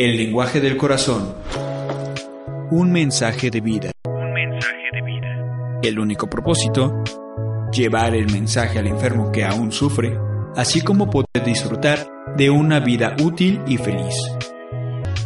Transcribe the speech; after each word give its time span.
El 0.00 0.16
lenguaje 0.16 0.60
del 0.60 0.76
corazón. 0.76 1.34
Un 2.70 2.92
mensaje 2.92 3.50
de 3.50 3.60
vida. 3.60 3.90
Un 4.04 4.32
mensaje 4.32 4.90
de 4.92 5.02
vida. 5.02 5.80
El 5.82 5.98
único 5.98 6.30
propósito, 6.30 7.02
llevar 7.72 8.14
el 8.14 8.30
mensaje 8.30 8.78
al 8.78 8.86
enfermo 8.86 9.32
que 9.32 9.44
aún 9.44 9.72
sufre, 9.72 10.16
así 10.54 10.82
como 10.82 11.10
poder 11.10 11.44
disfrutar 11.44 12.08
de 12.36 12.48
una 12.48 12.78
vida 12.78 13.16
útil 13.20 13.60
y 13.66 13.76
feliz. 13.76 14.14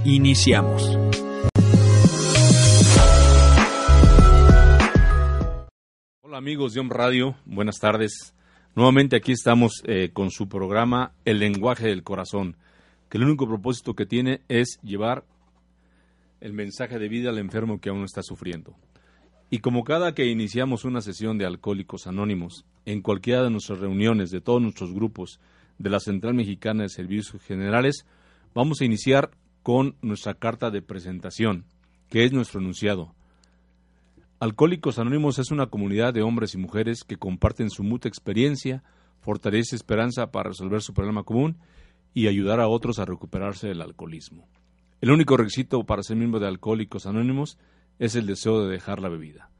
Iniciamos. 0.06 0.96
Hola 6.22 6.38
amigos 6.38 6.72
de 6.72 6.80
Om 6.80 6.88
Radio, 6.88 7.34
buenas 7.44 7.78
tardes. 7.78 8.34
Nuevamente 8.74 9.16
aquí 9.16 9.32
estamos 9.32 9.82
eh, 9.84 10.12
con 10.14 10.30
su 10.30 10.48
programa 10.48 11.12
El 11.26 11.40
lenguaje 11.40 11.88
del 11.88 12.02
corazón 12.02 12.56
que 13.12 13.18
el 13.18 13.24
único 13.24 13.46
propósito 13.46 13.92
que 13.92 14.06
tiene 14.06 14.40
es 14.48 14.80
llevar 14.82 15.26
el 16.40 16.54
mensaje 16.54 16.98
de 16.98 17.10
vida 17.10 17.28
al 17.28 17.36
enfermo 17.36 17.78
que 17.78 17.90
aún 17.90 18.04
está 18.04 18.22
sufriendo. 18.22 18.74
Y 19.50 19.58
como 19.58 19.84
cada 19.84 20.14
que 20.14 20.30
iniciamos 20.30 20.86
una 20.86 21.02
sesión 21.02 21.36
de 21.36 21.44
Alcohólicos 21.44 22.06
Anónimos, 22.06 22.64
en 22.86 23.02
cualquiera 23.02 23.42
de 23.42 23.50
nuestras 23.50 23.80
reuniones 23.80 24.30
de 24.30 24.40
todos 24.40 24.62
nuestros 24.62 24.94
grupos 24.94 25.40
de 25.76 25.90
la 25.90 26.00
Central 26.00 26.32
Mexicana 26.32 26.84
de 26.84 26.88
Servicios 26.88 27.42
Generales, 27.42 28.06
vamos 28.54 28.80
a 28.80 28.86
iniciar 28.86 29.32
con 29.62 29.94
nuestra 30.00 30.32
carta 30.32 30.70
de 30.70 30.80
presentación, 30.80 31.66
que 32.08 32.24
es 32.24 32.32
nuestro 32.32 32.60
enunciado. 32.60 33.14
Alcohólicos 34.40 34.98
Anónimos 34.98 35.38
es 35.38 35.50
una 35.50 35.66
comunidad 35.66 36.14
de 36.14 36.22
hombres 36.22 36.54
y 36.54 36.56
mujeres 36.56 37.04
que 37.04 37.18
comparten 37.18 37.68
su 37.68 37.84
mutua 37.84 38.08
experiencia, 38.08 38.82
fortaleza 39.20 39.74
y 39.74 39.76
esperanza 39.76 40.32
para 40.32 40.48
resolver 40.48 40.80
su 40.80 40.94
problema 40.94 41.24
común 41.24 41.58
y 42.14 42.28
ayudar 42.28 42.60
a 42.60 42.68
otros 42.68 42.98
a 42.98 43.04
recuperarse 43.04 43.68
del 43.68 43.82
alcoholismo. 43.82 44.48
El 45.00 45.10
único 45.10 45.36
requisito 45.36 45.84
para 45.84 46.02
ser 46.02 46.16
miembro 46.16 46.40
de 46.40 46.46
Alcohólicos 46.46 47.06
Anónimos 47.06 47.58
es 47.98 48.14
el 48.14 48.26
deseo 48.26 48.62
de 48.62 48.70
dejar 48.70 49.00
la 49.00 49.08
bebida. 49.08 49.50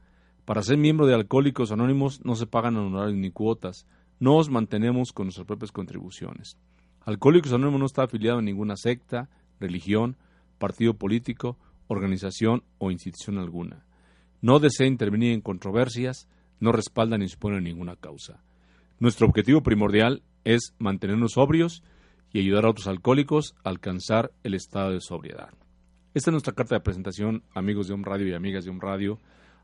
Para 0.45 0.63
ser 0.63 0.77
miembro 0.77 1.05
de 1.05 1.13
Alcohólicos 1.13 1.71
Anónimos 1.71 2.23
no 2.23 2.35
se 2.35 2.47
pagan 2.47 2.77
honorarios 2.77 3.17
ni 3.17 3.31
cuotas, 3.31 3.85
nos 4.19 4.49
mantenemos 4.49 5.11
con 5.11 5.25
nuestras 5.25 5.47
propias 5.47 5.71
contribuciones. 5.71 6.57
Alcohólicos 7.05 7.51
Anónimos 7.51 7.79
no 7.79 7.85
está 7.85 8.03
afiliado 8.03 8.39
a 8.39 8.41
ninguna 8.41 8.77
secta, 8.77 9.29
religión, 9.59 10.17
partido 10.57 10.93
político, 10.93 11.57
organización 11.87 12.63
o 12.77 12.91
institución 12.91 13.37
alguna. 13.37 13.85
No 14.41 14.59
desea 14.59 14.87
intervenir 14.87 15.33
en 15.33 15.41
controversias, 15.41 16.27
no 16.59 16.71
respalda 16.71 17.17
ni 17.17 17.27
supone 17.27 17.59
ninguna 17.59 17.95
causa. 17.95 18.41
Nuestro 18.99 19.27
objetivo 19.27 19.61
primordial 19.61 20.23
es 20.45 20.73
mantenernos 20.79 21.33
sobrios 21.33 21.83
y 22.33 22.39
ayudar 22.39 22.65
a 22.65 22.71
otros 22.71 22.87
alcohólicos 22.87 23.55
a 23.63 23.69
alcanzar 23.69 24.31
el 24.43 24.55
estado 24.55 24.91
de 24.91 24.99
sobriedad. 24.99 25.53
Esta 26.13 26.29
es 26.29 26.33
nuestra 26.33 26.53
carta 26.53 26.75
de 26.75 26.81
presentación, 26.81 27.43
amigos 27.53 27.87
de 27.87 27.93
un 27.93 28.03
Radio 28.03 28.27
y 28.27 28.33
amigas 28.33 28.65
de 28.65 28.71
un 28.71 28.81
Radio. 28.81 29.19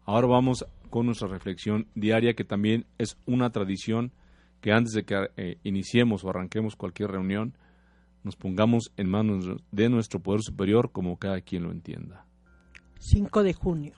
Ahora 0.06 0.28
vamos 0.28 0.66
con 0.90 1.08
nuestra 1.08 1.28
reflexión 1.28 1.88
diaria, 1.96 2.36
que 2.36 2.44
también 2.44 2.86
es 2.98 3.18
una 3.26 3.52
tradición 3.52 4.14
que 4.62 4.72
antes 4.72 4.94
de 4.94 5.04
que 5.04 5.30
eh, 5.38 5.58
iniciemos 5.64 6.24
o 6.24 6.30
arranquemos 6.30 6.76
cualquier 6.76 7.12
reunión, 7.12 7.58
nos 8.24 8.36
pongamos 8.36 8.92
en 8.98 9.10
manos 9.10 9.46
de 9.72 9.90
nuestro 9.90 10.20
poder 10.20 10.42
superior 10.42 10.92
como 10.92 11.18
cada 11.18 11.42
quien 11.42 11.64
lo 11.64 11.72
entienda. 11.72 12.26
5 13.00 13.44
de 13.44 13.54
junio 13.54 13.94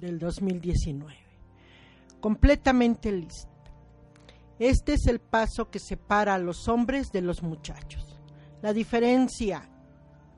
del 0.00 0.18
2019. 0.18 1.14
Completamente 2.20 3.12
listo. 3.12 3.51
Este 4.62 4.92
es 4.92 5.08
el 5.08 5.18
paso 5.18 5.70
que 5.70 5.80
separa 5.80 6.36
a 6.36 6.38
los 6.38 6.68
hombres 6.68 7.10
de 7.10 7.20
los 7.20 7.42
muchachos. 7.42 8.20
La 8.62 8.72
diferencia 8.72 9.68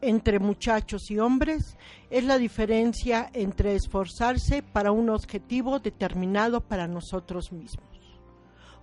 entre 0.00 0.38
muchachos 0.38 1.10
y 1.10 1.18
hombres 1.18 1.76
es 2.08 2.24
la 2.24 2.38
diferencia 2.38 3.28
entre 3.34 3.74
esforzarse 3.74 4.62
para 4.62 4.92
un 4.92 5.10
objetivo 5.10 5.78
determinado 5.78 6.62
para 6.62 6.88
nosotros 6.88 7.52
mismos 7.52 7.86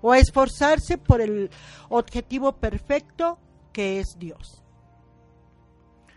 o 0.03 0.13
esforzarse 0.13 0.99
por 0.99 1.21
el 1.21 1.49
objetivo 1.89 2.57
perfecto 2.57 3.39
que 3.73 3.99
es 3.99 4.17
Dios. 4.19 4.63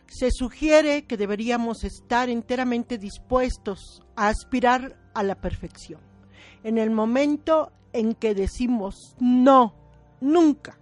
Se 0.07 0.31
sugiere 0.33 1.07
que 1.07 1.17
deberíamos 1.17 1.83
estar 1.83 2.29
enteramente 2.29 2.99
dispuestos 2.99 4.03
a 4.17 4.29
aspirar 4.29 4.99
a 5.15 5.23
la 5.23 5.41
perfección 5.41 6.03
en 6.63 6.77
el 6.77 6.91
momento 6.91 7.73
en 7.95 8.15
que 8.15 8.35
decimos 8.35 9.17
no, 9.19 9.75
nunca, 10.21 10.79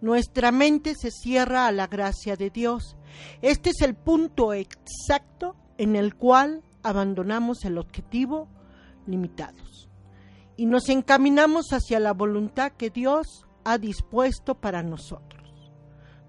nuestra 0.00 0.50
mente 0.50 0.94
se 0.94 1.10
cierra 1.10 1.66
a 1.66 1.72
la 1.72 1.86
gracia 1.86 2.36
de 2.36 2.48
Dios. 2.48 2.96
Este 3.42 3.70
es 3.70 3.82
el 3.82 3.94
punto 3.94 4.54
exacto 4.54 5.54
en 5.76 5.96
el 5.96 6.16
cual 6.16 6.62
abandonamos 6.82 7.64
el 7.64 7.76
objetivo 7.76 8.48
limitados 9.06 9.90
y 10.56 10.66
nos 10.66 10.88
encaminamos 10.88 11.72
hacia 11.72 12.00
la 12.00 12.12
voluntad 12.12 12.72
que 12.72 12.90
Dios 12.90 13.46
ha 13.64 13.78
dispuesto 13.78 14.54
para 14.54 14.82
nosotros. 14.82 15.42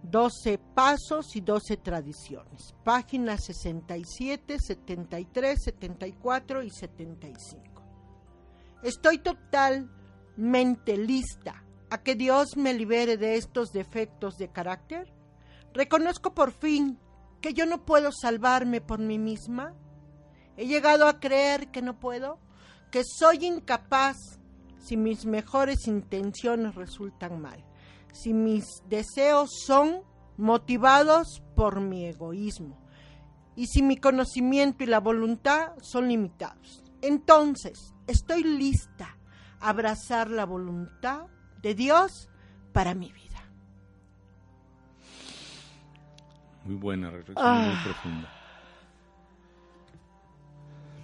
12 0.03 0.57
pasos 0.73 1.35
y 1.35 1.41
12 1.41 1.77
tradiciones. 1.77 2.75
Páginas 2.83 3.45
67, 3.45 4.57
73, 4.59 5.63
74 5.63 6.63
y 6.63 6.69
75. 6.69 7.63
Estoy 8.83 9.19
totalmente 10.33 10.97
lista 10.97 11.63
a 11.89 12.01
que 12.01 12.15
Dios 12.15 12.57
me 12.57 12.73
libere 12.73 13.17
de 13.17 13.35
estos 13.35 13.71
defectos 13.71 14.37
de 14.37 14.49
carácter. 14.49 15.13
Reconozco 15.73 16.33
por 16.33 16.51
fin 16.51 16.99
que 17.41 17.53
yo 17.53 17.65
no 17.65 17.85
puedo 17.85 18.11
salvarme 18.11 18.81
por 18.81 18.99
mí 18.99 19.19
misma. 19.19 19.73
He 20.57 20.65
llegado 20.65 21.07
a 21.07 21.19
creer 21.19 21.69
que 21.71 21.81
no 21.81 21.99
puedo, 21.99 22.39
que 22.91 23.03
soy 23.03 23.45
incapaz 23.45 24.17
si 24.79 24.97
mis 24.97 25.25
mejores 25.25 25.87
intenciones 25.87 26.75
resultan 26.75 27.41
mal, 27.41 27.63
si 28.11 28.33
mis 28.33 28.65
deseos 28.87 29.49
son 29.65 30.01
motivados 30.37 31.43
por 31.55 31.79
mi 31.79 32.05
egoísmo 32.05 32.79
y 33.55 33.67
si 33.67 33.83
mi 33.83 33.97
conocimiento 33.97 34.83
y 34.83 34.87
la 34.87 34.99
voluntad 34.99 35.73
son 35.81 36.07
limitados. 36.07 36.83
Entonces, 37.01 37.93
estoy 38.07 38.43
lista 38.43 39.17
abrazar 39.63 40.29
la 40.29 40.45
voluntad 40.45 41.27
de 41.61 41.73
Dios 41.73 42.29
para 42.73 42.93
mi 42.93 43.11
vida. 43.11 43.23
Muy 46.65 46.75
buena 46.75 47.09
reflexión, 47.09 47.57
muy 47.57 47.73
ah. 47.73 47.81
profunda. 47.83 48.29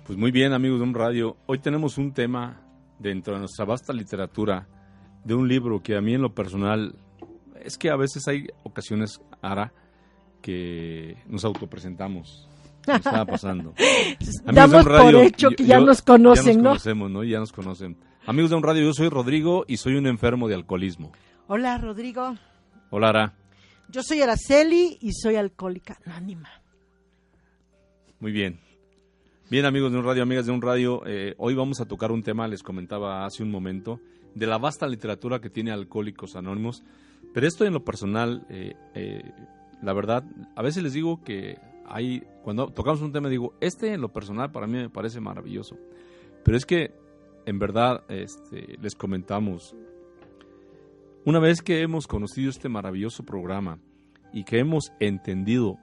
Pues 0.06 0.18
muy 0.18 0.32
bien, 0.32 0.54
amigos 0.54 0.80
de 0.80 0.84
un 0.84 0.94
radio. 0.94 1.38
Hoy 1.46 1.60
tenemos 1.60 1.98
un 1.98 2.14
tema 2.14 2.62
dentro 2.98 3.34
de 3.34 3.40
nuestra 3.40 3.64
vasta 3.64 3.94
literatura 3.94 4.68
de 5.24 5.34
un 5.34 5.48
libro 5.48 5.82
que 5.82 5.96
a 5.96 6.02
mí 6.02 6.14
en 6.14 6.22
lo 6.22 6.34
personal 6.34 6.96
es 7.64 7.78
que 7.78 7.90
a 7.90 7.96
veces 7.96 8.28
hay 8.28 8.48
ocasiones, 8.64 9.22
Ara, 9.42 9.72
que 10.42 11.18
nos 11.28 11.46
autopresentamos 11.46 12.50
estaba 12.88 13.26
pasando. 13.26 13.74
Damos 14.46 14.86
por 14.86 15.16
hecho 15.16 15.50
que 15.52 15.66
ya 15.66 15.80
nos 15.80 16.02
conocen, 16.02 16.58
ya 16.58 16.62
nos 16.62 16.70
Conocemos, 16.70 17.12
¿no? 17.12 17.24
Ya 17.24 17.40
nos 17.40 17.52
conocen. 17.52 17.98
Amigos 18.26 18.52
de 18.52 18.58
un 18.58 18.64
radio, 18.64 18.84
yo 18.84 18.94
soy 18.94 19.10
Rodrigo 19.10 19.66
y 19.68 19.78
soy 19.78 19.96
un 19.96 20.06
enfermo 20.06 20.48
de 20.48 20.56
alcoholismo. 20.56 21.12
Hola, 21.48 21.78
Rodrigo. 21.78 22.36
Hola, 22.92 23.10
Ara. 23.10 23.34
Yo 23.90 24.04
soy 24.04 24.22
Araceli 24.22 24.98
y 25.02 25.14
soy 25.14 25.36
alcohólica 25.36 25.98
anónima. 26.06 26.50
Muy 28.20 28.32
bien. 28.32 28.60
Bien, 29.50 29.66
amigos 29.66 29.92
de 29.92 29.98
un 29.98 30.06
radio, 30.06 30.22
amigas 30.22 30.46
de 30.46 30.52
un 30.52 30.62
radio, 30.62 31.02
eh, 31.08 31.34
hoy 31.40 31.56
vamos 31.56 31.82
a 31.82 31.86
tocar 31.86 32.12
un 32.12 32.22
tema, 32.22 32.48
les 32.48 32.62
comentaba 32.62 33.26
hace 33.26 33.42
un 33.42 33.50
momento, 33.50 34.00
de 34.36 34.46
la 34.46 34.60
vasta 34.60 34.88
literatura 34.88 35.40
que 35.42 35.50
tiene 35.50 35.72
Alcohólicos 35.72 36.36
Anónimos. 36.36 36.84
Pero 37.34 37.48
esto 37.48 37.66
en 37.66 37.74
lo 37.74 37.84
personal, 37.84 38.46
eh, 38.50 38.76
eh, 38.94 39.24
la 39.82 39.94
verdad, 39.94 40.24
a 40.56 40.62
veces 40.62 40.84
les 40.84 40.94
digo 40.94 41.24
que 41.24 41.58
hay, 41.88 42.22
cuando 42.44 42.68
tocamos 42.68 43.02
un 43.02 43.12
tema 43.12 43.28
digo, 43.30 43.56
este 43.60 43.94
en 43.94 44.02
lo 44.02 44.10
personal 44.10 44.52
para 44.52 44.68
mí 44.68 44.78
me 44.78 44.90
parece 44.90 45.20
maravilloso. 45.20 45.78
Pero 46.44 46.56
es 46.56 46.66
que, 46.66 46.92
en 47.50 47.60
verdad, 47.60 48.04
este, 48.10 48.78
les 48.82 48.96
comentamos, 48.96 49.76
Una 51.26 51.40
vez 51.40 51.62
que 51.62 51.82
hemos 51.82 52.08
conocido 52.08 52.50
este 52.50 52.70
maravilloso 52.70 53.24
programa 53.24 53.78
y 54.34 54.44
que 54.46 54.60
hemos 54.60 54.94
entendido 55.00 55.78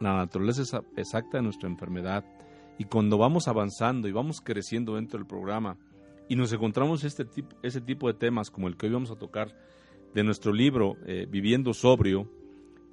la 0.00 0.16
naturaleza 0.16 0.62
exa- 0.62 0.84
exacta 0.96 1.36
de 1.38 1.42
nuestra 1.42 1.68
enfermedad, 1.68 2.24
y 2.78 2.84
cuando 2.84 3.18
vamos 3.18 3.48
avanzando 3.48 4.08
y 4.08 4.12
vamos 4.12 4.40
creciendo 4.40 4.94
dentro 4.94 5.18
del 5.18 5.26
programa 5.26 5.76
y 6.28 6.36
nos 6.36 6.52
encontramos 6.52 7.04
este 7.04 7.24
tipo, 7.24 7.54
ese 7.62 7.80
tipo 7.80 8.06
de 8.08 8.14
temas 8.14 8.50
como 8.50 8.68
el 8.68 8.76
que 8.76 8.86
hoy 8.86 8.92
vamos 8.92 9.10
a 9.10 9.16
tocar 9.18 9.54
de 10.14 10.22
nuestro 10.24 10.52
libro 10.52 10.96
eh, 11.06 11.26
Viviendo 11.28 11.74
Sobrio, 11.74 12.30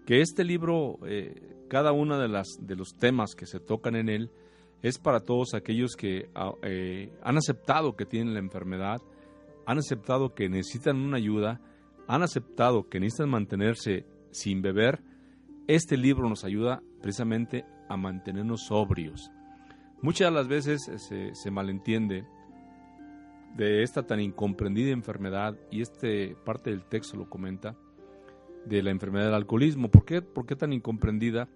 que 0.05 0.21
este 0.21 0.43
libro, 0.43 0.99
eh, 1.05 1.55
cada 1.69 1.91
uno 1.91 2.19
de, 2.19 2.27
las, 2.27 2.57
de 2.59 2.75
los 2.75 2.95
temas 2.97 3.35
que 3.35 3.45
se 3.45 3.59
tocan 3.59 3.95
en 3.95 4.09
él, 4.09 4.31
es 4.85 4.99
para 4.99 5.21
todos 5.21 5.55
aquellos 5.55 5.95
que 5.95 6.29
ah, 6.35 6.51
eh, 6.61 7.11
han 7.23 7.37
aceptado 7.37 7.95
que 7.95 8.05
tienen 8.05 8.35
la 8.35 8.39
enfermedad, 8.39 9.01
han 9.65 9.79
aceptado 9.79 10.35
que 10.35 10.47
necesitan 10.47 10.97
una 10.97 11.17
ayuda, 11.17 11.59
han 12.07 12.21
aceptado 12.21 12.87
que 12.87 12.99
necesitan 12.99 13.31
mantenerse 13.31 14.05
sin 14.29 14.61
beber. 14.61 15.01
Este 15.67 15.97
libro 15.97 16.29
nos 16.29 16.43
ayuda 16.43 16.83
precisamente 17.01 17.65
a 17.89 17.97
mantenernos 17.97 18.67
sobrios. 18.67 19.31
Muchas 20.03 20.29
de 20.29 20.35
las 20.35 20.47
veces 20.47 20.87
eh, 20.87 20.99
se, 20.99 21.33
se 21.33 21.49
malentiende 21.49 22.27
de 23.55 23.81
esta 23.81 24.03
tan 24.03 24.19
incomprendida 24.19 24.91
enfermedad, 24.91 25.57
y 25.71 25.81
este 25.81 26.35
parte 26.45 26.69
del 26.69 26.85
texto 26.85 27.17
lo 27.17 27.27
comenta, 27.27 27.75
de 28.67 28.83
la 28.83 28.91
enfermedad 28.91 29.25
del 29.25 29.33
alcoholismo. 29.33 29.89
¿Por 29.89 30.05
qué, 30.05 30.21
¿Por 30.21 30.45
qué 30.45 30.55
tan 30.55 30.73
incomprendida? 30.73 31.47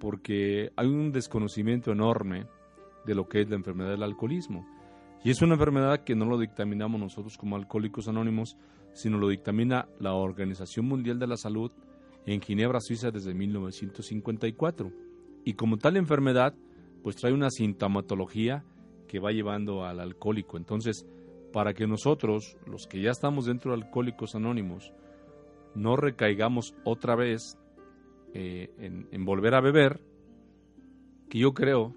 Porque 0.00 0.70
hay 0.76 0.86
un 0.86 1.12
desconocimiento 1.12 1.92
enorme 1.92 2.46
de 3.04 3.14
lo 3.14 3.28
que 3.28 3.40
es 3.40 3.48
la 3.48 3.56
enfermedad 3.56 3.90
del 3.90 4.02
alcoholismo. 4.02 4.66
Y 5.24 5.30
es 5.30 5.40
una 5.40 5.54
enfermedad 5.54 6.04
que 6.04 6.14
no 6.14 6.26
lo 6.26 6.38
dictaminamos 6.38 7.00
nosotros 7.00 7.38
como 7.38 7.56
alcohólicos 7.56 8.08
anónimos, 8.08 8.56
sino 8.92 9.18
lo 9.18 9.28
dictamina 9.28 9.88
la 9.98 10.14
Organización 10.14 10.86
Mundial 10.86 11.18
de 11.18 11.26
la 11.26 11.36
Salud 11.36 11.72
en 12.26 12.40
Ginebra, 12.40 12.80
Suiza, 12.80 13.10
desde 13.10 13.34
1954. 13.34 14.92
Y 15.44 15.54
como 15.54 15.78
tal 15.78 15.96
enfermedad, 15.96 16.54
pues 17.02 17.16
trae 17.16 17.32
una 17.32 17.50
sintomatología 17.50 18.64
que 19.08 19.18
va 19.18 19.32
llevando 19.32 19.84
al 19.84 20.00
alcohólico. 20.00 20.56
Entonces, 20.56 21.06
para 21.52 21.72
que 21.72 21.86
nosotros, 21.86 22.56
los 22.66 22.86
que 22.86 23.00
ya 23.00 23.10
estamos 23.10 23.46
dentro 23.46 23.70
de 23.70 23.82
Alcohólicos 23.82 24.34
Anónimos, 24.34 24.92
no 25.74 25.96
recaigamos 25.96 26.74
otra 26.84 27.14
vez 27.14 27.58
eh, 28.32 28.74
en, 28.78 29.06
en 29.10 29.24
volver 29.24 29.54
a 29.54 29.60
beber, 29.60 30.00
que 31.28 31.38
yo 31.38 31.54
creo, 31.54 31.94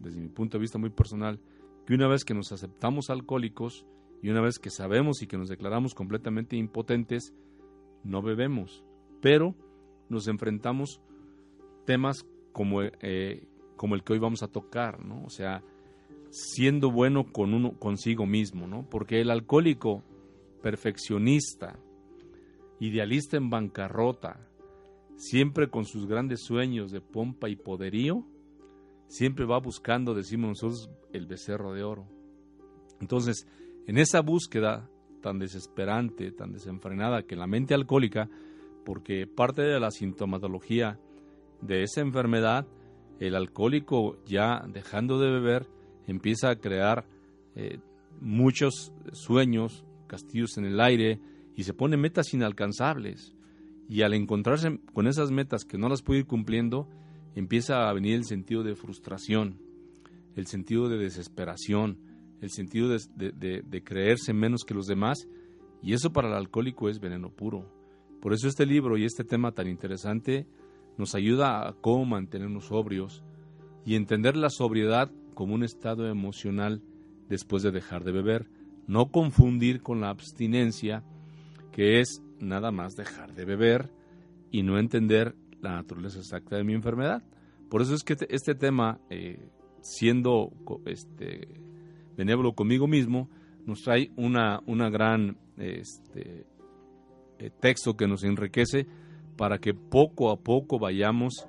desde 0.00 0.20
mi 0.20 0.28
punto 0.28 0.58
de 0.58 0.62
vista 0.62 0.78
muy 0.78 0.90
personal, 0.90 1.40
que 1.86 1.94
una 1.94 2.08
vez 2.08 2.24
que 2.24 2.34
nos 2.34 2.52
aceptamos 2.52 3.10
alcohólicos 3.10 3.86
y 4.22 4.30
una 4.30 4.40
vez 4.40 4.58
que 4.58 4.70
sabemos 4.70 5.22
y 5.22 5.26
que 5.26 5.38
nos 5.38 5.48
declaramos 5.48 5.94
completamente 5.94 6.56
impotentes, 6.56 7.34
no 8.02 8.22
bebemos, 8.22 8.84
pero 9.20 9.54
nos 10.08 10.28
enfrentamos 10.28 11.00
temas 11.84 12.26
como, 12.52 12.82
eh, 12.82 13.46
como 13.76 13.94
el 13.94 14.02
que 14.02 14.14
hoy 14.14 14.18
vamos 14.18 14.42
a 14.42 14.48
tocar, 14.48 15.04
¿no? 15.04 15.24
O 15.24 15.30
sea, 15.30 15.62
siendo 16.30 16.90
bueno 16.90 17.32
con 17.32 17.54
uno 17.54 17.78
consigo 17.78 18.26
mismo, 18.26 18.66
¿no? 18.66 18.88
Porque 18.88 19.20
el 19.20 19.30
alcohólico 19.30 20.02
perfeccionista, 20.62 21.78
idealista 22.80 23.36
en 23.36 23.50
bancarrota, 23.50 24.40
siempre 25.16 25.68
con 25.70 25.84
sus 25.84 26.06
grandes 26.06 26.42
sueños 26.44 26.90
de 26.90 27.00
pompa 27.00 27.48
y 27.48 27.56
poderío, 27.56 28.24
siempre 29.08 29.44
va 29.44 29.58
buscando, 29.58 30.14
decimos 30.14 30.48
nosotros, 30.48 30.90
el 31.12 31.26
becerro 31.26 31.72
de 31.72 31.84
oro. 31.84 32.06
Entonces, 33.00 33.46
en 33.86 33.98
esa 33.98 34.20
búsqueda 34.20 34.88
tan 35.20 35.38
desesperante, 35.38 36.32
tan 36.32 36.52
desenfrenada 36.52 37.22
que 37.22 37.36
la 37.36 37.46
mente 37.46 37.74
alcohólica, 37.74 38.28
porque 38.84 39.26
parte 39.26 39.62
de 39.62 39.80
la 39.80 39.90
sintomatología 39.90 40.98
de 41.60 41.82
esa 41.82 42.00
enfermedad, 42.00 42.66
el 43.18 43.34
alcohólico 43.34 44.18
ya 44.24 44.64
dejando 44.68 45.18
de 45.18 45.30
beber 45.30 45.66
empieza 46.06 46.50
a 46.50 46.56
crear 46.56 47.04
eh, 47.54 47.78
muchos 48.20 48.92
sueños, 49.12 49.84
castillos 50.06 50.56
en 50.58 50.66
el 50.66 50.80
aire 50.80 51.20
y 51.56 51.64
se 51.64 51.74
pone 51.74 51.96
metas 51.96 52.32
inalcanzables. 52.34 53.34
Y 53.88 54.02
al 54.02 54.14
encontrarse 54.14 54.80
con 54.92 55.06
esas 55.06 55.30
metas 55.30 55.64
que 55.64 55.78
no 55.78 55.88
las 55.88 56.02
puede 56.02 56.20
ir 56.20 56.26
cumpliendo, 56.26 56.88
empieza 57.36 57.88
a 57.88 57.92
venir 57.92 58.14
el 58.14 58.24
sentido 58.24 58.64
de 58.64 58.74
frustración, 58.74 59.60
el 60.34 60.46
sentido 60.46 60.88
de 60.88 60.96
desesperación, 60.96 61.98
el 62.40 62.50
sentido 62.50 62.88
de, 62.88 63.62
de, 63.62 63.84
creerse 63.84 64.32
menos 64.32 64.64
que 64.64 64.74
los 64.74 64.86
demás, 64.86 65.28
y 65.82 65.92
eso 65.92 66.12
para 66.12 66.28
el 66.28 66.34
alcohólico 66.34 66.88
es 66.88 66.98
veneno 66.98 67.30
puro. 67.30 67.70
Por 68.20 68.32
eso 68.32 68.48
este 68.48 68.66
libro 68.66 68.96
y 68.96 69.04
este 69.04 69.22
tema 69.22 69.52
tan 69.52 69.68
interesante 69.68 70.46
nos 70.96 71.14
ayuda 71.14 71.68
a 71.68 71.74
cómo 71.74 72.06
mantenernos 72.06 72.66
sobrios 72.66 73.22
y 73.84 73.94
entender 73.94 74.36
la 74.36 74.50
sobriedad 74.50 75.10
como 75.34 75.54
un 75.54 75.62
estado 75.62 76.08
emocional 76.08 76.82
después 77.28 77.62
de 77.62 77.70
dejar 77.70 78.02
de 78.04 78.12
beber, 78.12 78.48
no 78.86 79.10
confundir 79.10 79.82
con 79.82 80.00
la 80.00 80.08
abstinencia, 80.08 81.04
que 81.70 82.00
es 82.00 82.22
nada 82.40 82.70
más 82.70 82.94
dejar 82.94 83.34
de 83.34 83.44
beber 83.44 83.92
y 84.50 84.62
no 84.62 84.78
entender 84.78 85.34
la 85.68 85.76
naturaleza 85.76 86.18
exacta 86.18 86.56
de 86.56 86.64
mi 86.64 86.74
enfermedad. 86.74 87.22
Por 87.68 87.82
eso 87.82 87.94
es 87.94 88.02
que 88.02 88.16
este 88.28 88.54
tema, 88.54 89.00
eh, 89.10 89.48
siendo 89.80 90.52
este, 90.86 91.48
benévolo 92.16 92.54
conmigo 92.54 92.86
mismo, 92.86 93.28
nos 93.64 93.82
trae 93.82 94.10
una, 94.16 94.60
una 94.66 94.88
gran 94.90 95.36
este, 95.56 96.46
eh, 97.38 97.50
texto 97.60 97.96
que 97.96 98.06
nos 98.06 98.22
enriquece 98.22 98.86
para 99.36 99.58
que 99.58 99.74
poco 99.74 100.30
a 100.30 100.38
poco 100.38 100.78
vayamos 100.78 101.46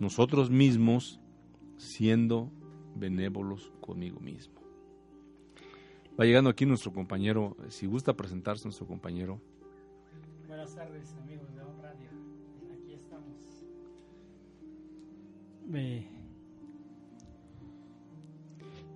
nosotros 0.00 0.50
mismos 0.50 1.20
siendo 1.76 2.50
benévolos 2.96 3.72
conmigo 3.80 4.20
mismo. 4.20 4.58
Va 6.18 6.24
llegando 6.24 6.50
aquí 6.50 6.66
nuestro 6.66 6.92
compañero, 6.92 7.56
si 7.68 7.86
gusta 7.86 8.14
presentarse 8.14 8.64
nuestro 8.64 8.86
compañero. 8.86 9.40
Buenas 10.48 10.74
tardes 10.74 11.14
amigos 11.22 11.37
Eh, 15.74 16.08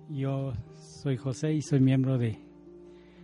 yo 0.09 0.53
soy 0.75 1.17
José 1.17 1.53
y 1.53 1.61
soy 1.61 1.79
miembro 1.79 2.17
de 2.17 2.39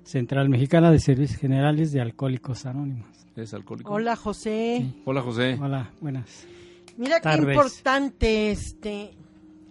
Central 0.03 0.49
Mexicana 0.49 0.91
de 0.91 0.99
Servicios 0.99 1.39
Generales 1.39 1.91
de 1.91 2.01
Alcohólicos 2.01 2.65
Anónimos. 2.65 3.07
¿Es 3.35 3.53
alcohólico? 3.53 3.93
Hola 3.93 4.15
José. 4.15 4.79
Sí. 4.81 5.01
Hola 5.05 5.21
José. 5.21 5.57
Hola, 5.61 5.91
buenas. 6.01 6.45
Mira 6.97 7.21
Tardes. 7.21 7.45
qué 7.45 7.51
importante, 7.53 8.51
este, 8.51 9.11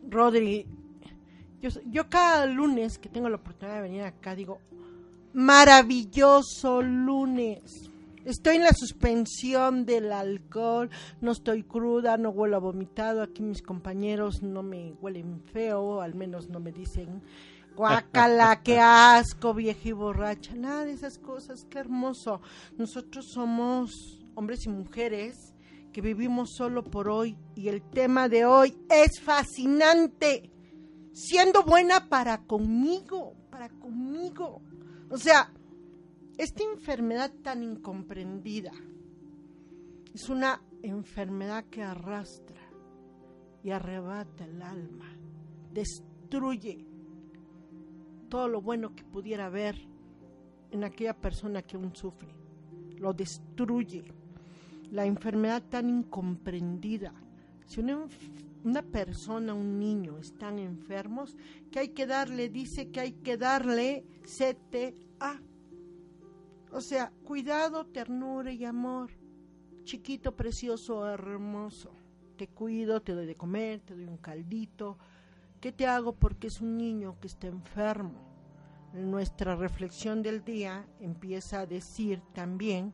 Rodri. 0.09 0.67
Yo, 1.61 1.71
yo 1.91 2.09
cada 2.09 2.47
lunes 2.47 2.99
que 2.99 3.09
tengo 3.09 3.29
la 3.29 3.37
oportunidad 3.37 3.77
de 3.77 3.83
venir 3.83 4.03
acá 4.03 4.35
digo, 4.35 4.59
maravilloso 5.35 6.83
lunes. 6.83 7.91
Estoy 8.29 8.57
en 8.57 8.65
la 8.65 8.75
suspensión 8.75 9.87
del 9.87 10.13
alcohol, 10.13 10.91
no 11.23 11.33
estoy 11.33 11.63
cruda, 11.63 12.19
no 12.19 12.29
huelo 12.29 12.57
a 12.57 12.61
vomitado. 12.61 13.23
Aquí 13.23 13.43
mis 13.43 13.63
compañeros 13.63 14.43
no 14.43 14.63
me 14.63 14.93
huelen 15.01 15.41
feo, 15.51 16.03
al 16.03 16.15
menos 16.15 16.51
no 16.51 16.61
me 16.61 16.71
dicen 16.71 17.23
guácala, 17.75 18.61
qué 18.63 18.81
asco, 18.81 19.55
vieja 19.55 19.89
y 19.89 19.93
borracha. 19.93 20.55
Nada 20.55 20.85
de 20.85 20.93
esas 20.93 21.19
cosas, 21.19 21.65
qué 21.71 21.79
hermoso. 21.79 22.43
Nosotros 22.77 23.31
somos 23.33 24.21
hombres 24.35 24.67
y 24.67 24.69
mujeres 24.69 25.55
que 25.91 26.03
vivimos 26.03 26.51
solo 26.55 26.85
por 26.85 27.09
hoy 27.09 27.35
y 27.55 27.69
el 27.69 27.81
tema 27.81 28.29
de 28.29 28.45
hoy 28.45 28.77
es 28.91 29.23
fascinante. 29.23 30.51
Siendo 31.15 31.63
buena 31.63 32.11
para 32.11 32.43
conmigo, 32.43 33.33
para 33.51 33.71
conmigo. 33.71 34.61
O 35.09 35.17
sea, 35.17 35.51
esta 36.39 36.63
enfermedad 36.63 37.33
tan 37.43 37.63
incomprendida 37.63 38.73
es 40.15 40.29
una 40.29 40.63
enfermedad 40.83 41.65
que 41.65 41.83
arrastra 41.83 42.61
y 43.63 43.71
arrebata 43.71 44.45
el 44.45 44.63
alma, 44.63 45.17
destruye 45.73 46.87
todo 48.29 48.49
lo 48.49 48.63
bueno 48.63 48.95
que 48.95 49.05
pudiera 49.05 49.47
haber 49.47 49.77
en 50.71 50.85
aquella 50.85 51.15
persona 51.15 51.63
que 51.63 51.77
aún 51.77 51.95
sufre, 51.95 52.35
lo 52.99 53.13
destruye. 53.13 54.05
La 54.91 55.05
enfermedad 55.05 55.63
tan 55.69 55.89
incomprendida. 55.89 57.13
Si 57.67 57.81
una, 57.81 58.07
una 58.65 58.83
persona, 58.83 59.55
un 59.55 59.79
niño 59.79 60.19
están 60.19 60.59
enfermos, 60.59 61.37
que 61.71 61.81
hay 61.81 61.89
que 61.89 62.07
darle, 62.07 62.49
dice 62.49 62.91
que 62.91 63.01
hay 63.01 63.13
que 63.13 63.37
darle 63.37 64.05
CTA. 64.23 65.43
O 66.73 66.81
sea, 66.81 67.13
cuidado, 67.25 67.87
ternura 67.87 68.53
y 68.53 68.65
amor. 68.65 69.11
Chiquito, 69.85 70.37
precioso, 70.37 71.09
hermoso. 71.09 71.93
Te 72.37 72.49
cuido, 72.49 73.01
te 73.01 73.15
doy 73.15 73.27
de 73.27 73.37
comer, 73.37 73.81
te 73.81 73.95
doy 73.95 74.05
un 74.05 74.19
caldito. 74.19 74.99
¿Qué 75.61 75.73
te 75.73 75.87
hago? 75.87 76.13
Porque 76.13 76.49
es 76.49 76.61
un 76.61 76.77
niño 76.77 77.19
que 77.21 77.27
está 77.27 77.47
enfermo. 77.47 78.21
Nuestra 78.93 79.57
reflexión 79.57 80.23
del 80.23 80.45
día 80.45 80.87
empieza 81.01 81.61
a 81.61 81.67
decir 81.67 82.23
también 82.33 82.93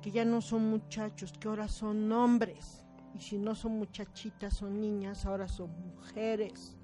que 0.00 0.12
ya 0.12 0.24
no 0.24 0.40
son 0.40 0.70
muchachos, 0.70 1.32
que 1.38 1.48
ahora 1.48 1.68
son 1.68 2.10
hombres. 2.12 2.84
Y 3.14 3.20
si 3.20 3.38
no 3.38 3.56
son 3.56 3.72
muchachitas, 3.72 4.54
son 4.54 4.80
niñas, 4.80 5.26
ahora 5.26 5.48
son 5.48 5.70
mujeres. 5.80 6.76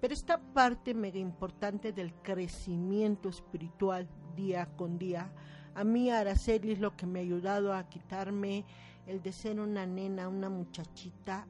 Pero 0.00 0.14
esta 0.14 0.38
parte 0.38 0.94
mega 0.94 1.18
importante 1.18 1.92
del 1.92 2.14
crecimiento 2.14 3.28
espiritual 3.28 4.08
día 4.36 4.68
con 4.76 4.98
día, 4.98 5.32
a 5.76 5.84
mí 5.84 6.10
Araceli 6.10 6.72
es 6.72 6.80
lo 6.80 6.96
que 6.96 7.06
me 7.06 7.18
ha 7.18 7.22
ayudado 7.22 7.74
a 7.74 7.88
quitarme 7.88 8.64
el 9.06 9.22
de 9.22 9.30
ser 9.30 9.60
una 9.60 9.84
nena, 9.84 10.26
una 10.26 10.48
muchachita, 10.48 11.46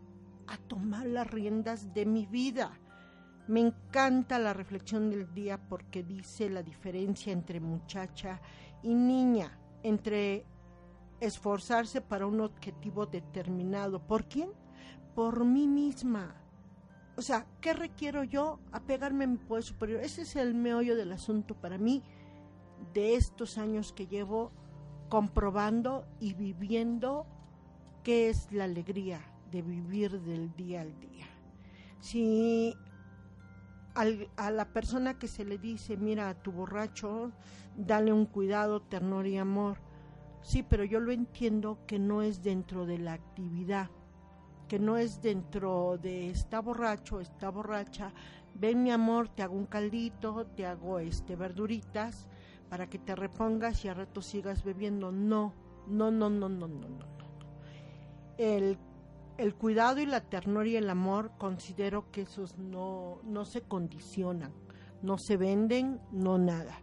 a 0.48 0.56
tomar 0.56 1.06
las 1.06 1.30
riendas 1.30 1.94
de 1.94 2.06
mi 2.06 2.26
vida. 2.26 2.72
Me 3.46 3.60
encanta 3.60 4.40
la 4.40 4.52
reflexión 4.52 5.10
del 5.10 5.32
día 5.32 5.58
porque 5.68 6.02
dice 6.02 6.50
la 6.50 6.64
diferencia 6.64 7.32
entre 7.32 7.60
muchacha 7.60 8.40
y 8.82 8.94
niña, 8.94 9.56
entre 9.84 10.44
esforzarse 11.20 12.00
para 12.00 12.26
un 12.26 12.40
objetivo 12.40 13.06
determinado. 13.06 14.04
¿Por 14.04 14.24
quién? 14.26 14.50
Por 15.14 15.44
mí 15.44 15.68
misma. 15.68 16.34
O 17.16 17.22
sea, 17.22 17.46
¿qué 17.60 17.74
requiero 17.74 18.24
yo? 18.24 18.58
Apegarme 18.72 19.24
a 19.24 19.28
mi 19.28 19.38
poder 19.38 19.62
superior. 19.62 20.00
Ese 20.00 20.22
es 20.22 20.34
el 20.34 20.54
meollo 20.54 20.96
del 20.96 21.12
asunto 21.12 21.54
para 21.54 21.78
mí 21.78 22.02
de 22.92 23.14
estos 23.14 23.58
años 23.58 23.92
que 23.92 24.06
llevo 24.06 24.52
comprobando 25.08 26.06
y 26.20 26.34
viviendo 26.34 27.26
qué 28.02 28.28
es 28.28 28.50
la 28.52 28.64
alegría 28.64 29.20
de 29.50 29.62
vivir 29.62 30.20
del 30.22 30.54
día 30.56 30.82
al 30.82 30.98
día. 31.00 31.26
Si 32.00 32.76
a 33.94 34.50
la 34.50 34.72
persona 34.72 35.18
que 35.18 35.26
se 35.26 35.44
le 35.44 35.56
dice, 35.56 35.96
mira, 35.96 36.28
a 36.28 36.34
tu 36.34 36.52
borracho, 36.52 37.32
dale 37.76 38.12
un 38.12 38.26
cuidado, 38.26 38.82
ternura 38.82 39.28
y 39.28 39.38
amor. 39.38 39.78
Sí, 40.42 40.62
pero 40.62 40.84
yo 40.84 41.00
lo 41.00 41.12
entiendo 41.12 41.78
que 41.86 41.98
no 41.98 42.22
es 42.22 42.42
dentro 42.42 42.84
de 42.84 42.98
la 42.98 43.14
actividad, 43.14 43.90
que 44.68 44.78
no 44.78 44.98
es 44.98 45.22
dentro 45.22 45.98
de 45.98 46.30
está 46.30 46.60
borracho, 46.60 47.20
está 47.20 47.48
borracha, 47.48 48.12
ven 48.54 48.82
mi 48.82 48.90
amor, 48.90 49.28
te 49.28 49.42
hago 49.42 49.56
un 49.56 49.66
caldito, 49.66 50.46
te 50.54 50.66
hago 50.66 50.98
este 50.98 51.34
verduritas 51.34 52.28
para 52.68 52.88
que 52.88 52.98
te 52.98 53.14
repongas 53.14 53.84
y 53.84 53.88
a 53.88 53.94
rato 53.94 54.22
sigas 54.22 54.64
bebiendo. 54.64 55.12
No, 55.12 55.54
no, 55.86 56.10
no, 56.10 56.30
no, 56.30 56.48
no, 56.48 56.68
no, 56.68 56.88
no. 56.88 57.06
El 58.38 58.78
el 59.38 59.54
cuidado 59.54 60.00
y 60.00 60.06
la 60.06 60.20
ternura 60.20 60.68
y 60.68 60.76
el 60.76 60.88
amor 60.88 61.32
considero 61.38 62.10
que 62.10 62.22
esos 62.22 62.56
no, 62.58 63.20
no 63.24 63.44
se 63.44 63.60
condicionan, 63.62 64.52
no 65.02 65.18
se 65.18 65.36
venden, 65.36 66.00
no 66.10 66.38
nada. 66.38 66.80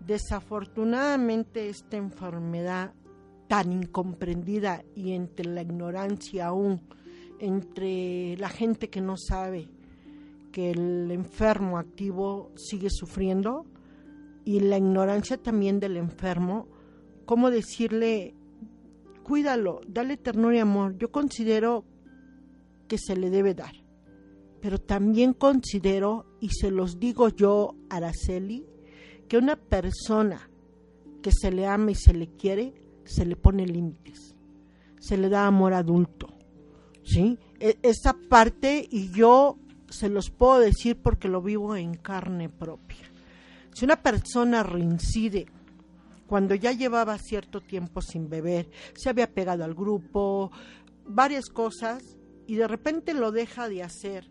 Desafortunadamente 0.00 1.68
esta 1.68 1.96
enfermedad 1.96 2.92
tan 3.48 3.72
incomprendida 3.72 4.82
y 4.96 5.12
entre 5.12 5.46
la 5.46 5.62
ignorancia 5.62 6.46
aún, 6.46 6.82
entre 7.38 8.36
la 8.36 8.48
gente 8.48 8.90
que 8.90 9.00
no 9.00 9.16
sabe 9.16 9.68
que 10.50 10.72
el 10.72 11.10
enfermo 11.10 11.78
activo 11.78 12.50
sigue 12.56 12.90
sufriendo 12.90 13.66
y 14.44 14.60
la 14.60 14.78
ignorancia 14.78 15.36
también 15.36 15.80
del 15.80 15.96
enfermo, 15.96 16.68
¿cómo 17.24 17.50
decirle, 17.50 18.34
cuídalo, 19.22 19.80
dale 19.86 20.16
ternura 20.16 20.56
y 20.56 20.60
amor? 20.60 20.96
Yo 20.98 21.10
considero 21.10 21.84
que 22.88 22.98
se 22.98 23.16
le 23.16 23.30
debe 23.30 23.54
dar. 23.54 23.74
Pero 24.60 24.78
también 24.78 25.32
considero, 25.32 26.26
y 26.40 26.50
se 26.50 26.70
los 26.70 26.98
digo 26.98 27.28
yo, 27.28 27.74
Araceli, 27.90 28.66
que 29.28 29.38
una 29.38 29.56
persona 29.56 30.48
que 31.22 31.32
se 31.32 31.50
le 31.50 31.66
ama 31.66 31.92
y 31.92 31.94
se 31.94 32.12
le 32.12 32.28
quiere, 32.28 32.74
se 33.04 33.24
le 33.24 33.36
pone 33.36 33.66
límites, 33.66 34.36
se 34.98 35.16
le 35.16 35.28
da 35.28 35.46
amor 35.46 35.74
adulto. 35.74 36.28
¿sí? 37.04 37.38
E, 37.58 37.78
esa 37.82 38.14
parte, 38.28 38.86
y 38.90 39.10
yo 39.10 39.58
se 39.88 40.08
los 40.08 40.30
puedo 40.30 40.58
decir 40.58 40.96
porque 40.96 41.28
lo 41.28 41.42
vivo 41.42 41.76
en 41.76 41.94
carne 41.94 42.48
propia. 42.48 43.11
Si 43.72 43.84
una 43.84 43.96
persona 43.96 44.62
reincide 44.62 45.46
cuando 46.26 46.54
ya 46.54 46.72
llevaba 46.72 47.18
cierto 47.18 47.60
tiempo 47.60 48.00
sin 48.00 48.28
beber, 48.28 48.70
se 48.94 49.10
había 49.10 49.32
pegado 49.32 49.64
al 49.64 49.74
grupo, 49.74 50.50
varias 51.04 51.46
cosas, 51.50 52.16
y 52.46 52.56
de 52.56 52.68
repente 52.68 53.14
lo 53.14 53.32
deja 53.32 53.68
de 53.68 53.82
hacer. 53.82 54.30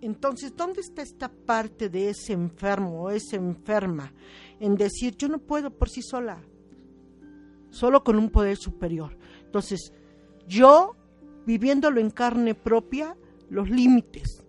Entonces, 0.00 0.54
¿dónde 0.56 0.80
está 0.80 1.02
esta 1.02 1.28
parte 1.28 1.88
de 1.88 2.10
ese 2.10 2.32
enfermo 2.32 3.02
o 3.02 3.10
esa 3.10 3.36
enferma 3.36 4.12
en 4.60 4.76
decir, 4.76 5.16
yo 5.16 5.28
no 5.28 5.38
puedo 5.38 5.70
por 5.70 5.88
sí 5.88 6.02
sola, 6.02 6.42
solo 7.70 8.04
con 8.04 8.16
un 8.16 8.30
poder 8.30 8.56
superior? 8.56 9.18
Entonces, 9.44 9.92
yo, 10.46 10.96
viviéndolo 11.46 12.00
en 12.00 12.10
carne 12.10 12.54
propia, 12.54 13.16
los 13.50 13.68
límites. 13.68 14.44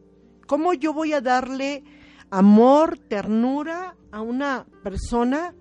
¿Cómo 0.48 0.74
yo 0.74 0.94
voy 0.94 1.14
a 1.14 1.22
darle 1.22 1.84
amor, 2.32 2.98
ternura 2.98 3.96
a 4.12 4.22
una 4.22 4.66
persona 4.84 5.56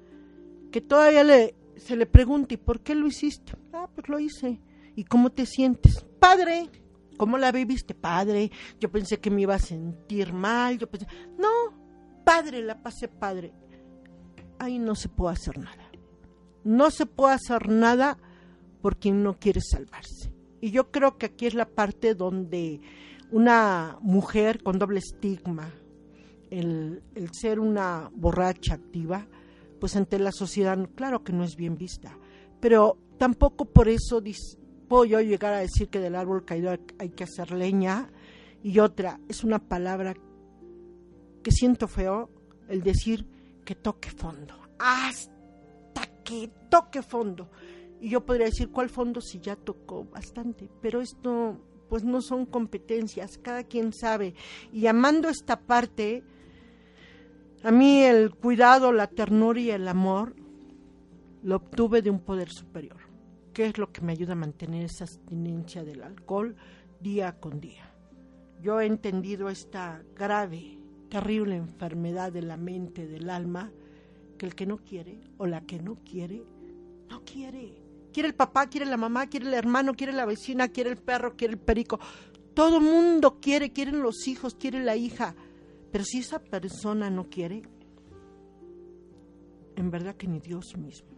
que 0.71 0.81
todavía 0.81 1.25
le, 1.25 1.55
se 1.77 1.97
le 1.97 2.07
pregunta, 2.07 2.55
¿y 2.55 2.59
por 2.59 2.81
qué 2.81 2.95
lo 2.95 3.07
hiciste? 3.07 3.53
Ah, 3.73 3.89
pues 3.95 4.09
lo 4.09 4.19
hice. 4.19 4.61
¿Y 4.95 5.05
cómo 5.05 5.31
te 5.31 5.47
sientes? 5.47 6.05
Padre, 6.19 6.71
¿Cómo 7.19 7.37
la 7.37 7.51
viviste, 7.51 7.95
padre? 7.95 8.53
Yo 8.79 8.91
pensé 8.93 9.19
que 9.19 9.29
me 9.29 9.43
iba 9.43 9.57
a 9.57 9.59
sentir 9.59 10.33
mal. 10.33 10.79
Yo 10.79 10.89
pensé, 10.89 11.09
no, 11.37 11.49
padre, 12.25 12.63
la 12.63 12.81
pasé 12.81 13.09
padre. 13.09 13.53
Ahí 14.61 14.79
no 14.79 14.95
se 14.95 15.09
puede 15.09 15.35
hacer 15.35 15.59
nada. 15.59 15.91
No 16.63 16.93
se 16.93 17.07
puede 17.07 17.35
hacer 17.35 17.69
nada 17.69 18.19
por 18.81 18.99
quien 18.99 19.25
no 19.25 19.37
quiere 19.39 19.61
salvarse. 19.61 20.33
Y 20.61 20.71
yo 20.71 20.93
creo 20.93 21.19
que 21.19 21.27
aquí 21.27 21.47
es 21.47 21.55
la 21.55 21.67
parte 21.67 22.15
donde 22.15 22.81
una 23.33 23.99
mujer 24.01 24.63
con 24.63 24.79
doble 24.79 25.01
estigma, 25.01 25.75
el, 26.51 27.03
ser 27.33 27.61
una 27.61 28.11
borracha 28.15 28.75
activa, 28.75 29.27
pues 29.81 29.97
ante 29.97 30.19
la 30.19 30.33
sociedad, 30.33 30.79
claro 30.95 31.23
que 31.23 31.33
no 31.33 31.45
es 31.45 31.57
bien 31.57 31.77
vista, 31.77 32.17
pero 32.61 32.99
tampoco 33.19 33.65
por 33.67 33.89
eso 33.89 34.23
puedo 34.89 35.05
yo 35.05 35.21
llegar 35.21 35.55
a 35.55 35.59
decir 35.59 35.89
que 35.89 36.01
del 36.01 36.15
árbol 36.15 36.45
caído 36.45 36.77
hay 36.99 37.11
que 37.11 37.25
hacer 37.25 37.53
leña. 37.53 38.11
Y 38.61 38.81
otra 38.81 39.21
es 39.29 39.45
una 39.45 39.61
palabra 39.61 40.15
que 41.43 41.53
siento 41.53 41.87
feo 41.87 42.29
el 42.69 42.83
decir 42.83 43.25
que 43.65 43.77
toque 43.77 44.11
fondo. 44.11 44.55
Hasta 44.81 46.07
que 46.25 46.51
toque 46.69 47.03
fondo 47.03 47.49
y 48.01 48.11
yo 48.11 48.25
podría 48.25 48.47
decir 48.47 48.71
cuál 48.71 48.89
fondo 48.89 49.21
si 49.21 49.41
ya 49.41 49.57
tocó 49.57 50.05
bastante 50.05 50.71
pero 50.81 51.01
esto 51.01 51.59
pues 51.89 52.05
no 52.05 52.21
son 52.21 52.45
competencias 52.47 53.39
cada 53.39 53.65
quien 53.65 53.93
sabe. 53.93 54.35
Y 54.73 54.87
amando 54.87 55.29
esta 55.29 55.61
parte 55.61 56.23
a 57.63 57.71
mí 57.71 58.03
el 58.03 58.35
cuidado 58.35 58.93
la 58.93 59.07
ternura 59.07 59.61
y 59.61 59.71
el 59.71 59.89
amor 59.89 60.35
lo 61.43 61.57
obtuve 61.57 62.03
de 62.03 62.11
un 62.11 62.21
poder 62.21 62.51
superior 62.51 63.09
¿Qué 63.53 63.67
es 63.67 63.77
lo 63.77 63.91
que 63.91 64.03
me 64.03 64.13
ayuda 64.13 64.35
a 64.35 64.37
mantener 64.37 64.85
esa 64.85 65.03
abstinencia 65.03 65.83
del 65.83 66.05
alcohol 66.05 66.55
día 67.01 67.41
con 67.41 67.61
día. 67.61 67.93
Yo 68.61 68.81
he 68.81 68.87
entendido 68.87 69.49
esta 69.49 70.03
grave, 70.17 70.79
terrible 71.09 71.57
enfermedad 71.57 72.33
de 72.33 72.43
la 72.43 72.57
mente, 72.57 73.07
del 73.07 73.31
alma, 73.31 73.73
que 74.37 74.47
el 74.47 74.55
que 74.55 74.67
no 74.67 74.79
quiere 74.79 75.21
o 75.39 75.47
la 75.47 75.63
que 75.63 75.81
no 75.81 75.97
quiere, 76.05 76.45
no 77.09 77.25
quiere. 77.25 77.75
Quiere 78.13 78.29
el 78.29 78.35
papá, 78.35 78.69
quiere 78.69 78.87
la 78.87 78.97
mamá, 78.97 79.27
quiere 79.29 79.47
el 79.47 79.55
hermano, 79.55 79.95
quiere 79.95 80.13
la 80.13 80.25
vecina, 80.25 80.69
quiere 80.69 80.91
el 80.91 80.97
perro, 80.97 81.37
quiere 81.37 81.55
el 81.55 81.61
perico. 81.61 81.99
Todo 82.55 82.81
mundo 82.81 83.39
quiere, 83.41 83.73
quieren 83.73 84.03
los 84.03 84.27
hijos, 84.27 84.55
quiere 84.55 84.83
la 84.83 84.97
hija. 84.97 85.35
Pero 85.91 86.05
si 86.05 86.19
esa 86.19 86.39
persona 86.39 87.11
no 87.11 87.29
quiere, 87.29 87.63
en 89.77 89.91
verdad 89.91 90.17
que 90.17 90.27
ni 90.27 90.41
Dios 90.41 90.77
mismo. 90.77 91.11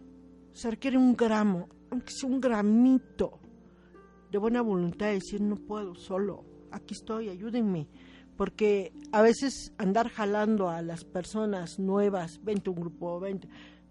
Se 0.53 0.69
requiere 0.69 0.97
un 0.97 1.15
gramo 1.15 1.67
aunque 1.91 2.11
sea 2.11 2.29
un 2.29 2.41
gramito 2.41 3.39
de 4.31 4.37
buena 4.37 4.61
voluntad 4.61 5.07
de 5.07 5.13
decir 5.15 5.41
no 5.41 5.57
puedo 5.57 5.93
solo, 5.93 6.45
aquí 6.71 6.93
estoy, 6.93 7.29
ayúdenme, 7.29 7.89
porque 8.37 8.93
a 9.11 9.21
veces 9.21 9.73
andar 9.77 10.09
jalando 10.09 10.69
a 10.69 10.81
las 10.81 11.03
personas 11.03 11.77
nuevas, 11.79 12.39
vente 12.41 12.69
un 12.69 12.77
grupo, 12.77 13.19
vente, 13.19 13.49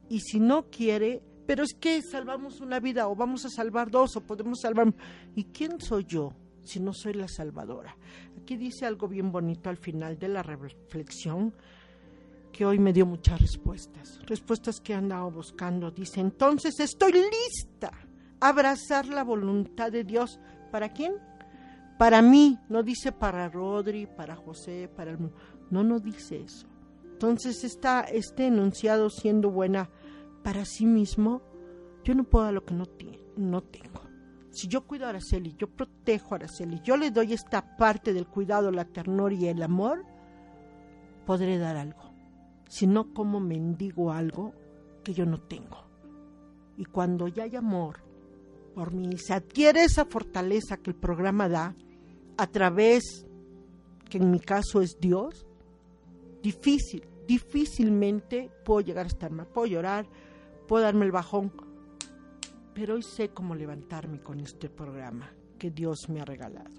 y 0.09 0.21
si 0.21 0.41
no 0.41 0.71
quiere, 0.71 1.23
pero 1.47 1.63
es 1.63 1.75
que 1.75 2.01
salvamos 2.01 2.61
una 2.61 2.81
vida 2.81 3.07
o 3.09 3.15
vamos 3.15 3.45
a 3.45 3.51
salvar 3.51 3.91
dos 3.91 4.17
o 4.17 4.23
podemos 4.23 4.61
salvar, 4.61 4.95
¿y 5.35 5.45
quién 5.45 5.79
soy 5.79 6.07
yo? 6.07 6.33
Si 6.63 6.81
no 6.81 6.93
soy 6.93 7.15
la 7.15 7.29
salvadora. 7.29 7.97
Aquí 8.41 8.57
dice 8.57 8.87
algo 8.87 9.09
bien 9.09 9.33
bonito 9.33 9.71
al 9.71 9.77
final 9.77 10.19
de 10.19 10.29
la 10.29 10.43
reflexión 10.43 11.55
que 12.53 12.67
hoy 12.67 12.79
me 12.79 12.93
dio 12.93 13.07
muchas 13.07 13.41
respuestas, 13.41 14.21
respuestas 14.27 14.81
que 14.81 14.93
he 14.93 14.97
andado 14.97 15.31
buscando. 15.31 15.91
Dice, 15.91 16.21
entonces 16.21 16.79
estoy 16.81 17.13
lista 17.13 17.91
a 18.41 18.49
abrazar 18.49 19.07
la 19.07 19.25
voluntad 19.25 19.93
de 19.93 20.05
Dios. 20.05 20.41
¿Para 20.71 20.93
quién? 20.93 21.15
Para 21.99 22.23
mí, 22.23 22.59
no 22.69 22.83
dice 22.83 23.13
para 23.13 23.49
Rodri, 23.49 24.07
para 24.07 24.35
José, 24.35 24.89
para 24.89 25.13
el... 25.13 25.19
No, 25.71 25.85
no 25.85 25.99
dice 26.01 26.43
eso. 26.43 26.67
Entonces 27.13 27.63
está 27.65 28.01
este 28.01 28.47
enunciado 28.47 29.11
siendo 29.11 29.51
buena 29.51 29.91
para 30.43 30.65
sí 30.65 30.87
mismo, 30.87 31.43
Yo 32.03 32.15
no 32.15 32.25
puedo 32.25 32.47
dar 32.47 32.55
lo 32.55 32.65
que 32.65 32.73
no, 32.73 32.87
no 33.37 33.63
tengo. 33.63 34.10
Si 34.51 34.67
yo 34.67 34.87
cuido 34.87 35.07
a 35.07 35.11
Araceli, 35.11 35.55
yo 35.57 35.69
protejo 35.69 36.35
a 36.35 36.39
Araceli, 36.39 36.81
yo 36.83 36.97
le 36.97 37.11
doy 37.11 37.33
esta 37.33 37.77
parte 37.77 38.13
del 38.13 38.27
cuidado, 38.27 38.71
la 38.71 38.85
ternura 38.85 39.35
y 39.35 39.47
el 39.47 39.63
amor, 39.63 40.05
podré 41.25 41.59
dar 41.59 41.77
algo. 41.77 42.13
Si 42.69 42.87
no, 42.87 43.15
como 43.15 43.41
mendigo 43.41 44.13
algo 44.13 44.53
que 45.05 45.15
yo 45.15 45.25
no 45.27 45.41
tengo. 45.41 45.85
Y 46.77 46.85
cuando 46.85 47.29
ya 47.29 47.45
hay 47.45 47.57
amor 47.57 48.01
por 48.75 48.93
mí, 48.93 49.17
se 49.19 49.35
adquiere 49.35 49.85
esa 49.85 50.05
fortaleza 50.05 50.77
que 50.77 50.91
el 50.91 50.97
programa 50.97 51.49
da 51.49 51.77
a 52.37 52.47
través, 52.47 53.27
que 54.09 54.19
en 54.19 54.31
mi 54.31 54.41
caso 54.41 54.81
es 54.81 54.99
Dios, 55.01 55.47
difícil, 56.43 57.07
difícilmente 57.27 58.51
puedo 58.65 58.81
llegar 58.81 59.05
a 59.07 59.09
estar 59.09 59.31
mal, 59.31 59.47
puedo 59.47 59.67
llorar, 59.67 60.09
puedo 60.67 60.85
darme 60.85 61.05
el 61.05 61.13
bajón, 61.13 61.53
pero 62.75 62.95
hoy 62.95 63.03
sé 63.03 63.31
cómo 63.31 63.55
levantarme 63.55 64.21
con 64.21 64.41
este 64.41 64.69
programa 64.69 65.31
que 65.59 65.71
Dios 65.71 66.09
me 66.09 66.21
ha 66.21 66.25
regalado. 66.25 66.71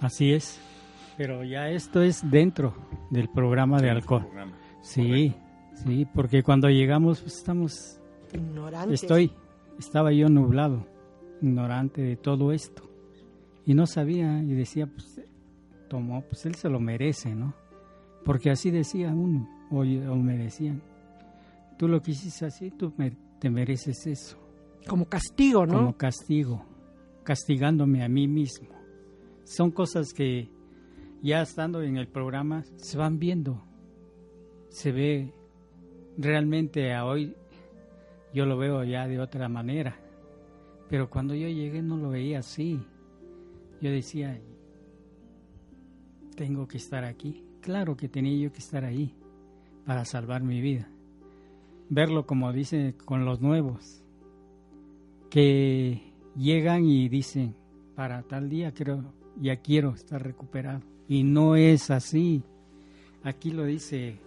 Así 0.00 0.32
es, 0.32 0.60
pero 1.16 1.44
ya 1.44 1.68
esto 1.70 2.02
es 2.02 2.28
dentro 2.30 2.74
del 3.10 3.28
programa 3.28 3.80
de 3.80 3.90
alcohol. 3.90 4.26
Sí, 4.82 5.34
sí, 5.84 6.06
porque 6.14 6.42
cuando 6.42 6.68
llegamos 6.68 7.20
pues, 7.20 7.36
estamos 7.36 8.00
ignorantes. 8.32 9.02
Estoy, 9.02 9.32
estaba 9.78 10.12
yo 10.12 10.28
nublado, 10.28 10.86
ignorante 11.42 12.02
de 12.02 12.16
todo 12.16 12.52
esto 12.52 12.88
y 13.66 13.74
no 13.74 13.86
sabía 13.86 14.42
y 14.42 14.54
decía 14.54 14.86
pues 14.86 15.20
tomó, 15.88 16.22
pues 16.22 16.46
él 16.46 16.54
se 16.54 16.68
lo 16.68 16.80
merece, 16.80 17.34
¿no? 17.34 17.54
Porque 18.24 18.50
así 18.50 18.70
decía 18.70 19.10
uno 19.10 19.48
o, 19.70 19.80
o 19.80 20.16
me 20.16 20.38
decían, 20.38 20.80
tú 21.76 21.88
lo 21.88 22.00
que 22.00 22.12
hiciste 22.12 22.46
así, 22.46 22.70
tú 22.70 22.92
me, 22.96 23.12
te 23.38 23.50
mereces 23.50 24.06
eso. 24.06 24.38
Como 24.86 25.06
castigo, 25.06 25.66
¿no? 25.66 25.74
Como 25.74 25.96
castigo, 25.96 26.64
castigándome 27.24 28.04
a 28.04 28.08
mí 28.08 28.26
mismo. 28.26 28.68
Son 29.44 29.70
cosas 29.70 30.12
que 30.12 30.50
ya 31.22 31.42
estando 31.42 31.82
en 31.82 31.96
el 31.96 32.08
programa 32.08 32.64
se 32.76 32.98
van 32.98 33.18
viendo. 33.18 33.62
Se 34.68 34.92
ve 34.92 35.32
realmente 36.16 36.94
a 36.94 37.04
hoy, 37.04 37.34
yo 38.34 38.46
lo 38.46 38.56
veo 38.56 38.84
ya 38.84 39.06
de 39.06 39.20
otra 39.20 39.48
manera. 39.48 39.98
Pero 40.88 41.10
cuando 41.10 41.34
yo 41.34 41.48
llegué 41.48 41.82
no 41.82 41.96
lo 41.96 42.10
veía 42.10 42.38
así. 42.38 42.80
Yo 43.80 43.90
decía, 43.90 44.40
tengo 46.34 46.66
que 46.66 46.78
estar 46.78 47.04
aquí. 47.04 47.44
Claro 47.60 47.96
que 47.96 48.08
tenía 48.08 48.36
yo 48.36 48.52
que 48.52 48.58
estar 48.58 48.84
ahí 48.84 49.14
para 49.84 50.04
salvar 50.04 50.42
mi 50.42 50.60
vida 50.60 50.90
verlo 51.88 52.26
como 52.26 52.52
dice 52.52 52.94
con 53.04 53.24
los 53.24 53.40
nuevos, 53.40 54.02
que 55.30 56.02
llegan 56.36 56.84
y 56.84 57.08
dicen, 57.08 57.54
para 57.94 58.22
tal 58.22 58.48
día 58.48 58.72
creo, 58.72 59.12
ya 59.40 59.56
quiero 59.56 59.90
estar 59.90 60.22
recuperado. 60.22 60.80
Y 61.08 61.24
no 61.24 61.56
es 61.56 61.90
así. 61.90 62.42
Aquí 63.22 63.50
lo 63.50 63.64
dice, 63.64 64.20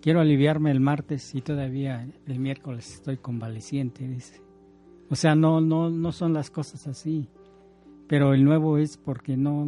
quiero 0.00 0.20
aliviarme 0.20 0.70
el 0.70 0.80
martes 0.80 1.34
y 1.34 1.42
todavía 1.42 2.08
el 2.26 2.38
miércoles 2.38 2.94
estoy 2.94 3.16
convaleciente, 3.16 4.06
dice. 4.06 4.40
O 5.10 5.16
sea, 5.16 5.34
no, 5.34 5.60
no, 5.60 5.90
no 5.90 6.12
son 6.12 6.32
las 6.32 6.50
cosas 6.50 6.86
así. 6.86 7.28
Pero 8.08 8.34
el 8.34 8.44
nuevo 8.44 8.78
es 8.78 8.96
porque 8.96 9.36
no, 9.36 9.66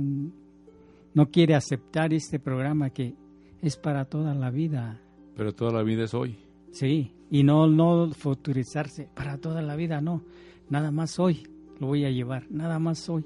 no 1.14 1.30
quiere 1.30 1.54
aceptar 1.54 2.12
este 2.12 2.38
programa 2.38 2.90
que 2.90 3.14
es 3.62 3.76
para 3.76 4.04
toda 4.04 4.34
la 4.34 4.50
vida. 4.50 5.00
Pero 5.36 5.54
toda 5.54 5.72
la 5.72 5.82
vida 5.82 6.04
es 6.04 6.14
hoy. 6.14 6.36
Sí, 6.70 7.12
y 7.34 7.42
no, 7.42 7.66
no 7.66 8.12
futurizarse 8.12 9.08
para 9.12 9.38
toda 9.38 9.60
la 9.60 9.74
vida, 9.74 10.00
no. 10.00 10.22
Nada 10.70 10.92
más 10.92 11.18
hoy 11.18 11.42
lo 11.80 11.88
voy 11.88 12.04
a 12.04 12.10
llevar, 12.10 12.46
nada 12.48 12.78
más 12.78 13.08
hoy. 13.08 13.24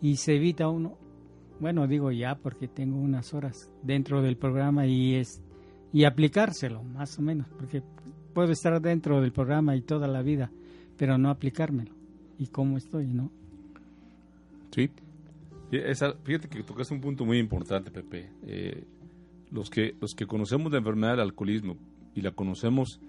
Y 0.00 0.14
se 0.18 0.36
evita 0.36 0.68
uno, 0.68 0.96
bueno, 1.58 1.88
digo 1.88 2.12
ya 2.12 2.36
porque 2.36 2.68
tengo 2.68 2.96
unas 2.96 3.34
horas 3.34 3.72
dentro 3.82 4.22
del 4.22 4.36
programa 4.36 4.86
y 4.86 5.16
es 5.16 5.42
y 5.92 6.04
aplicárselo, 6.04 6.84
más 6.84 7.18
o 7.18 7.22
menos, 7.22 7.48
porque 7.58 7.82
puedo 8.34 8.52
estar 8.52 8.80
dentro 8.80 9.20
del 9.20 9.32
programa 9.32 9.74
y 9.74 9.80
toda 9.80 10.06
la 10.06 10.22
vida, 10.22 10.52
pero 10.96 11.18
no 11.18 11.30
aplicármelo. 11.30 11.90
¿Y 12.38 12.46
cómo 12.46 12.76
estoy, 12.76 13.08
no? 13.08 13.32
Sí. 14.70 14.90
Fíjate 16.22 16.48
que 16.48 16.62
tocas 16.62 16.88
un 16.92 17.00
punto 17.00 17.24
muy 17.24 17.38
importante, 17.38 17.90
Pepe. 17.90 18.30
Eh, 18.46 18.84
los 19.50 19.70
que 19.70 19.96
los 20.00 20.14
que 20.14 20.26
conocemos 20.26 20.70
la 20.70 20.78
enfermedad 20.78 21.14
del 21.14 21.20
alcoholismo 21.22 21.76
y 22.14 22.20
la 22.20 22.30
conocemos 22.30 23.00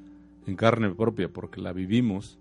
en 0.49 0.55
carne 0.55 0.93
propia 0.93 1.31
porque 1.31 1.61
la 1.61 1.71
vivimos, 1.71 2.39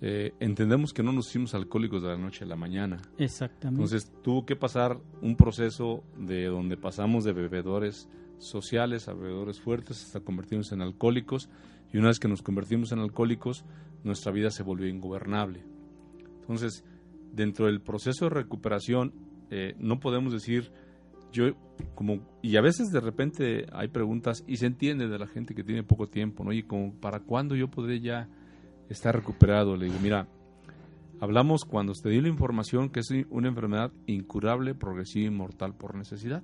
eh, 0.00 0.32
entendemos 0.40 0.92
que 0.94 1.02
no 1.02 1.12
nos 1.12 1.28
hicimos 1.28 1.54
alcohólicos 1.54 2.02
de 2.02 2.08
la 2.08 2.16
noche 2.16 2.44
a 2.44 2.48
la 2.48 2.56
mañana. 2.56 3.00
Exactamente. 3.18 3.82
Entonces 3.82 4.12
tuvo 4.22 4.46
que 4.46 4.56
pasar 4.56 4.98
un 5.20 5.36
proceso 5.36 6.02
de 6.16 6.46
donde 6.46 6.76
pasamos 6.76 7.24
de 7.24 7.32
bebedores 7.32 8.08
sociales 8.38 9.08
a 9.08 9.12
bebedores 9.12 9.60
fuertes 9.60 10.02
hasta 10.02 10.20
convertirnos 10.20 10.72
en 10.72 10.80
alcohólicos 10.80 11.50
y 11.92 11.98
una 11.98 12.08
vez 12.08 12.18
que 12.18 12.28
nos 12.28 12.40
convertimos 12.40 12.92
en 12.92 13.00
alcohólicos 13.00 13.64
nuestra 14.02 14.32
vida 14.32 14.50
se 14.50 14.62
volvió 14.62 14.88
ingobernable. 14.88 15.62
Entonces 16.40 16.82
dentro 17.32 17.66
del 17.66 17.82
proceso 17.82 18.24
de 18.24 18.30
recuperación 18.30 19.12
eh, 19.50 19.74
no 19.78 20.00
podemos 20.00 20.32
decir 20.32 20.72
yo 21.32 21.54
como 21.94 22.20
y 22.42 22.56
a 22.56 22.60
veces 22.60 22.90
de 22.90 23.00
repente 23.00 23.66
hay 23.72 23.88
preguntas 23.88 24.44
y 24.46 24.56
se 24.56 24.66
entiende 24.66 25.08
de 25.08 25.18
la 25.18 25.26
gente 25.26 25.54
que 25.54 25.64
tiene 25.64 25.82
poco 25.82 26.06
tiempo, 26.06 26.44
¿no? 26.44 26.52
Y 26.52 26.62
como 26.62 26.92
para 26.94 27.20
cuándo 27.20 27.54
yo 27.56 27.68
podré 27.68 28.00
ya 28.00 28.28
estar 28.88 29.14
recuperado, 29.14 29.76
le 29.76 29.86
digo, 29.86 29.98
mira, 30.02 30.26
hablamos 31.20 31.64
cuando 31.64 31.92
te 31.92 32.10
dio 32.10 32.22
la 32.22 32.28
información 32.28 32.90
que 32.90 33.00
es 33.00 33.10
una 33.30 33.48
enfermedad 33.48 33.92
incurable, 34.06 34.74
progresiva 34.74 35.26
y 35.26 35.30
mortal 35.30 35.74
por 35.74 35.94
necesidad. 35.94 36.42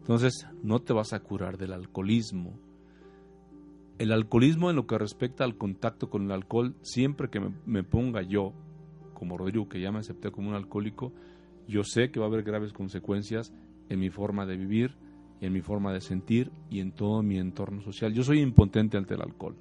Entonces, 0.00 0.46
no 0.62 0.80
te 0.80 0.94
vas 0.94 1.12
a 1.12 1.20
curar 1.20 1.58
del 1.58 1.72
alcoholismo. 1.72 2.58
El 3.98 4.12
alcoholismo 4.12 4.70
en 4.70 4.76
lo 4.76 4.86
que 4.86 4.96
respecta 4.96 5.44
al 5.44 5.58
contacto 5.58 6.08
con 6.08 6.24
el 6.24 6.32
alcohol, 6.32 6.74
siempre 6.80 7.28
que 7.28 7.40
me 7.66 7.84
ponga 7.84 8.22
yo, 8.22 8.54
como 9.12 9.36
Rodrigo, 9.36 9.68
que 9.68 9.80
ya 9.80 9.92
me 9.92 9.98
acepté 9.98 10.30
como 10.30 10.48
un 10.48 10.54
alcohólico, 10.54 11.12
yo 11.66 11.82
sé 11.84 12.10
que 12.10 12.18
va 12.18 12.26
a 12.26 12.28
haber 12.28 12.44
graves 12.44 12.72
consecuencias 12.72 13.52
en 13.88 14.00
mi 14.00 14.10
forma 14.10 14.46
de 14.46 14.56
vivir, 14.56 14.94
en 15.40 15.52
mi 15.52 15.60
forma 15.60 15.92
de 15.92 16.00
sentir 16.00 16.50
y 16.70 16.80
en 16.80 16.92
todo 16.92 17.22
mi 17.22 17.38
entorno 17.38 17.80
social. 17.82 18.12
Yo 18.12 18.22
soy 18.22 18.40
impotente 18.40 18.96
ante 18.96 19.14
el 19.14 19.22
alcohol. 19.22 19.56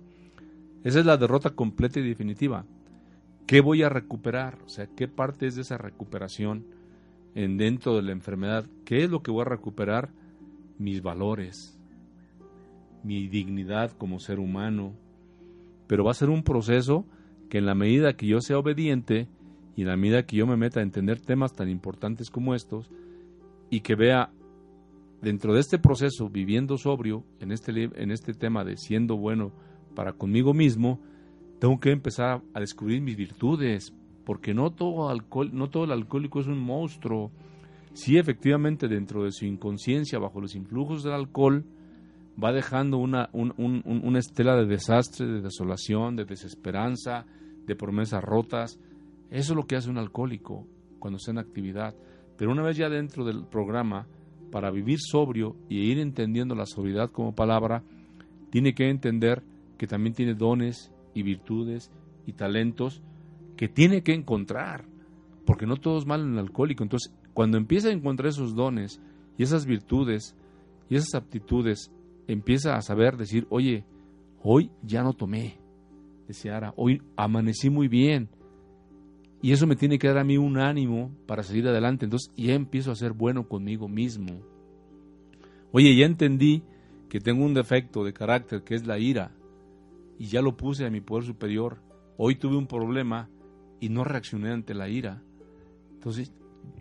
Esa 0.83 0.99
es 0.99 1.05
la 1.05 1.17
derrota 1.17 1.51
completa 1.51 1.99
y 1.99 2.07
definitiva. 2.07 2.65
¿Qué 3.45 3.61
voy 3.61 3.83
a 3.83 3.89
recuperar? 3.89 4.59
O 4.65 4.69
sea, 4.69 4.87
¿qué 4.87 5.07
parte 5.07 5.47
es 5.47 5.55
de 5.55 5.61
esa 5.61 5.77
recuperación 5.77 6.65
en 7.35 7.57
dentro 7.57 7.95
de 7.95 8.01
la 8.01 8.11
enfermedad? 8.11 8.65
¿Qué 8.85 9.03
es 9.03 9.09
lo 9.09 9.21
que 9.21 9.31
voy 9.31 9.41
a 9.41 9.45
recuperar? 9.45 10.09
Mis 10.79 11.01
valores, 11.01 11.79
mi 13.03 13.27
dignidad 13.27 13.91
como 13.91 14.19
ser 14.19 14.39
humano. 14.39 14.93
Pero 15.87 16.03
va 16.03 16.11
a 16.11 16.15
ser 16.15 16.29
un 16.29 16.43
proceso 16.43 17.05
que 17.49 17.57
en 17.57 17.65
la 17.65 17.75
medida 17.75 18.17
que 18.17 18.27
yo 18.27 18.41
sea 18.41 18.59
obediente 18.59 19.27
y 19.75 19.81
en 19.83 19.87
la 19.87 19.97
medida 19.97 20.25
que 20.25 20.35
yo 20.35 20.45
me 20.45 20.57
meta 20.57 20.79
a 20.81 20.83
entender 20.83 21.21
temas 21.21 21.53
tan 21.53 21.69
importantes 21.69 22.29
como 22.29 22.53
estos, 22.53 22.91
y 23.69 23.81
que 23.81 23.95
vea 23.95 24.31
dentro 25.21 25.53
de 25.53 25.59
este 25.59 25.79
proceso, 25.79 26.29
viviendo 26.29 26.77
sobrio, 26.77 27.23
en 27.39 27.51
este, 27.51 27.71
en 27.71 28.11
este 28.11 28.33
tema 28.33 28.63
de 28.63 28.77
siendo 28.77 29.17
bueno 29.17 29.51
para 29.95 30.13
conmigo 30.13 30.53
mismo, 30.53 30.99
tengo 31.59 31.79
que 31.79 31.91
empezar 31.91 32.41
a 32.53 32.59
descubrir 32.59 33.01
mis 33.01 33.17
virtudes, 33.17 33.93
porque 34.25 34.53
no 34.53 34.71
todo, 34.71 35.09
alcohol, 35.09 35.49
no 35.53 35.69
todo 35.69 35.85
el 35.85 35.91
alcohólico 35.91 36.39
es 36.39 36.47
un 36.47 36.59
monstruo. 36.59 37.31
Sí, 37.93 38.17
efectivamente, 38.17 38.87
dentro 38.87 39.23
de 39.23 39.31
su 39.31 39.45
inconsciencia, 39.45 40.19
bajo 40.19 40.39
los 40.39 40.53
influjos 40.53 41.03
del 41.03 41.13
alcohol, 41.13 41.65
va 42.41 42.51
dejando 42.51 42.97
una, 42.97 43.29
una 43.33 44.19
estela 44.19 44.55
de 44.55 44.67
desastre, 44.67 45.25
de 45.25 45.41
desolación, 45.41 46.15
de 46.15 46.25
desesperanza, 46.25 47.25
de 47.65 47.75
promesas 47.75 48.23
rotas. 48.23 48.79
Eso 49.31 49.53
es 49.53 49.55
lo 49.55 49.65
que 49.65 49.75
hace 49.75 49.89
un 49.89 49.97
alcohólico 49.97 50.67
cuando 50.99 51.17
está 51.17 51.31
en 51.31 51.39
actividad. 51.39 51.95
Pero 52.37 52.51
una 52.51 52.63
vez 52.63 52.77
ya 52.77 52.89
dentro 52.89 53.25
del 53.25 53.45
programa, 53.45 54.07
para 54.51 54.71
vivir 54.71 54.99
sobrio 54.99 55.55
y 55.69 55.79
ir 55.79 55.99
entendiendo 55.99 56.55
la 56.55 56.65
sobriedad 56.65 57.09
como 57.09 57.35
palabra, 57.35 57.83
tiene 58.49 58.73
que 58.73 58.89
entender 58.89 59.43
que 59.77 59.87
también 59.87 60.13
tiene 60.13 60.33
dones 60.33 60.91
y 61.13 61.23
virtudes 61.23 61.91
y 62.25 62.33
talentos 62.33 63.01
que 63.55 63.67
tiene 63.67 64.03
que 64.03 64.13
encontrar, 64.13 64.85
porque 65.45 65.65
no 65.65 65.77
todo 65.77 65.97
es 65.97 66.05
malo 66.05 66.23
en 66.23 66.33
el 66.33 66.39
alcohólico. 66.39 66.83
Entonces, 66.83 67.13
cuando 67.33 67.57
empieza 67.57 67.89
a 67.89 67.93
encontrar 67.93 68.29
esos 68.29 68.55
dones 68.55 69.01
y 69.37 69.43
esas 69.43 69.65
virtudes 69.65 70.35
y 70.89 70.95
esas 70.95 71.15
aptitudes, 71.15 71.91
empieza 72.27 72.75
a 72.75 72.81
saber 72.81 73.17
decir, 73.17 73.47
oye, 73.49 73.85
hoy 74.43 74.71
ya 74.83 75.03
no 75.03 75.13
tomé, 75.13 75.57
decía 76.27 76.73
hoy 76.75 77.01
amanecí 77.15 77.69
muy 77.69 77.87
bien, 77.87 78.29
y 79.41 79.51
eso 79.51 79.67
me 79.67 79.75
tiene 79.75 79.99
que 79.99 80.07
dar 80.07 80.17
a 80.17 80.23
mí 80.23 80.37
un 80.37 80.57
ánimo 80.57 81.11
para 81.27 81.43
seguir 81.43 81.67
adelante. 81.67 82.05
Entonces 82.05 82.33
ya 82.35 82.53
empiezo 82.53 82.91
a 82.91 82.95
ser 82.95 83.13
bueno 83.13 83.47
conmigo 83.47 83.87
mismo. 83.87 84.41
Oye, 85.71 85.95
ya 85.95 86.05
entendí 86.05 86.63
que 87.09 87.19
tengo 87.19 87.45
un 87.45 87.53
defecto 87.53 88.03
de 88.03 88.13
carácter 88.13 88.63
que 88.63 88.75
es 88.75 88.87
la 88.87 88.97
ira. 88.97 89.31
Y 90.17 90.27
ya 90.27 90.41
lo 90.41 90.57
puse 90.57 90.85
a 90.85 90.89
mi 90.89 91.01
poder 91.01 91.25
superior. 91.25 91.77
hoy 92.17 92.35
tuve 92.35 92.57
un 92.57 92.65
problema 92.65 93.29
y 93.79 93.89
no 93.89 94.03
reaccioné 94.03 94.51
ante 94.51 94.73
la 94.73 94.89
ira. 94.89 95.21
Entonces, 95.93 96.33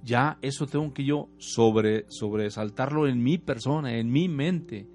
ya 0.03 0.39
eso 0.41 0.67
tengo 0.67 0.95
que 0.95 1.05
yo 1.05 1.29
sobre, 1.37 2.07
sobresaltarlo 2.09 3.07
en 3.07 3.23
mi 3.23 3.37
persona, 3.37 3.99
en 3.99 4.11
mi 4.11 4.29
mente. 4.29 4.87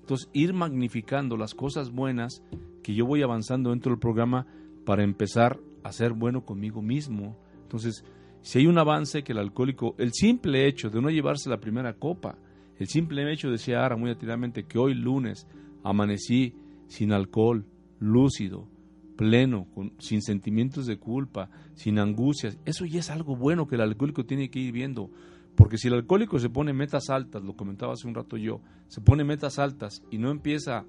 Entonces, 0.00 0.28
ir 0.34 0.52
magnificando 0.52 1.38
las 1.38 1.54
cosas 1.54 1.90
buenas 1.90 2.42
que 2.82 2.94
yo 2.94 3.06
voy 3.06 3.22
avanzando 3.22 3.70
dentro 3.70 3.92
del 3.92 4.00
programa 4.00 4.46
para 4.84 5.02
empezar 5.02 5.58
a 5.82 5.92
ser 5.92 6.12
bueno 6.12 6.44
conmigo 6.44 6.82
mismo. 6.82 7.36
Entonces, 7.62 8.04
si 8.42 8.58
hay 8.58 8.66
un 8.66 8.78
avance 8.78 9.22
que 9.22 9.32
el 9.32 9.38
alcohólico, 9.38 9.94
el 9.98 10.12
simple 10.12 10.66
hecho 10.66 10.90
de 10.90 11.00
no 11.00 11.10
llevarse 11.10 11.50
la 11.50 11.60
primera 11.60 11.94
copa, 11.94 12.38
el 12.78 12.88
simple 12.88 13.30
hecho, 13.30 13.50
decía 13.50 13.84
Ara 13.84 13.96
muy 13.96 14.10
atentamente, 14.10 14.64
que 14.64 14.78
hoy 14.78 14.94
lunes 14.94 15.46
amanecí 15.82 16.54
sin 16.86 17.12
alcohol, 17.12 17.66
lúcido, 17.98 18.68
pleno, 19.16 19.68
sin 19.98 20.22
sentimientos 20.22 20.86
de 20.86 20.98
culpa, 20.98 21.50
sin 21.74 21.98
angustias, 21.98 22.58
eso 22.64 22.86
ya 22.86 23.00
es 23.00 23.10
algo 23.10 23.36
bueno 23.36 23.66
que 23.66 23.74
el 23.74 23.82
alcohólico 23.82 24.24
tiene 24.24 24.50
que 24.50 24.60
ir 24.60 24.72
viendo. 24.72 25.10
Porque 25.54 25.76
si 25.76 25.88
el 25.88 25.94
alcohólico 25.94 26.38
se 26.38 26.48
pone 26.48 26.72
metas 26.72 27.10
altas, 27.10 27.42
lo 27.42 27.54
comentaba 27.54 27.92
hace 27.92 28.08
un 28.08 28.14
rato 28.14 28.38
yo, 28.38 28.62
se 28.88 29.02
pone 29.02 29.24
metas 29.24 29.58
altas 29.58 30.02
y 30.10 30.16
no 30.16 30.30
empieza 30.30 30.86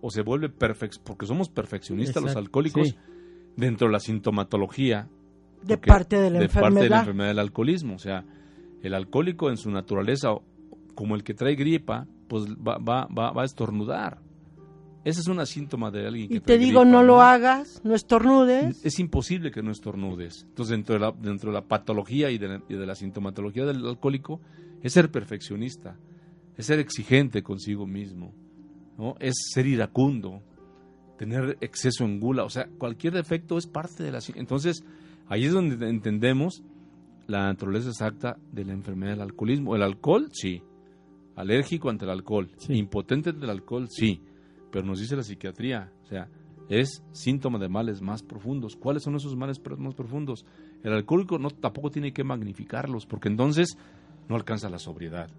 o 0.00 0.10
se 0.10 0.22
vuelve 0.22 0.50
perfecto, 0.50 1.00
porque 1.02 1.26
somos 1.26 1.48
perfeccionistas 1.48 2.22
los 2.22 2.36
alcohólicos 2.36 2.94
dentro 3.56 3.88
de 3.88 3.92
la 3.92 4.00
sintomatología. 4.00 5.08
De 5.62 5.78
parte 5.78 6.16
de 6.16 6.30
la 6.30 6.38
de 6.38 6.44
enfermedad. 6.46 6.72
parte 6.72 6.84
de 6.84 6.90
la 6.90 6.98
enfermedad 6.98 7.28
del 7.28 7.38
alcoholismo. 7.38 7.94
O 7.94 7.98
sea, 7.98 8.24
el 8.82 8.94
alcohólico 8.94 9.50
en 9.50 9.56
su 9.56 9.70
naturaleza, 9.70 10.28
como 10.94 11.14
el 11.14 11.24
que 11.24 11.34
trae 11.34 11.54
gripa, 11.54 12.06
pues 12.28 12.44
va, 12.46 12.78
va, 12.78 13.06
va, 13.06 13.32
va 13.32 13.42
a 13.42 13.44
estornudar. 13.44 14.18
Ese 15.04 15.20
es 15.20 15.28
un 15.28 15.44
síntoma 15.46 15.90
de 15.90 16.06
alguien 16.06 16.28
que 16.28 16.36
Y 16.36 16.40
te 16.40 16.56
digo, 16.56 16.84
no, 16.86 17.02
lo 17.02 17.20
hagas, 17.20 17.82
no 17.84 17.94
estornudes. 17.94 18.84
Es 18.84 18.98
imposible 18.98 19.50
que 19.50 19.62
no 19.62 19.70
estornudes. 19.70 20.46
Entonces, 20.48 20.70
dentro 20.76 20.94
de 20.94 21.00
la, 21.00 21.12
dentro 21.12 21.50
de 21.50 21.54
la 21.54 21.66
patología 21.66 22.30
y 22.30 22.38
de 22.38 22.48
la, 22.48 22.62
y 22.68 22.74
de 22.74 22.86
la 22.86 22.94
sintomatología 22.94 23.66
del 23.66 23.86
alcohólico, 23.86 24.40
es 24.82 24.94
ser 24.94 25.10
perfeccionista, 25.10 25.98
es 26.56 26.66
ser 26.66 26.78
exigente 26.78 27.42
consigo 27.42 27.86
mismo, 27.86 28.32
¿no? 28.96 29.14
es 29.20 29.34
ser 29.52 29.66
iracundo, 29.66 30.42
tener 31.16 31.56
exceso 31.60 32.04
en 32.04 32.20
gula. 32.20 32.44
O 32.44 32.50
sea, 32.50 32.68
cualquier 32.78 33.14
defecto 33.14 33.58
es 33.58 33.66
parte 33.66 34.02
de 34.02 34.12
la... 34.12 34.20
Entonces, 34.34 34.84
ahí 35.28 35.44
es 35.44 35.52
donde 35.52 35.88
entendemos 35.88 36.62
la 37.26 37.46
naturaleza 37.46 37.88
exacta 37.88 38.36
de 38.52 38.64
la 38.64 38.72
enfermedad 38.72 39.12
del 39.12 39.22
alcoholismo. 39.22 39.74
El 39.76 39.82
alcohol, 39.82 40.28
sí. 40.32 40.62
Alérgico 41.36 41.90
ante 41.90 42.04
el 42.04 42.10
alcohol. 42.10 42.50
Sí. 42.58 42.74
Impotente 42.74 43.30
ante 43.30 43.44
el 43.44 43.50
alcohol, 43.50 43.88
sí. 43.90 44.20
Pero 44.70 44.86
nos 44.86 45.00
dice 45.00 45.16
la 45.16 45.22
psiquiatría, 45.22 45.92
o 46.02 46.06
sea, 46.06 46.28
es 46.68 47.02
síntoma 47.12 47.58
de 47.58 47.68
males 47.68 48.00
más 48.00 48.22
profundos. 48.22 48.76
¿Cuáles 48.76 49.02
son 49.02 49.14
esos 49.16 49.36
males 49.36 49.60
más 49.78 49.94
profundos? 49.94 50.44
El 50.82 50.92
alcohólico 50.92 51.38
no, 51.38 51.50
tampoco 51.50 51.90
tiene 51.90 52.12
que 52.12 52.24
magnificarlos, 52.24 53.06
porque 53.06 53.28
entonces 53.28 53.76
no 54.28 54.36
alcanza 54.36 54.68
la 54.68 54.78
sobriedad. 54.78 55.30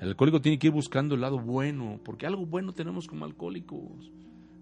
El 0.00 0.08
alcohólico 0.08 0.40
tiene 0.40 0.58
que 0.58 0.66
ir 0.66 0.72
buscando 0.72 1.14
el 1.14 1.20
lado 1.20 1.38
bueno, 1.38 2.00
porque 2.04 2.26
algo 2.26 2.44
bueno 2.44 2.72
tenemos 2.72 3.06
como 3.06 3.24
alcohólicos. 3.24 4.10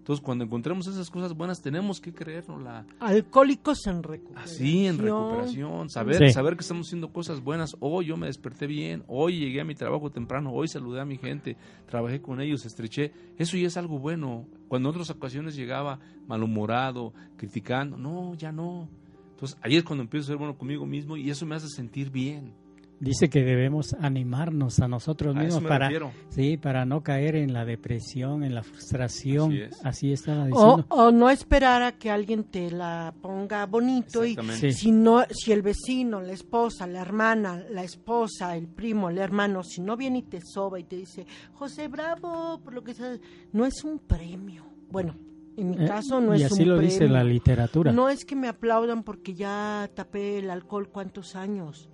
Entonces, 0.01 0.25
cuando 0.25 0.43
encontremos 0.45 0.87
esas 0.87 1.11
cosas 1.11 1.35
buenas, 1.37 1.61
tenemos 1.61 2.01
que 2.01 2.11
creérnosla. 2.11 2.87
Alcohólicos 2.99 3.85
en 3.85 4.01
recuperación. 4.01 4.55
Así, 4.55 4.87
en 4.87 4.97
recuperación, 4.97 5.89
saber, 5.91 6.17
Sí. 6.27 6.33
saber 6.33 6.55
que 6.55 6.61
estamos 6.61 6.87
haciendo 6.87 7.13
cosas 7.13 7.43
buenas. 7.43 7.75
Hoy 7.79 8.07
yo 8.07 8.17
me 8.17 8.25
desperté 8.25 8.65
bien, 8.65 9.03
hoy 9.07 9.37
llegué 9.37 9.61
a 9.61 9.63
mi 9.63 9.75
trabajo 9.75 10.09
temprano, 10.09 10.51
hoy 10.53 10.67
saludé 10.67 11.01
a 11.01 11.05
mi 11.05 11.17
gente, 11.19 11.55
trabajé 11.87 12.19
con 12.19 12.41
ellos, 12.41 12.65
estreché. 12.65 13.11
Eso 13.37 13.57
ya 13.57 13.67
es 13.67 13.77
algo 13.77 13.99
bueno. 13.99 14.47
Cuando 14.67 14.89
en 14.89 14.95
otras 14.95 15.11
ocasiones 15.11 15.55
llegaba 15.55 15.99
malhumorado, 16.27 17.13
criticando, 17.37 17.95
no, 17.95 18.33
ya 18.33 18.51
no. 18.51 18.89
Entonces, 19.33 19.57
ahí 19.61 19.75
es 19.75 19.83
cuando 19.83 20.01
empiezo 20.03 20.25
a 20.25 20.27
ser 20.29 20.37
bueno 20.37 20.57
conmigo 20.57 20.85
mismo 20.87 21.15
y 21.15 21.29
eso 21.29 21.45
me 21.45 21.53
hace 21.55 21.67
sentir 21.67 22.09
bien. 22.09 22.53
Dice 23.01 23.29
que 23.31 23.43
debemos 23.43 23.95
animarnos 23.99 24.79
a 24.79 24.87
nosotros 24.87 25.35
mismos 25.35 25.63
para, 25.63 25.87
refiero. 25.87 26.11
sí, 26.29 26.55
para 26.57 26.85
no 26.85 27.01
caer 27.01 27.35
en 27.35 27.51
la 27.51 27.65
depresión, 27.65 28.43
en 28.43 28.53
la 28.53 28.61
frustración. 28.61 29.51
Así 29.51 29.61
es. 29.61 29.85
Así 29.85 30.13
estaba 30.13 30.43
O, 30.43 30.45
diciendo. 30.45 30.85
o 30.89 31.11
no 31.11 31.29
esperar 31.31 31.81
a 31.81 31.93
que 31.93 32.11
alguien 32.11 32.43
te 32.43 32.69
la 32.69 33.11
ponga 33.19 33.65
bonito 33.65 34.23
y. 34.23 34.35
Sí. 34.59 34.71
si 34.71 34.91
no 34.91 35.23
si 35.31 35.51
el 35.51 35.63
vecino, 35.63 36.21
la 36.21 36.33
esposa, 36.33 36.85
la 36.85 37.01
hermana, 37.01 37.63
la 37.71 37.83
esposa, 37.83 38.55
el 38.55 38.67
primo, 38.67 39.09
el 39.09 39.17
hermano, 39.17 39.63
si 39.63 39.81
no 39.81 39.97
viene 39.97 40.19
y 40.19 40.23
te 40.23 40.39
soba 40.41 40.79
y 40.79 40.83
te 40.83 40.97
dice, 40.97 41.25
"José, 41.53 41.87
bravo", 41.87 42.61
por 42.63 42.73
lo 42.73 42.83
que 42.83 42.93
sea, 42.93 43.17
no 43.51 43.65
es 43.65 43.83
un 43.83 43.97
premio. 43.97 44.63
Bueno, 44.91 45.15
en 45.57 45.71
mi 45.71 45.83
Eh, 45.83 45.87
caso 45.87 46.21
no 46.21 46.35
y 46.35 46.43
es 46.43 46.51
así 46.51 46.61
un 46.61 46.69
lo 46.69 46.75
premio. 46.77 46.91
dice 46.93 47.07
la 47.07 47.23
literatura. 47.23 47.91
No 47.91 48.09
es 48.09 48.25
que 48.25 48.35
me 48.35 48.47
aplaudan 48.47 49.01
porque 49.01 49.33
ya 49.33 49.89
tapé 49.95 50.37
el 50.37 50.51
alcohol 50.51 50.87
cuántos 50.89 51.35
años. 51.35 51.89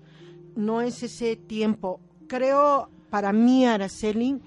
No 0.57 0.81
es 0.81 1.03
ese 1.03 1.35
tiempo. 1.35 2.01
Creo, 2.27 2.89
para 3.09 3.31
mí, 3.31 3.65
Araceli, 3.65 4.41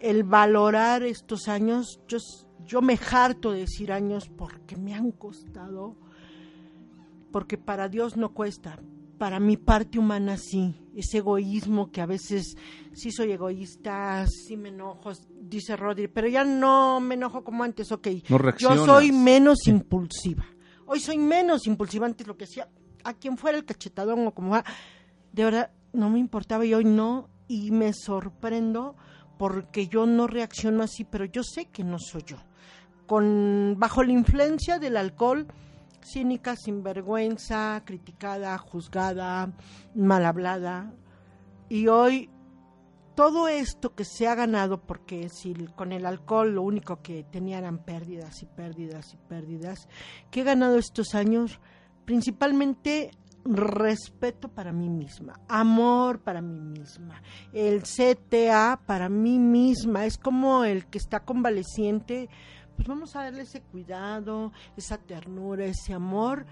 el 0.00 0.22
valorar 0.22 1.02
estos 1.02 1.48
años, 1.48 2.00
yo, 2.06 2.18
yo 2.64 2.80
me 2.80 2.98
harto 3.10 3.50
de 3.50 3.60
decir 3.60 3.90
años 3.92 4.28
porque 4.28 4.76
me 4.76 4.94
han 4.94 5.10
costado, 5.10 5.96
porque 7.32 7.58
para 7.58 7.88
Dios 7.88 8.16
no 8.16 8.32
cuesta. 8.32 8.78
Para 9.18 9.40
mi 9.40 9.56
parte 9.56 9.98
humana 9.98 10.36
sí, 10.36 10.74
ese 10.94 11.18
egoísmo 11.18 11.90
que 11.90 12.00
a 12.00 12.06
veces 12.06 12.54
sí 12.92 13.10
soy 13.10 13.32
egoísta, 13.32 14.26
sí 14.26 14.56
me 14.56 14.68
enojo, 14.68 15.12
dice 15.40 15.74
Rodri, 15.74 16.06
pero 16.06 16.28
ya 16.28 16.44
no 16.44 17.00
me 17.00 17.14
enojo 17.14 17.42
como 17.42 17.64
antes, 17.64 17.90
ok. 17.90 18.08
No 18.28 18.56
Yo 18.56 18.84
soy 18.84 19.10
menos 19.12 19.66
impulsiva. 19.66 20.46
Hoy 20.84 21.00
soy 21.00 21.18
menos 21.18 21.66
impulsiva. 21.66 22.06
Antes 22.06 22.26
lo 22.26 22.36
que 22.36 22.44
hacía, 22.44 22.68
a 23.04 23.14
quien 23.14 23.36
fuera 23.36 23.58
el 23.58 23.64
cachetadón 23.64 24.26
o 24.26 24.34
como 24.34 24.50
fuera, 24.50 24.64
de 25.36 25.44
verdad 25.44 25.70
no 25.92 26.08
me 26.10 26.18
importaba 26.18 26.64
y 26.64 26.74
hoy 26.74 26.84
no. 26.84 27.28
Y 27.46 27.70
me 27.70 27.92
sorprendo 27.92 28.96
porque 29.38 29.86
yo 29.86 30.06
no 30.06 30.26
reacciono 30.26 30.82
así, 30.82 31.04
pero 31.04 31.26
yo 31.26 31.44
sé 31.44 31.66
que 31.66 31.84
no 31.84 31.98
soy 32.00 32.24
yo. 32.24 32.38
Con, 33.06 33.76
bajo 33.78 34.02
la 34.02 34.12
influencia 34.12 34.80
del 34.80 34.96
alcohol, 34.96 35.46
cínica, 36.02 36.56
sinvergüenza, 36.56 37.82
criticada, 37.84 38.58
juzgada, 38.58 39.52
mal 39.94 40.24
hablada. 40.24 40.92
Y 41.68 41.86
hoy 41.86 42.30
todo 43.14 43.46
esto 43.46 43.94
que 43.94 44.04
se 44.04 44.26
ha 44.26 44.34
ganado, 44.34 44.80
porque 44.80 45.28
si 45.28 45.54
con 45.76 45.92
el 45.92 46.06
alcohol 46.06 46.54
lo 46.54 46.62
único 46.62 47.02
que 47.02 47.24
tenía 47.24 47.58
eran 47.58 47.78
pérdidas 47.78 48.42
y 48.42 48.46
pérdidas 48.46 49.12
y 49.12 49.18
pérdidas, 49.18 49.86
que 50.30 50.40
he 50.40 50.44
ganado 50.44 50.78
estos 50.78 51.14
años, 51.14 51.60
principalmente 52.06 53.10
respeto 53.48 54.48
para 54.48 54.72
mí 54.72 54.88
misma, 54.88 55.40
amor 55.48 56.20
para 56.20 56.40
mí 56.40 56.60
misma, 56.60 57.22
el 57.52 57.82
CTA 57.82 58.80
para 58.86 59.08
mí 59.08 59.38
misma, 59.38 60.06
es 60.06 60.18
como 60.18 60.64
el 60.64 60.86
que 60.86 60.98
está 60.98 61.20
convaleciente, 61.20 62.28
pues 62.76 62.88
vamos 62.88 63.16
a 63.16 63.24
darle 63.24 63.42
ese 63.42 63.62
cuidado, 63.62 64.52
esa 64.76 64.98
ternura, 64.98 65.64
ese 65.64 65.94
amor. 65.94 66.46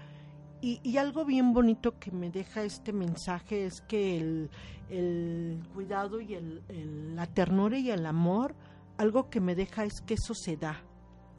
Y, 0.61 0.79
y 0.83 0.97
algo 0.97 1.25
bien 1.25 1.53
bonito 1.53 1.99
que 1.99 2.11
me 2.11 2.31
deja 2.31 2.63
este 2.63 2.91
mensaje 2.91 3.65
es 3.65 3.81
que 3.81 4.17
el, 4.17 4.49
el 4.89 5.63
cuidado 5.73 6.21
y 6.21 6.35
el, 6.35 7.15
la 7.15 7.27
ternura 7.27 7.77
y 7.77 7.91
el 7.91 8.05
amor, 8.05 8.55
algo 8.97 9.29
que 9.29 9.39
me 9.39 9.55
deja 9.55 9.83
es 9.83 10.01
que 10.01 10.15
eso 10.15 10.33
se 10.33 10.57
da, 10.57 10.83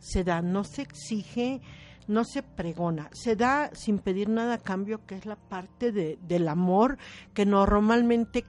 se 0.01 0.25
da, 0.25 0.43
no 0.43 0.65
se 0.65 0.83
exige, 0.83 1.61
no 2.09 2.25
se 2.25 2.43
pregona, 2.43 3.11
se 3.13 3.37
da 3.37 3.71
sin 3.75 3.99
pedir 3.99 4.29
nada 4.29 4.55
a 4.55 4.59
cambio, 4.59 5.05
que 5.07 5.17
es 5.17 5.27
la 5.27 5.37
parte 5.37 5.93
de, 5.93 6.19
del 6.23 6.49
amor 6.49 6.99
que 7.35 7.47
normalmente 7.47 8.45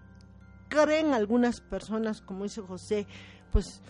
creen 0.70 1.14
algunas 1.14 1.62
personas, 1.62 2.22
como 2.22 2.44
dice 2.44 2.62
José, 2.62 3.08
pues 3.52 3.82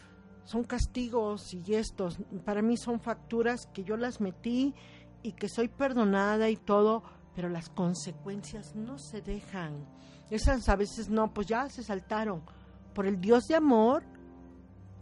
son 0.46 0.64
castigos 0.64 1.54
y 1.54 1.76
estos, 1.76 2.18
para 2.46 2.62
mí 2.62 2.78
son 2.78 3.00
facturas 3.00 3.68
que 3.74 3.84
yo 3.84 3.98
las 3.98 4.22
metí 4.22 4.74
y 5.22 5.34
que 5.34 5.50
soy 5.50 5.68
perdonada 5.68 6.50
y 6.50 6.56
todo, 6.56 7.04
pero 7.36 7.50
las 7.50 7.70
consecuencias 7.70 8.76
no 8.76 8.98
se 8.98 9.22
dejan. 9.22 9.86
Esas 10.30 10.70
a 10.70 10.76
veces 10.76 11.10
no, 11.10 11.34
pues 11.34 11.48
ya 11.48 11.70
se 11.70 11.84
saltaron. 11.84 12.44
Por 12.94 13.08
el 13.08 13.20
Dios 13.20 13.48
de 13.48 13.56
amor 13.56 14.04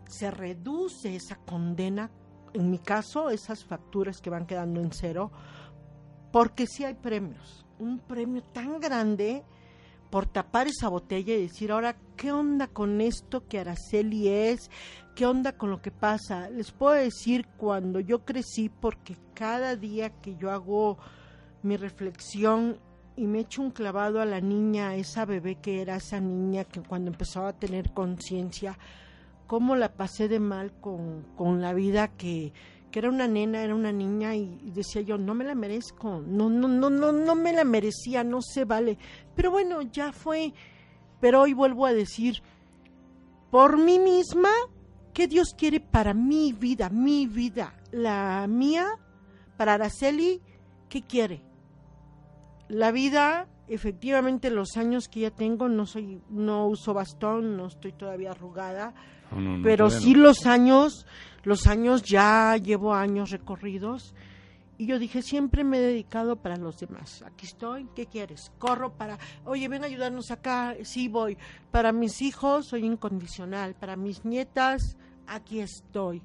se 0.07 0.31
reduce 0.31 1.15
esa 1.15 1.35
condena, 1.35 2.09
en 2.55 2.71
mi 2.71 2.79
caso, 2.79 3.29
esas 3.29 3.63
facturas 3.63 4.21
que 4.21 4.29
van 4.29 4.47
quedando 4.47 4.79
en 4.79 4.91
cero, 4.91 5.31
porque 6.31 6.67
sí 6.67 6.83
hay 6.83 6.95
premios. 6.95 7.65
Un 7.79 7.99
premio 7.99 8.41
tan 8.41 8.79
grande 8.79 9.43
por 10.09 10.25
tapar 10.25 10.67
esa 10.67 10.87
botella 10.87 11.33
y 11.33 11.41
decir, 11.41 11.71
ahora, 11.71 11.97
¿qué 12.15 12.31
onda 12.31 12.67
con 12.67 13.01
esto 13.01 13.45
que 13.47 13.59
Araceli 13.59 14.29
es? 14.29 14.71
¿Qué 15.15 15.25
onda 15.25 15.57
con 15.57 15.69
lo 15.69 15.81
que 15.81 15.91
pasa? 15.91 16.49
Les 16.49 16.71
puedo 16.71 16.93
decir 16.93 17.45
cuando 17.57 17.99
yo 17.99 18.23
crecí, 18.23 18.69
porque 18.69 19.17
cada 19.33 19.75
día 19.75 20.09
que 20.21 20.35
yo 20.37 20.51
hago 20.51 20.97
mi 21.63 21.75
reflexión 21.75 22.79
y 23.17 23.27
me 23.27 23.39
echo 23.39 23.61
un 23.61 23.71
clavado 23.71 24.21
a 24.21 24.25
la 24.25 24.39
niña, 24.39 24.95
esa 24.95 25.25
bebé 25.25 25.55
que 25.55 25.81
era 25.81 25.97
esa 25.97 26.19
niña 26.19 26.63
que 26.63 26.81
cuando 26.81 27.11
empezaba 27.11 27.49
a 27.49 27.59
tener 27.59 27.91
conciencia, 27.91 28.77
cómo 29.47 29.75
la 29.75 29.93
pasé 29.93 30.27
de 30.27 30.39
mal 30.39 30.71
con, 30.79 31.23
con 31.35 31.61
la 31.61 31.73
vida 31.73 32.09
que, 32.09 32.53
que 32.95 32.99
era 32.99 33.09
una 33.09 33.27
nena, 33.27 33.61
era 33.61 33.75
una 33.75 33.91
niña 33.91 34.35
y, 34.35 34.71
decía 34.73 35.01
yo, 35.01 35.17
no 35.17 35.33
me 35.33 35.43
la 35.43 35.53
merezco, 35.53 36.23
no, 36.25 36.49
no, 36.49 36.69
no, 36.69 36.89
no, 36.89 37.11
no 37.11 37.35
me 37.35 37.51
la 37.51 37.65
merecía, 37.65 38.23
no 38.23 38.41
se 38.41 38.63
vale. 38.63 38.97
Pero 39.35 39.51
bueno, 39.51 39.81
ya 39.81 40.13
fue. 40.13 40.53
Pero 41.19 41.41
hoy 41.41 41.53
vuelvo 41.53 41.85
a 41.85 41.91
decir, 41.91 42.41
por 43.51 43.77
mí 43.77 43.99
misma, 43.99 44.49
¿qué 45.13 45.27
Dios 45.27 45.53
quiere 45.57 45.81
para 45.81 46.13
mi 46.13 46.53
vida, 46.53 46.89
mi 46.89 47.27
vida? 47.27 47.73
La 47.91 48.45
mía, 48.47 48.87
para 49.57 49.73
Araceli, 49.73 50.41
¿qué 50.87 51.01
quiere? 51.01 51.41
La 52.69 52.91
vida, 52.91 53.49
efectivamente, 53.67 54.49
los 54.49 54.77
años 54.77 55.09
que 55.09 55.19
ya 55.19 55.31
tengo, 55.31 55.67
no 55.67 55.85
soy, 55.85 56.21
no 56.29 56.67
uso 56.67 56.93
bastón, 56.93 57.57
no 57.57 57.67
estoy 57.67 57.91
todavía 57.91 58.31
arrugada, 58.31 58.93
No, 59.35 59.41
no, 59.41 59.57
no, 59.57 59.63
pero 59.63 59.89
sí 59.89 60.15
los 60.15 60.45
años, 60.45 61.05
los 61.43 61.67
años 61.67 62.01
ya 62.03 62.57
llevo 62.57 62.93
años 62.93 63.29
recorridos 63.29 64.15
y 64.77 64.87
yo 64.87 64.99
dije 64.99 65.21
siempre 65.21 65.63
me 65.63 65.77
he 65.77 65.81
dedicado 65.81 66.35
para 66.35 66.57
los 66.57 66.79
demás. 66.79 67.23
Aquí 67.25 67.45
estoy, 67.45 67.87
¿qué 67.95 68.07
quieres? 68.07 68.51
Corro 68.59 68.93
para, 68.93 69.17
oye, 69.45 69.67
ven 69.67 69.83
a 69.83 69.87
ayudarnos 69.87 70.31
acá, 70.31 70.75
sí 70.83 71.07
voy. 71.07 71.37
Para 71.71 71.91
mis 71.91 72.21
hijos 72.21 72.67
soy 72.67 72.85
incondicional, 72.85 73.75
para 73.75 73.95
mis 73.95 74.25
nietas 74.25 74.97
aquí 75.27 75.59
estoy. 75.59 76.21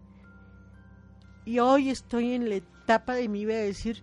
Y 1.44 1.58
hoy 1.58 1.90
estoy 1.90 2.34
en 2.34 2.48
la 2.48 2.56
etapa 2.56 3.14
de 3.14 3.28
mi 3.28 3.44
vida 3.44 3.58
de 3.58 3.66
decir, 3.66 4.02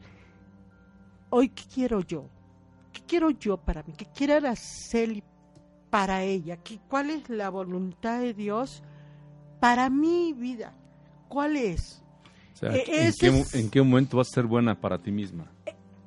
hoy 1.29 1.49
qué 1.49 1.63
quiero 1.73 2.01
yo, 2.01 2.29
qué 2.93 3.01
quiero 3.05 3.29
yo 3.31 3.57
para 3.57 3.83
mí, 3.83 3.93
qué 3.97 4.05
quiere 4.05 4.35
Araceli 4.35 5.23
para 5.89 6.23
ella, 6.23 6.57
¿Qué, 6.57 6.79
cuál 6.87 7.09
es 7.09 7.29
la 7.29 7.49
voluntad 7.49 8.19
de 8.19 8.33
Dios 8.33 8.83
para 9.59 9.89
mi 9.89 10.33
vida, 10.33 10.73
cuál 11.27 11.55
es. 11.55 12.03
O 12.53 12.57
sea, 12.57 12.75
Eh, 12.75 12.83
¿en, 12.87 13.07
ese 13.07 13.17
qué, 13.19 13.31
mo- 13.31 13.37
es- 13.39 13.53
en 13.55 13.69
qué 13.69 13.81
momento 13.81 14.17
vas 14.17 14.27
a 14.29 14.33
ser 14.35 14.45
buena 14.45 14.79
para 14.79 14.97
ti 14.97 15.11
misma? 15.11 15.51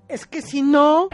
Es 0.08 0.26
que 0.26 0.42
si 0.42 0.62
no, 0.62 1.08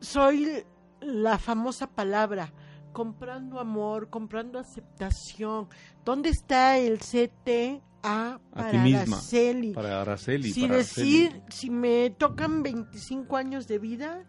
soy 0.00 0.64
la 1.00 1.38
famosa 1.38 1.86
palabra, 1.86 2.52
comprando 2.92 3.60
amor, 3.60 4.08
comprando 4.08 4.58
aceptación. 4.58 5.68
¿Dónde 6.04 6.30
está 6.30 6.78
el 6.78 6.98
CTA 6.98 7.82
A 8.02 8.38
para 8.54 8.70
ti 8.70 8.78
misma. 8.78 9.16
Araceli? 9.16 9.72
Para 9.72 10.00
Araceli. 10.00 10.52
si 10.52 10.62
para 10.62 10.76
decir, 10.76 11.26
Araceli. 11.32 11.44
si 11.52 11.70
me 11.70 12.10
tocan 12.10 12.62
25 12.62 13.36
años 13.36 13.66
de 13.68 13.78
vida, 13.78 14.24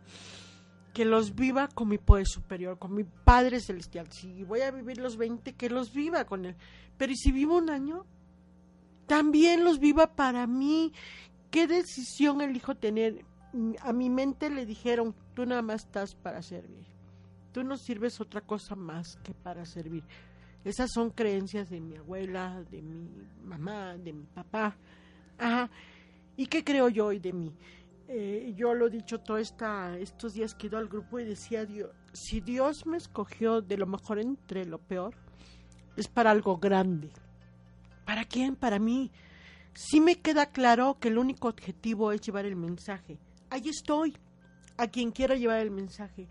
que 0.97 1.05
los 1.05 1.35
viva 1.35 1.67
con 1.67 1.89
mi 1.89 1.99
poder 1.99 2.25
superior, 2.25 2.79
con 2.79 2.95
mi 2.95 3.03
Padre 3.03 3.59
Celestial. 3.59 4.11
Si 4.11 4.43
voy 4.43 4.61
a 4.61 4.71
vivir 4.71 4.97
los 4.97 5.15
20, 5.15 5.53
que 5.53 5.69
los 5.69 5.93
viva 5.93 6.25
con 6.25 6.43
él. 6.43 6.55
Pero 6.97 7.11
¿y 7.11 7.15
si 7.15 7.31
vivo 7.31 7.55
un 7.59 7.69
año? 7.69 8.03
También 9.05 9.63
los 9.63 9.77
viva 9.77 10.15
para 10.15 10.47
mí. 10.47 10.91
¿Qué 11.51 11.67
decisión 11.67 12.41
elijo 12.41 12.73
tener? 12.73 13.23
A 13.81 13.93
mi 13.93 14.09
mente 14.09 14.49
le 14.49 14.65
dijeron, 14.65 15.13
tú 15.35 15.45
nada 15.45 15.61
más 15.61 15.85
estás 15.85 16.15
para 16.15 16.41
servir. 16.41 16.87
Tú 17.51 17.63
no 17.63 17.77
sirves 17.77 18.19
otra 18.19 18.41
cosa 18.41 18.75
más 18.75 19.17
que 19.17 19.35
para 19.35 19.67
servir. 19.67 20.03
Esas 20.65 20.89
son 20.91 21.11
creencias 21.11 21.69
de 21.69 21.79
mi 21.79 21.95
abuela, 21.95 22.63
de 22.71 22.81
mi 22.81 23.07
mamá, 23.45 23.95
de 23.97 24.13
mi 24.13 24.23
papá. 24.23 24.75
Ajá. 25.37 25.69
¿Y 26.35 26.47
qué 26.47 26.63
creo 26.63 26.89
yo 26.89 27.05
hoy 27.05 27.19
de 27.19 27.33
mí? 27.33 27.53
Eh, 28.09 28.53
yo 28.55 28.73
lo 28.73 28.87
he 28.87 28.89
dicho 28.89 29.19
todos 29.19 29.53
estos 29.99 30.33
días 30.33 30.55
que 30.55 30.67
he 30.67 30.69
ido 30.69 30.77
al 30.77 30.87
grupo 30.87 31.19
y 31.19 31.25
decía, 31.25 31.65
Dios, 31.65 31.91
si 32.13 32.39
Dios 32.39 32.85
me 32.85 32.95
escogió 32.95 33.61
de 33.61 33.77
lo 33.77 33.85
mejor 33.85 34.19
entre 34.19 34.65
lo 34.65 34.77
peor, 34.77 35.13
es 35.97 36.07
para 36.07 36.31
algo 36.31 36.57
grande. 36.57 37.11
¿Para 38.05 38.23
quién? 38.23 38.55
Para 38.55 38.79
mí. 38.79 39.11
Sí 39.73 39.99
me 39.99 40.15
queda 40.15 40.47
claro 40.47 40.97
que 40.99 41.09
el 41.09 41.17
único 41.17 41.49
objetivo 41.49 42.13
es 42.13 42.21
llevar 42.21 42.45
el 42.45 42.55
mensaje. 42.55 43.17
Ahí 43.49 43.67
estoy, 43.67 44.15
a 44.77 44.87
quien 44.87 45.11
quiera 45.11 45.35
llevar 45.35 45.59
el 45.59 45.71
mensaje. 45.71 46.29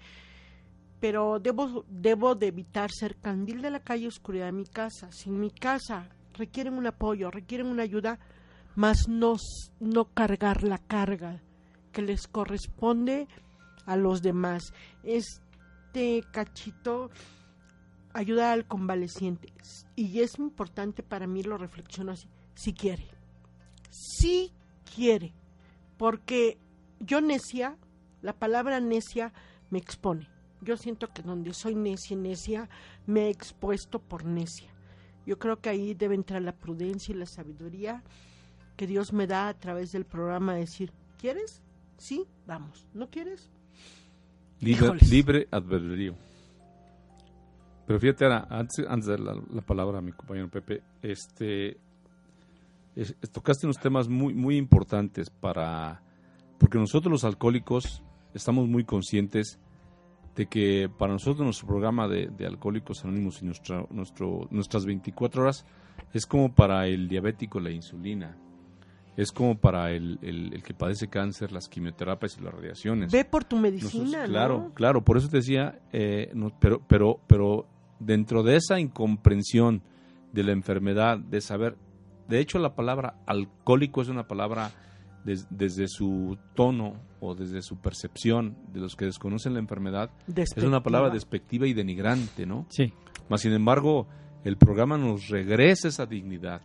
Pero 0.98 1.38
debo, 1.38 1.84
debo 1.88 2.34
de 2.34 2.46
evitar 2.46 2.90
ser 2.90 3.16
candil 3.16 3.60
de 3.60 3.70
la 3.70 3.80
calle 3.80 4.08
oscuridad 4.08 4.46
de 4.46 4.52
mi 4.52 4.64
casa. 4.64 5.12
Si 5.12 5.28
en 5.28 5.38
mi 5.38 5.50
casa 5.50 6.08
requieren 6.32 6.74
un 6.74 6.86
apoyo, 6.86 7.30
requieren 7.30 7.66
una 7.66 7.82
ayuda, 7.82 8.18
más 8.74 9.08
no, 9.08 9.36
no 9.78 10.06
cargar 10.06 10.62
la 10.62 10.78
carga 10.78 11.42
que 11.96 12.02
les 12.02 12.28
corresponde 12.28 13.26
a 13.86 13.96
los 13.96 14.20
demás. 14.20 14.74
Este 15.02 16.22
cachito 16.30 17.08
ayuda 18.12 18.52
al 18.52 18.66
convaleciente. 18.66 19.50
Y 19.94 20.20
es 20.20 20.38
importante 20.38 21.02
para 21.02 21.26
mí, 21.26 21.42
lo 21.42 21.56
reflexiono 21.56 22.12
así, 22.12 22.28
si 22.54 22.74
quiere. 22.74 23.06
Si 23.88 24.52
quiere. 24.94 25.32
Porque 25.96 26.58
yo 27.00 27.22
necia, 27.22 27.78
la 28.20 28.34
palabra 28.34 28.78
necia 28.78 29.32
me 29.70 29.78
expone. 29.78 30.28
Yo 30.60 30.76
siento 30.76 31.08
que 31.14 31.22
donde 31.22 31.54
soy 31.54 31.76
necia 31.76 32.14
necia, 32.14 32.68
me 33.06 33.28
he 33.28 33.30
expuesto 33.30 34.00
por 34.00 34.26
necia. 34.26 34.68
Yo 35.24 35.38
creo 35.38 35.62
que 35.62 35.70
ahí 35.70 35.94
debe 35.94 36.14
entrar 36.14 36.42
la 36.42 36.52
prudencia 36.52 37.14
y 37.14 37.18
la 37.18 37.26
sabiduría 37.26 38.02
que 38.76 38.86
Dios 38.86 39.14
me 39.14 39.26
da 39.26 39.48
a 39.48 39.54
través 39.54 39.92
del 39.92 40.04
programa 40.04 40.56
decir, 40.56 40.92
¿quieres? 41.18 41.62
Sí, 41.98 42.24
vamos. 42.46 42.86
¿No 42.94 43.08
quieres? 43.10 43.50
Libre, 44.60 44.86
libre 45.10 45.48
albedrío. 45.50 46.14
Pero 47.86 48.00
fíjate, 48.00 48.26
Ana, 48.26 48.46
antes, 48.50 48.84
antes 48.88 49.06
de 49.06 49.12
dar 49.12 49.20
la, 49.20 49.42
la 49.52 49.62
palabra 49.62 49.98
a 49.98 50.02
mi 50.02 50.12
compañero 50.12 50.50
Pepe, 50.50 50.82
este, 51.02 51.78
es- 52.96 53.14
tocaste 53.32 53.66
unos 53.66 53.78
temas 53.78 54.08
muy, 54.08 54.34
muy 54.34 54.56
importantes 54.56 55.30
para, 55.30 56.02
porque 56.58 56.78
nosotros 56.78 57.12
los 57.12 57.24
alcohólicos 57.24 58.02
estamos 58.34 58.66
muy 58.68 58.84
conscientes 58.84 59.60
de 60.34 60.46
que 60.46 60.90
para 60.98 61.12
nosotros 61.12 61.44
nuestro 61.44 61.66
programa 61.68 62.08
de, 62.08 62.26
de 62.26 62.46
Alcohólicos 62.46 63.04
Anónimos 63.04 63.40
y 63.40 63.46
nuestra, 63.46 63.86
nuestro, 63.90 64.48
nuestras 64.50 64.84
24 64.84 65.42
horas 65.42 65.64
es 66.12 66.26
como 66.26 66.54
para 66.54 66.86
el 66.88 67.08
diabético 67.08 67.60
la 67.60 67.70
insulina, 67.70 68.36
es 69.16 69.32
como 69.32 69.56
para 69.58 69.90
el, 69.92 70.18
el- 70.22 70.52
el 70.54 70.62
que 70.62 70.74
padece 70.74 71.08
cáncer, 71.08 71.50
las 71.52 71.68
quimioterapias 71.68 72.36
y 72.38 72.42
las 72.44 72.52
radiaciones. 72.54 73.10
Ve 73.12 73.24
por 73.24 73.44
tu 73.44 73.56
Nosotros- 73.56 73.94
medicina, 73.94 74.24
claro, 74.26 74.58
¿no? 74.68 74.74
claro, 74.74 75.04
por 75.04 75.16
eso 75.16 75.28
te 75.28 75.38
decía, 75.38 75.80
eh, 75.92 76.30
no, 76.34 76.52
pero, 76.60 76.82
pero, 76.86 77.20
pero 77.26 77.66
dentro 77.98 78.42
de 78.42 78.56
esa 78.56 78.78
incomprensión 78.78 79.82
de 80.32 80.44
la 80.44 80.52
enfermedad, 80.52 81.18
de 81.18 81.40
saber, 81.40 81.76
de 82.28 82.40
hecho 82.40 82.58
la 82.58 82.74
palabra 82.74 83.14
alcohólico 83.26 84.02
es 84.02 84.08
una 84.08 84.28
palabra 84.28 84.70
des- 85.24 85.46
desde 85.50 85.88
su 85.88 86.36
tono 86.54 86.94
o 87.20 87.34
desde 87.34 87.62
su 87.62 87.78
percepción 87.78 88.54
de 88.72 88.80
los 88.80 88.96
que 88.96 89.06
desconocen 89.06 89.54
la 89.54 89.60
enfermedad, 89.60 90.10
es 90.36 90.52
una 90.58 90.82
palabra 90.82 91.08
Despectiva. 91.10 91.64
despectiva 91.64 91.66
y 91.68 91.72
denigrante, 91.72 92.44
¿no? 92.46 92.66
Sí, 92.68 92.92
Mas, 93.30 93.40
sin 93.40 93.52
embargo, 93.52 94.06
el 94.44 94.56
programa 94.58 94.98
nos 94.98 95.28
regresa 95.28 95.88
esa 95.88 96.04
dignidad. 96.06 96.60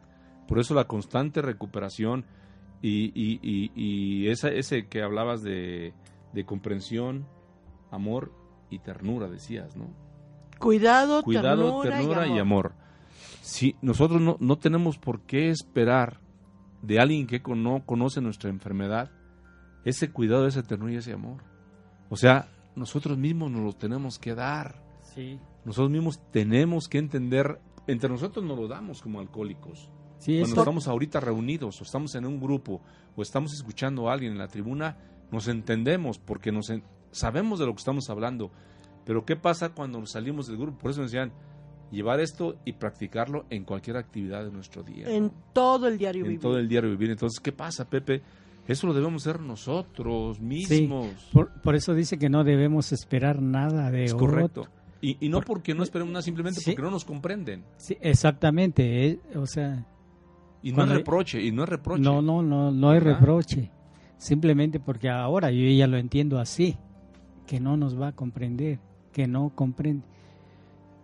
Por 0.52 0.60
eso 0.60 0.74
la 0.74 0.84
constante 0.84 1.42
recuperación 1.42 2.26
y, 2.82 3.06
y- 3.16 3.40
y- 3.42 3.72
y 3.74 4.28
esa, 4.28 4.50
ese 4.50 4.88
que 4.88 5.02
hablabas 5.02 5.42
de, 5.44 5.94
de 6.34 6.46
comprensión, 6.46 7.26
amor 7.90 8.34
y 8.70 8.80
ternura, 8.80 9.30
decías, 9.30 9.78
¿no? 9.78 9.88
Cuidado, 10.60 11.24
Cuidado, 11.24 11.82
ternura, 11.84 11.98
ternura, 11.98 12.28
y, 12.28 12.32
y 12.36 12.40
amor. 12.40 12.74
amor. 12.74 12.74
Si 13.42 13.76
nosotros 13.82 14.22
no, 14.22 14.36
no 14.42 14.58
tenemos 14.58 14.98
por 14.98 15.22
qué 15.22 15.50
esperar 15.50 16.20
de 16.82 17.00
alguien 17.00 17.28
que 17.28 17.42
con- 17.42 17.64
no 17.64 17.86
conoce 17.86 18.20
nuestra 18.20 18.50
enfermedad 18.50 19.10
ese 19.86 20.12
cuidado, 20.12 20.48
esa 20.48 20.64
ternura 20.64 20.92
y 20.92 20.98
ese 20.98 21.14
amor. 21.14 21.44
O 22.10 22.18
sea, 22.18 22.50
nosotros 22.76 23.18
mismos 23.18 23.52
nos 23.52 23.62
lo 23.64 23.74
tenemos 23.74 24.20
que 24.20 24.36
dar. 24.36 24.84
sí. 25.02 25.40
Nosotros 25.64 25.92
mismos 25.92 26.20
tenemos 26.32 26.88
que 26.88 26.98
entender, 26.98 27.60
entre 27.88 28.10
nosotros 28.10 28.44
nos 28.44 28.58
lo 28.60 28.68
damos 28.68 29.02
como 29.02 29.20
alcohólicos. 29.20 29.90
Sí, 30.22 30.40
Cuando 30.40 30.62
estamos 30.62 30.88
ahorita 30.88 31.20
reunidos 31.20 31.82
o 31.82 31.84
estamos 31.84 32.14
en 32.16 32.26
un 32.26 32.40
grupo 32.40 32.80
o 33.16 33.22
estamos 33.22 33.54
escuchando 33.54 34.10
a 34.10 34.14
alguien 34.14 34.32
en 34.34 34.38
la 34.38 34.48
tribuna, 34.48 34.96
nos 35.32 35.48
entendemos 35.48 36.20
porque 36.20 36.52
nos 36.52 36.70
en- 36.70 36.84
sabemos 37.12 37.60
de 37.60 37.66
lo 37.66 37.74
que 37.74 37.80
estamos 37.80 38.10
hablando. 38.10 38.52
Pero 39.04 39.26
¿qué 39.26 39.36
pasa 39.36 39.70
cuando 39.70 40.00
nos 40.00 40.12
salimos 40.12 40.48
del 40.48 40.58
grupo? 40.58 40.78
Por 40.78 40.92
eso 40.92 41.02
nos 41.02 41.12
decían, 41.12 41.32
llevar 41.92 42.20
esto 42.20 42.56
y 42.66 42.74
practicarlo 42.74 43.46
en 43.50 43.66
cualquier 43.66 43.98
actividad 43.98 44.46
de 44.46 44.52
nuestro 44.52 44.84
día. 44.84 45.08
En 45.10 45.24
¿no? 45.26 45.34
todo 45.54 45.88
el 45.88 45.98
diario 45.98 46.22
en 46.22 46.28
vivir. 46.30 46.40
todo 46.42 46.58
el 46.58 46.70
diario 46.70 46.90
vivir. 46.92 47.10
Entonces, 47.10 47.40
¿qué 47.40 47.52
pasa, 47.52 47.90
Pepe? 47.90 48.22
Eso 48.68 48.86
lo 48.86 48.94
debemos 48.94 49.26
hacer 49.28 49.42
nosotros 49.42 50.40
mismos. 50.40 51.08
por, 51.34 51.52
por 51.62 51.76
eso 51.76 51.96
dice 51.96 52.20
que 52.20 52.30
no 52.30 52.44
debemos 52.44 52.92
esperar 52.92 53.42
nada 53.42 53.90
de 53.90 54.04
es 54.06 54.14
otro. 54.14 54.28
correcto. 54.28 54.68
Y, 55.02 55.18
y 55.26 55.30
no 55.30 55.38
Por- 55.40 55.48
porque 55.48 55.74
no 55.74 55.82
esperemos 55.82 56.14
nada, 56.14 56.22
simplemente 56.22 56.60
Sí. 56.62 56.70
porque 56.72 56.84
no 56.84 56.92
nos 56.92 57.04
comprenden. 57.06 57.64
Sí, 57.78 57.98
exactamente, 58.02 59.08
eh, 59.08 59.20
o 59.36 59.48
sea, 59.48 59.84
Y 60.64 60.72
no 60.72 60.84
es 60.84 60.90
reproche, 60.90 61.42
y 61.44 61.52
no 61.52 61.64
es 61.64 61.70
reproche. 61.70 62.02
no, 62.02 62.22
no, 62.22 62.42
no, 62.42 62.72
no 62.72 62.90
hay 62.90 63.00
¿Verdad? 63.00 63.20
reproche. 63.20 63.72
Simplemente 64.18 64.80
porque 64.80 65.10
ahora 65.10 65.50
yo 65.52 65.68
ya 65.68 65.88
lo 65.88 65.98
entiendo 65.98 66.40
así, 66.40 66.78
que 67.48 67.60
no 67.60 67.78
nos 67.78 68.00
va 68.00 68.10
a 68.10 68.12
comprender, 68.12 68.80
que 69.12 69.28
no 69.28 69.52
comprende. 69.56 70.06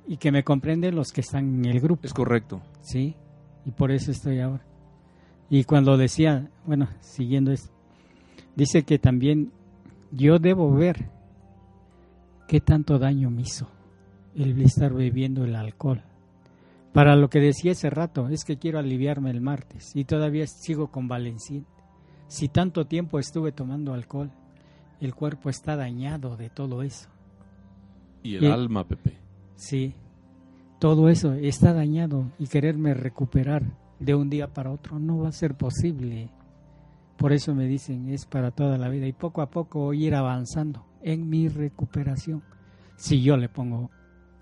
Y 0.07 0.17
que 0.17 0.31
me 0.31 0.43
comprenden 0.43 0.95
los 0.95 1.11
que 1.11 1.21
están 1.21 1.55
en 1.55 1.65
el 1.65 1.79
grupo. 1.81 2.01
Es 2.05 2.13
correcto. 2.13 2.61
Sí, 2.81 3.15
y 3.65 3.71
por 3.71 3.91
eso 3.91 4.11
estoy 4.11 4.39
ahora. 4.39 4.63
Y 5.49 5.63
cuando 5.63 5.97
decía, 5.97 6.49
bueno, 6.65 6.87
siguiendo 7.01 7.51
esto, 7.51 7.73
dice 8.55 8.83
que 8.83 8.99
también 8.99 9.51
yo 10.11 10.39
debo 10.39 10.73
ver 10.73 11.09
qué 12.47 12.61
tanto 12.61 12.99
daño 12.99 13.29
me 13.29 13.41
hizo 13.41 13.67
el 14.35 14.61
estar 14.61 14.93
bebiendo 14.93 15.43
el 15.43 15.55
alcohol. 15.55 16.03
Para 16.97 17.15
lo 17.15 17.29
que 17.29 17.39
decía 17.39 17.73
ese 17.73 17.91
rato, 17.91 18.27
es 18.29 18.43
que 18.43 18.57
quiero 18.57 18.79
aliviarme 18.79 19.29
el 19.29 19.39
martes 19.39 19.95
y 19.95 20.03
todavía 20.03 20.47
sigo 20.47 20.87
convaleciente. 20.87 21.69
Si 22.27 22.47
tanto 22.49 22.87
tiempo 22.87 23.19
estuve 23.19 23.51
tomando 23.51 23.93
alcohol, 23.93 24.31
el 24.99 25.13
cuerpo 25.13 25.51
está 25.51 25.75
dañado 25.75 26.37
de 26.37 26.49
todo 26.49 26.81
eso. 26.81 27.07
Y 28.23 28.37
el 28.37 28.51
alma, 28.51 28.83
Pepe. 28.87 29.13
Sí, 29.53 29.93
todo 30.79 31.09
eso 31.09 31.33
está 31.33 31.71
dañado 31.71 32.31
y 32.39 32.47
quererme 32.47 32.95
recuperar 32.95 33.61
de 33.99 34.15
un 34.15 34.31
día 34.31 34.51
para 34.51 34.71
otro 34.71 34.97
no 34.97 35.19
va 35.19 35.29
a 35.29 35.33
ser 35.33 35.53
posible. 35.53 36.31
Por 37.15 37.31
eso 37.31 37.53
me 37.53 37.67
dicen, 37.67 38.09
es 38.09 38.25
para 38.25 38.49
toda 38.49 38.79
la 38.79 38.89
vida 38.89 39.05
y 39.05 39.13
poco 39.13 39.43
a 39.43 39.51
poco 39.51 39.93
ir 39.93 40.15
avanzando 40.15 40.83
en 41.03 41.29
mi 41.29 41.47
recuperación 41.47 42.41
si 42.95 43.21
yo 43.21 43.37
le 43.37 43.49
pongo 43.49 43.91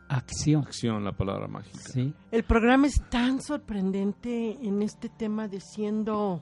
acción. 0.08 0.64
Acción, 0.64 1.04
la 1.04 1.12
palabra 1.12 1.48
mágica. 1.48 1.80
Sí. 1.80 2.14
El 2.32 2.44
programa 2.44 2.88
es 2.88 3.02
tan 3.10 3.42
sorprendente 3.42 4.58
en 4.62 4.82
este 4.82 5.10
tema 5.10 5.48
de 5.48 5.60
siendo 5.60 6.42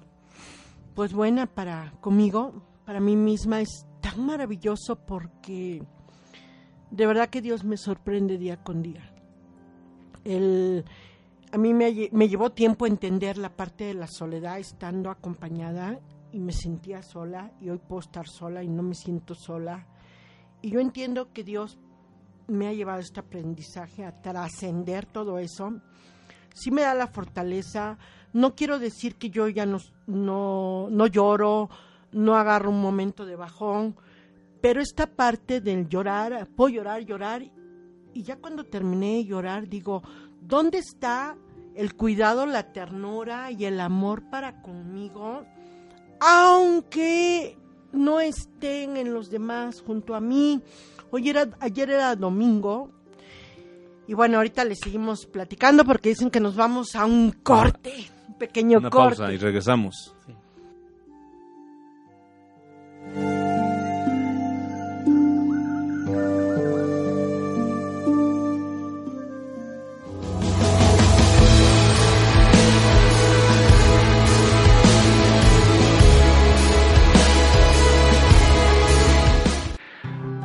pues 0.96 1.14
buena 1.14 1.48
para 1.48 1.92
conmigo, 2.02 2.64
para 2.86 3.00
mí 3.00 3.16
misma 3.16 3.62
es 3.62 3.86
tan 4.02 4.26
maravilloso 4.26 4.96
porque 4.96 5.82
de 6.92 7.08
verdad 7.08 7.30
que 7.30 7.42
Dios 7.42 7.64
me 7.64 7.78
sorprende 7.78 8.38
día 8.38 8.58
con 8.58 8.84
día. 8.84 9.10
El, 10.24 10.86
a 11.52 11.58
mí 11.58 11.74
me, 11.74 12.10
me 12.12 12.30
llevó 12.30 12.52
tiempo 12.52 12.86
entender 12.86 13.38
la 13.38 13.56
parte 13.56 13.86
de 13.86 13.94
la 13.94 14.08
soledad 14.08 14.60
estando 14.60 15.10
acompañada 15.10 16.00
y 16.32 16.40
me 16.40 16.52
sentía 16.52 17.02
sola 17.02 17.52
y 17.62 17.70
hoy 17.70 17.80
puedo 17.80 18.02
estar 18.02 18.28
sola 18.28 18.64
y 18.64 18.68
no 18.68 18.84
me 18.84 18.96
siento 18.96 19.36
sola. 19.36 19.88
Y 20.62 20.72
yo 20.72 20.80
entiendo 20.80 21.34
que 21.34 21.44
Dios 21.44 21.78
me 22.48 22.68
ha 22.68 22.74
llevado 22.74 23.00
este 23.00 23.20
aprendizaje 23.20 24.06
a 24.06 24.22
trascender 24.22 25.06
todo 25.06 25.40
eso. 25.40 25.74
Sí 26.54 26.72
me 26.72 26.82
da 26.82 26.94
la 26.94 27.08
fortaleza. 27.08 27.98
No 28.34 28.56
quiero 28.56 28.80
decir 28.80 29.16
que 29.16 29.30
yo 29.30 29.48
ya 29.48 29.66
no, 29.66 29.80
no, 30.08 30.88
no 30.90 31.08
lloro, 31.08 31.70
no 32.12 32.36
agarro 32.36 32.70
un 32.70 32.82
momento 32.82 33.26
de 33.26 33.36
bajón, 33.36 33.96
pero 34.62 34.82
esta 34.82 35.08
parte 35.08 35.62
del 35.62 35.90
llorar, 35.90 36.48
puedo 36.56 36.70
llorar, 36.70 37.02
llorar, 37.02 37.44
y 38.14 38.24
ya 38.24 38.38
cuando 38.38 38.64
terminé 38.64 39.16
de 39.16 39.26
llorar 39.26 39.68
digo, 39.68 40.04
¿dónde 40.42 40.78
está 40.78 41.36
el 41.76 41.96
cuidado, 41.96 42.46
la 42.46 42.72
ternura 42.72 43.52
y 43.52 43.66
el 43.66 43.80
amor 43.80 44.30
para 44.30 44.62
conmigo? 44.62 45.46
Aunque 46.20 47.58
no 47.92 48.20
estén 48.20 48.98
en 48.98 49.14
los 49.14 49.30
demás 49.30 49.82
junto 49.82 50.16
a 50.16 50.22
mí. 50.22 50.62
Hoy 51.16 51.30
era, 51.30 51.48
ayer 51.60 51.92
era 51.92 52.16
domingo. 52.16 52.90
Y 54.08 54.16
bueno, 54.16 54.38
ahorita 54.38 54.66
le 54.66 54.76
seguimos 54.76 55.28
platicando 55.28 55.86
porque 55.86 56.10
dicen 56.10 56.32
que 56.32 56.40
nos 56.40 56.56
vamos 56.56 56.96
a 56.96 57.06
un 57.06 57.32
corte, 57.44 57.94
un 58.28 58.38
pequeño 58.40 58.80
Una 58.80 58.90
corte. 58.90 59.18
pausa 59.18 59.32
y 59.32 59.38
regresamos. 59.38 60.16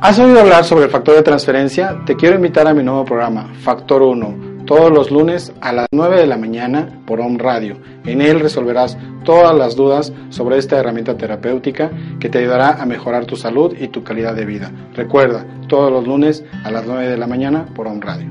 ¿Has 0.01 0.17
oído 0.17 0.39
hablar 0.39 0.63
sobre 0.63 0.85
el 0.85 0.91
factor 0.91 1.15
de 1.15 1.23
transferencia? 1.23 1.99
Te 2.05 2.15
quiero 2.15 2.37
invitar 2.37 2.65
a 2.65 2.73
mi 2.73 2.81
nuevo 2.83 3.03
programa, 3.03 3.53
Factor 3.63 4.01
1, 4.01 4.63
todos 4.65 4.89
los 4.89 5.11
lunes 5.11 5.51
a 5.59 5.73
las 5.73 5.87
9 5.91 6.21
de 6.21 6.25
la 6.25 6.37
mañana 6.37 7.01
por 7.05 7.19
Home 7.19 7.37
Radio. 7.37 7.75
En 8.05 8.21
él 8.21 8.39
resolverás 8.39 8.97
todas 9.25 9.53
las 9.53 9.75
dudas 9.75 10.13
sobre 10.29 10.57
esta 10.57 10.79
herramienta 10.79 11.17
terapéutica 11.17 11.91
que 12.17 12.29
te 12.29 12.37
ayudará 12.37 12.81
a 12.81 12.85
mejorar 12.85 13.25
tu 13.25 13.35
salud 13.35 13.75
y 13.77 13.89
tu 13.89 14.01
calidad 14.01 14.35
de 14.35 14.45
vida. 14.45 14.71
Recuerda, 14.95 15.45
todos 15.67 15.91
los 15.91 16.07
lunes 16.07 16.45
a 16.63 16.71
las 16.71 16.85
9 16.85 17.05
de 17.05 17.17
la 17.17 17.27
mañana 17.27 17.65
por 17.75 17.87
Home 17.87 17.99
Radio. 18.01 18.29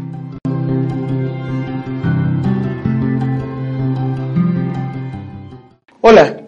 Hola, 6.00 6.47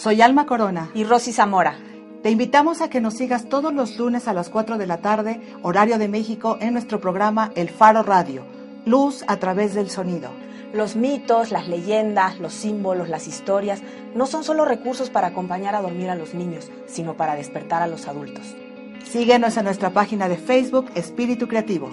Soy 0.00 0.22
Alma 0.22 0.46
Corona. 0.46 0.90
y 0.94 1.04
Rosy 1.04 1.30
Zamora. 1.30 1.78
Te 2.22 2.30
invitamos 2.30 2.80
a 2.80 2.88
que 2.88 3.02
nos 3.02 3.12
sigas 3.12 3.50
todos 3.50 3.74
los 3.74 3.98
lunes 3.98 4.28
a 4.28 4.32
las 4.32 4.48
4 4.48 4.78
de 4.78 4.86
la 4.86 5.02
tarde, 5.02 5.42
horario 5.60 5.98
de 5.98 6.08
México, 6.08 6.56
en 6.58 6.72
nuestro 6.72 7.02
programa 7.02 7.52
El 7.54 7.68
Faro 7.68 8.02
Radio, 8.02 8.44
Luz 8.86 9.24
a 9.26 9.36
través 9.36 9.74
del 9.74 9.90
sonido. 9.90 10.30
Los 10.72 10.96
mitos, 10.96 11.50
las 11.50 11.68
leyendas, 11.68 12.40
los 12.40 12.54
símbolos, 12.54 13.10
las 13.10 13.28
historias 13.28 13.82
no 14.14 14.24
son 14.24 14.42
solo 14.42 14.64
recursos 14.64 15.10
para 15.10 15.26
acompañar 15.26 15.74
a 15.74 15.82
dormir 15.82 16.08
a 16.08 16.14
los 16.14 16.32
niños, 16.32 16.70
sino 16.86 17.18
para 17.18 17.34
despertar 17.34 17.82
a 17.82 17.86
los 17.86 18.08
adultos. 18.08 18.56
Síguenos 19.04 19.58
en 19.58 19.64
nuestra 19.64 19.90
página 19.90 20.30
de 20.30 20.38
Facebook 20.38 20.90
Espíritu 20.94 21.46
Creativo. 21.46 21.90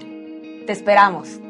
Te 0.66 0.72
esperamos. 0.72 1.42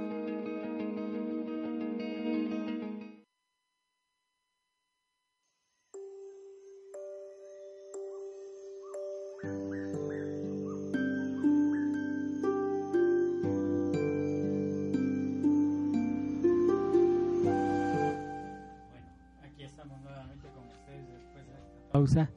Pausa 22.08 22.32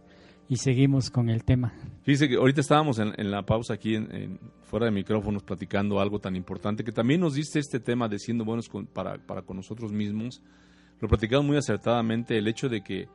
y 0.49 0.57
seguimos 0.57 1.11
con 1.11 1.29
el 1.31 1.45
tema. 1.45 1.73
Fíjese 2.03 2.29
que 2.29 2.35
ahorita 2.37 2.61
estábamos 2.61 2.99
en, 2.99 3.13
en 3.19 3.31
la 3.31 3.45
pausa 3.47 3.75
aquí 3.75 3.95
en, 3.95 4.15
en- 4.15 4.41
fuera 4.63 4.87
de 4.87 4.93
micrófonos 4.93 5.43
platicando 5.43 6.01
algo 6.01 6.19
tan 6.21 6.37
importante 6.37 6.85
que 6.85 6.93
también 6.93 7.21
nos 7.21 7.35
diste 7.35 7.59
este 7.59 7.81
tema 7.81 8.09
de 8.09 8.19
siendo 8.19 8.45
buenos 8.45 8.69
con- 8.69 8.87
para, 8.87 9.19
para 9.19 9.43
con 9.43 9.57
nosotros 9.57 9.93
mismos. 9.93 10.43
Lo 11.01 11.09
platicamos 11.09 11.47
muy 11.47 11.57
acertadamente 11.57 12.37
el 12.39 12.47
hecho 12.49 12.69
de 12.69 12.83
que 12.83 13.09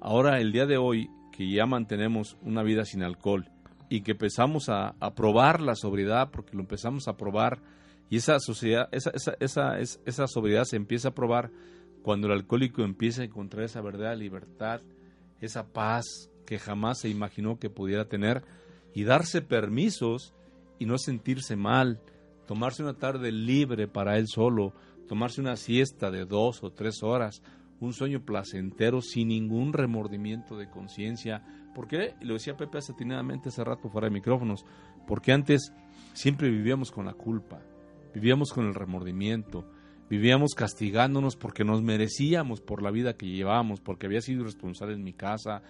ahora 0.00 0.40
el 0.40 0.52
día 0.52 0.66
de 0.66 0.76
hoy 0.76 1.08
que 1.32 1.50
ya 1.50 1.64
mantenemos 1.66 2.36
una 2.42 2.62
vida 2.62 2.84
sin 2.84 3.02
alcohol 3.02 3.48
y 3.88 4.02
que 4.02 4.12
empezamos 4.12 4.68
a, 4.68 4.94
a 5.00 5.14
probar 5.14 5.60
la 5.60 5.74
sobriedad 5.74 6.30
porque 6.30 6.54
lo 6.56 6.60
empezamos 6.62 7.08
a 7.08 7.16
probar 7.16 7.60
y 8.08 8.16
esa 8.16 8.38
sociedad 8.40 8.88
esa, 8.92 9.10
esa, 9.14 9.34
esa, 9.40 9.78
es- 9.80 10.00
esa 10.06 10.26
sobriedad 10.26 10.64
se 10.64 10.76
empieza 10.76 11.08
a 11.08 11.14
probar 11.14 11.50
cuando 12.02 12.26
el 12.28 12.32
alcohólico 12.34 12.82
empieza 12.82 13.22
a 13.22 13.24
encontrar 13.26 13.64
esa 13.64 13.80
verdadera 13.80 14.14
libertad, 14.16 14.80
esa 15.40 15.72
paz 15.72 16.30
que 16.46 16.58
jamás 16.58 17.00
se 17.00 17.08
imaginó 17.08 17.58
que 17.58 17.70
pudiera 17.70 18.08
tener 18.08 18.42
y 18.94 19.04
darse 19.04 19.42
permisos 19.42 20.34
y 20.78 20.86
no 20.86 20.98
sentirse 20.98 21.56
mal, 21.56 22.00
tomarse 22.46 22.82
una 22.82 22.94
tarde 22.94 23.30
libre 23.30 23.86
para 23.86 24.18
él 24.18 24.26
solo, 24.26 24.72
tomarse 25.06 25.40
una 25.40 25.56
siesta 25.56 26.10
de 26.10 26.24
dos 26.24 26.64
o 26.64 26.72
tres 26.72 27.02
horas, 27.02 27.42
un 27.80 27.92
sueño 27.92 28.24
placentero 28.24 29.00
sin 29.00 29.28
ningún 29.28 29.72
remordimiento 29.72 30.56
de 30.56 30.68
conciencia. 30.68 31.44
¿Por 31.74 31.88
qué? 31.88 32.14
Y 32.20 32.24
lo 32.24 32.34
decía 32.34 32.56
Pepe 32.56 32.78
atinadamente 32.78 33.48
hace 33.48 33.64
rato 33.64 33.88
fuera 33.88 34.08
de 34.08 34.14
micrófonos, 34.14 34.64
porque 35.06 35.32
antes 35.32 35.72
siempre 36.12 36.50
vivíamos 36.50 36.90
con 36.90 37.06
la 37.06 37.14
culpa, 37.14 37.60
vivíamos 38.14 38.52
con 38.52 38.66
el 38.66 38.74
remordimiento, 38.74 39.64
vivíamos 40.10 40.54
castigándonos 40.54 41.36
porque 41.36 41.64
nos 41.64 41.82
merecíamos 41.82 42.60
por 42.60 42.82
la 42.82 42.90
vida 42.90 43.14
que 43.16 43.26
llevábamos, 43.26 43.80
porque 43.80 44.06
había 44.06 44.20
sido 44.20 44.42
irresponsable 44.42 44.94
en 44.94 45.04
mi 45.04 45.12
casa, 45.14 45.62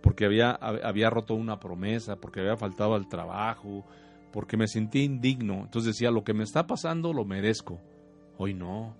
porque 0.00 0.24
había, 0.24 0.58
hab- 0.60 0.80
había 0.84 1.10
roto 1.10 1.34
una 1.34 1.58
promesa, 1.60 2.16
porque 2.16 2.40
había 2.40 2.56
faltado 2.56 2.94
al 2.94 3.08
trabajo, 3.08 3.84
porque 4.32 4.56
me 4.56 4.68
sentía 4.68 5.02
indigno. 5.02 5.62
Entonces 5.64 5.94
decía, 5.94 6.10
lo 6.10 6.22
que 6.24 6.32
me 6.34 6.44
está 6.44 6.66
pasando 6.66 7.12
lo 7.12 7.24
merezco. 7.24 7.80
Hoy 8.38 8.54
no, 8.54 8.96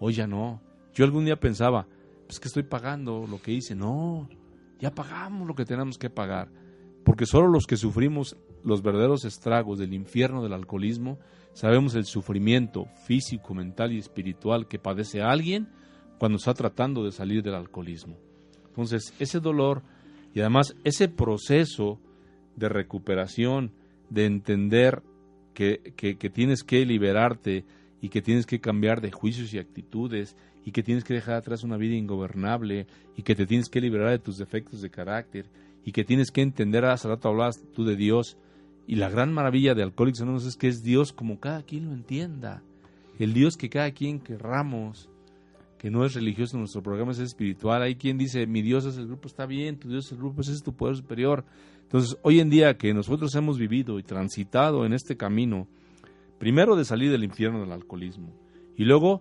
hoy 0.00 0.14
ya 0.14 0.26
no. 0.26 0.60
Yo 0.94 1.04
algún 1.04 1.24
día 1.24 1.38
pensaba, 1.38 1.86
pues 2.26 2.40
que 2.40 2.48
estoy 2.48 2.64
pagando 2.64 3.26
lo 3.30 3.40
que 3.40 3.52
hice. 3.52 3.74
No, 3.76 4.28
Ya 4.80 4.92
pagamos 4.94 5.46
lo 5.46 5.54
que 5.54 5.64
tenemos 5.64 5.96
que 5.98 6.10
pagar. 6.10 6.48
Porque 7.04 7.24
solo 7.26 7.46
los 7.48 7.66
que 7.66 7.76
sufrimos 7.76 8.36
los 8.64 8.82
verdaderos 8.82 9.24
estragos 9.24 9.78
del 9.78 9.94
infierno 9.94 10.42
del 10.42 10.52
alcoholismo, 10.52 11.18
sabemos 11.58 11.96
el 11.96 12.04
sufrimiento 12.04 12.86
físico, 13.04 13.52
mental 13.52 13.92
y 13.92 13.98
espiritual 13.98 14.68
que 14.68 14.78
padece 14.78 15.22
alguien 15.22 15.68
cuando 16.16 16.36
está 16.36 16.54
tratando 16.54 17.04
de 17.04 17.10
salir 17.10 17.42
del 17.42 17.56
alcoholismo. 17.56 18.16
Entonces, 18.68 19.12
ese 19.18 19.40
dolor 19.40 19.82
y 20.32 20.38
además 20.38 20.76
ese 20.84 21.08
proceso 21.08 21.98
de 22.54 22.68
recuperación, 22.68 23.72
de 24.08 24.26
entender 24.26 25.02
que, 25.52 25.94
que, 25.96 26.30
tienes 26.30 26.62
que 26.62 26.86
liberarte 26.86 27.64
y 28.00 28.08
que 28.08 28.22
tienes 28.22 28.46
que 28.46 28.60
cambiar 28.60 29.00
de 29.00 29.10
juicios 29.10 29.52
y 29.52 29.58
actitudes 29.58 30.36
y 30.64 30.70
que 30.70 30.84
tienes 30.84 31.02
que 31.02 31.14
dejar 31.14 31.34
atrás 31.34 31.64
una 31.64 31.76
vida 31.76 31.96
ingobernable 31.96 32.86
y 33.16 33.22
que 33.22 33.34
te 33.34 33.46
tienes 33.46 33.68
que 33.68 33.80
liberar 33.80 34.10
de 34.10 34.20
tus 34.20 34.38
defectos 34.38 34.80
de 34.80 34.90
carácter 34.90 35.46
y 35.84 35.90
que 35.90 36.04
tienes 36.04 36.30
que 36.30 36.40
entender, 36.42 36.84
hace 36.84 37.08
rato 37.08 37.28
hablabas 37.28 37.60
tú 37.74 37.84
de 37.84 37.96
Dios 37.96 38.36
y 38.88 38.96
la 38.96 39.10
gran 39.10 39.34
maravilla 39.34 39.74
de 39.74 39.82
Alcohólicos 39.82 40.22
Anónimos 40.22 40.46
es 40.46 40.56
que 40.56 40.66
es 40.66 40.82
Dios 40.82 41.12
como 41.12 41.38
cada 41.38 41.62
quien 41.62 41.84
lo 41.84 41.92
entienda, 41.92 42.62
el 43.18 43.34
Dios 43.34 43.58
que 43.58 43.68
cada 43.68 43.90
quien 43.90 44.18
querramos, 44.18 45.10
que 45.76 45.90
no 45.90 46.06
es 46.06 46.14
religioso, 46.14 46.56
nuestro 46.56 46.82
programa 46.82 47.12
es 47.12 47.18
espiritual. 47.18 47.82
Hay 47.82 47.96
quien 47.96 48.16
dice, 48.16 48.46
mi 48.46 48.62
Dios 48.62 48.86
es 48.86 48.96
el 48.96 49.06
grupo, 49.06 49.28
está 49.28 49.44
bien, 49.44 49.78
tu 49.78 49.90
Dios 49.90 50.06
es 50.06 50.12
el 50.12 50.18
grupo, 50.18 50.40
ese 50.40 50.52
es 50.52 50.62
tu 50.62 50.72
poder 50.72 50.96
superior. 50.96 51.44
Entonces, 51.82 52.16
hoy 52.22 52.40
en 52.40 52.48
día 52.48 52.78
que 52.78 52.94
nosotros 52.94 53.34
hemos 53.34 53.58
vivido 53.58 53.98
y 53.98 54.02
transitado 54.04 54.86
en 54.86 54.94
este 54.94 55.18
camino, 55.18 55.68
primero 56.38 56.74
de 56.74 56.86
salir 56.86 57.10
del 57.10 57.24
infierno 57.24 57.60
del 57.60 57.72
alcoholismo, 57.72 58.32
y 58.74 58.84
luego 58.84 59.20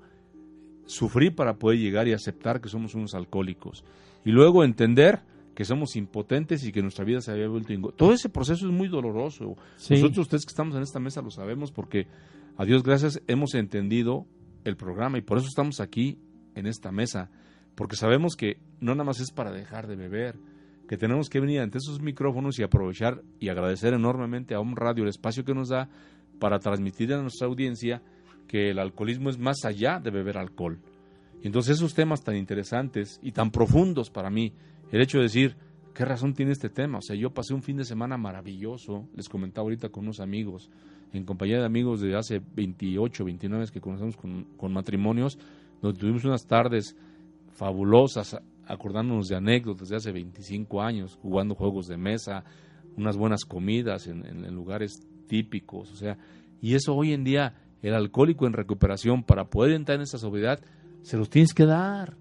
sufrir 0.86 1.36
para 1.36 1.58
poder 1.58 1.80
llegar 1.80 2.08
y 2.08 2.14
aceptar 2.14 2.62
que 2.62 2.70
somos 2.70 2.96
unos 2.96 3.14
alcohólicos, 3.14 3.84
y 4.24 4.32
luego 4.32 4.64
entender 4.64 5.20
que 5.58 5.66
somos 5.66 5.96
impotentes 5.96 6.64
y 6.66 6.72
que 6.72 6.84
nuestra 6.84 7.04
vida 7.04 7.20
se 7.20 7.32
había 7.32 7.48
vuelto 7.48 7.74
Todo 7.94 8.14
ese 8.14 8.30
proceso 8.30 8.68
es 8.68 8.72
muy 8.72 8.90
doloroso. 8.90 9.56
Nosotros 9.90 10.20
ustedes 10.20 10.46
que 10.46 10.52
estamos 10.52 10.76
en 10.76 10.84
esta 10.84 11.00
mesa 11.00 11.24
lo 11.24 11.32
sabemos 11.32 11.72
porque 11.72 12.06
a 12.58 12.64
Dios 12.64 12.84
gracias 12.84 13.24
hemos 13.26 13.56
entendido 13.56 14.28
el 14.66 14.78
programa 14.78 15.18
y 15.18 15.22
por 15.22 15.40
eso 15.40 15.48
estamos 15.48 15.80
aquí 15.80 16.20
en 16.54 16.68
esta 16.68 16.92
mesa, 16.92 17.32
porque 17.74 17.96
sabemos 17.96 18.36
que 18.36 18.60
no 18.82 18.94
nada 18.94 19.06
más 19.06 19.20
es 19.20 19.32
para 19.32 19.52
dejar 19.52 19.88
de 19.88 19.96
beber, 19.96 20.36
que 20.88 20.96
tenemos 20.96 21.28
que 21.28 21.40
venir 21.40 21.62
ante 21.62 21.80
esos 21.80 22.02
micrófonos 22.02 22.60
y 22.60 22.64
aprovechar 22.64 23.24
y 23.40 23.50
agradecer 23.50 23.96
enormemente 23.96 24.54
a 24.54 24.60
un 24.60 24.76
radio 24.76 25.06
el 25.06 25.10
espacio 25.10 25.44
que 25.44 25.56
nos 25.56 25.70
da 25.70 25.90
para 26.38 26.60
transmitir 26.60 27.12
a 27.16 27.22
nuestra 27.24 27.48
audiencia 27.48 28.04
que 28.48 28.70
el 28.70 28.78
alcoholismo 28.78 29.32
es 29.32 29.40
más 29.40 29.66
allá 29.66 30.00
de 30.00 30.12
beber 30.12 30.38
alcohol. 30.38 30.78
Y 31.42 31.48
entonces 31.48 31.78
esos 31.78 31.96
temas 31.96 32.24
tan 32.24 32.36
interesantes 32.36 33.20
y 33.24 33.32
tan 33.32 33.50
profundos 33.50 34.12
para 34.12 34.30
mí, 34.30 34.54
el 34.92 35.02
hecho 35.02 35.18
de 35.18 35.24
decir, 35.24 35.56
¿qué 35.94 36.06
razón 36.06 36.34
tiene 36.34 36.52
este 36.52 36.70
tema? 36.70 37.00
O 37.00 37.02
sea, 37.02 37.16
yo 37.16 37.32
pasé 37.32 37.54
un 37.54 37.64
fin 37.64 37.78
de 37.78 37.84
semana 37.84 38.18
maravilloso, 38.18 39.08
les 39.16 39.28
comentaba 39.30 39.64
ahorita 39.64 39.90
con 39.90 40.04
unos 40.04 40.20
amigos, 40.20 40.70
en 41.14 41.26
compañía 41.26 41.60
de 41.60 41.66
amigos 41.66 42.02
de 42.02 42.16
hace 42.16 42.42
28, 42.56 43.26
29 43.26 43.66
que 43.72 43.82
conocemos 43.82 44.18
con, 44.18 44.46
con 44.58 44.74
matrimonios, 44.74 45.40
donde 45.82 46.00
tuvimos 46.00 46.26
unas 46.26 46.46
tardes 46.46 46.96
fabulosas, 47.54 48.38
acordándonos 48.66 49.28
de 49.28 49.36
anécdotas 49.36 49.90
de 49.90 49.96
hace 49.96 50.12
25 50.12 50.82
años, 50.82 51.18
jugando 51.22 51.56
juegos 51.56 51.88
de 51.88 51.98
mesa, 51.98 52.44
unas 52.98 53.16
buenas 53.16 53.46
comidas 53.46 54.08
en, 54.08 54.26
en, 54.26 54.54
lugares 54.54 55.08
típicos, 55.28 55.92
o 55.92 55.96
sea, 55.96 56.18
y 56.62 56.76
eso 56.76 56.96
hoy 56.96 57.14
en 57.14 57.24
día 57.24 57.56
el 57.82 57.94
alcohólico 57.94 58.48
en 58.48 58.54
recuperación 58.54 59.24
para 59.24 59.46
poder 59.46 59.74
entrar 59.74 59.98
en 59.98 60.04
esa 60.04 60.18
sobriedad 60.18 60.60
se 61.04 61.18
los 61.18 61.30
tienes 61.30 61.54
que 61.54 61.66
dar. 61.66 62.16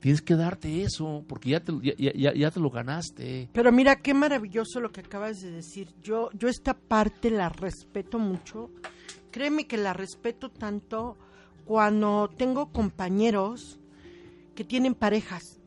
Tienes 0.00 0.22
que 0.22 0.36
darte 0.36 0.82
eso, 0.82 1.24
porque 1.28 1.50
ya 1.50 1.60
te, 1.60 1.72
ya, 1.82 2.32
ya, 2.32 2.50
te 2.50 2.60
lo 2.60 2.70
ganaste. 2.70 3.48
Pero 3.52 3.72
mira, 3.72 3.96
qué 3.96 4.14
maravilloso 4.14 4.80
lo 4.80 4.92
que 4.92 5.00
acabas 5.00 5.40
de 5.40 5.50
decir. 5.50 5.88
Yo, 6.02 6.30
yo 6.34 6.48
esta 6.48 6.74
parte 6.74 7.30
la 7.30 7.48
respeto 7.48 8.18
mucho. 8.18 8.70
Créeme 9.32 9.66
que 9.66 9.76
la 9.76 9.92
respeto 9.92 10.50
tanto 10.50 11.16
cuando 11.64 12.30
tengo 12.36 12.72
compañeros 12.72 13.80
que 14.54 14.64
tienen 14.64 14.94
parejas, 14.94 15.60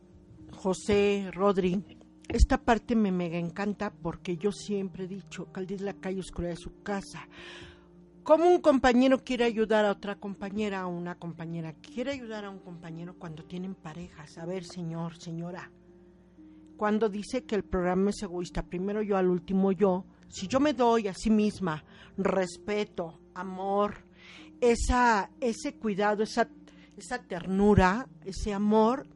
José, 0.52 1.30
Rodri, 1.34 1.84
esta 2.28 2.58
parte 2.58 2.96
me 2.96 3.12
mega 3.12 3.38
encanta 3.38 3.92
porque 3.92 4.38
yo 4.38 4.52
siempre 4.52 5.04
he 5.04 5.08
dicho, 5.08 5.48
es 5.70 5.82
la 5.82 5.94
calle 5.94 6.22
oscura 6.22 6.48
de 6.48 6.56
su 6.56 6.82
casa. 6.82 7.28
Como 8.24 8.48
un 8.48 8.62
compañero 8.62 9.24
quiere 9.24 9.46
ayudar 9.46 9.84
a 9.86 9.92
otra 9.92 10.16
compañera, 10.16 10.86
o 10.86 10.92
una 10.92 11.16
compañera 11.16 11.74
quiere 11.74 12.12
ayudar 12.12 12.46
a 12.46 12.52
un 12.52 12.60
compañero 12.60 13.16
cuando 13.18 13.44
tienen 13.44 13.74
parejas. 13.74 14.38
A 14.38 14.46
ver, 14.46 14.64
señor, 14.64 15.18
señora, 15.18 15.72
cuando 16.78 17.10
dice 17.10 17.46
que 17.46 17.56
el 17.56 17.64
programa 17.64 18.12
es 18.12 18.22
egoísta, 18.22 18.62
primero 18.62 19.02
yo 19.02 19.18
al 19.18 19.28
último 19.28 19.72
yo, 19.72 20.06
si 20.30 20.48
yo 20.48 20.60
me 20.60 20.74
doy 20.74 21.08
a 21.08 21.16
sí 21.16 21.32
misma 21.32 21.84
respeto, 22.16 23.20
amor, 23.34 24.06
esa, 24.62 25.32
ese 25.40 25.74
cuidado, 25.74 26.22
esa, 26.22 26.48
esa 26.96 27.24
ternura, 27.24 28.08
ese 28.24 28.54
amor, 28.54 29.08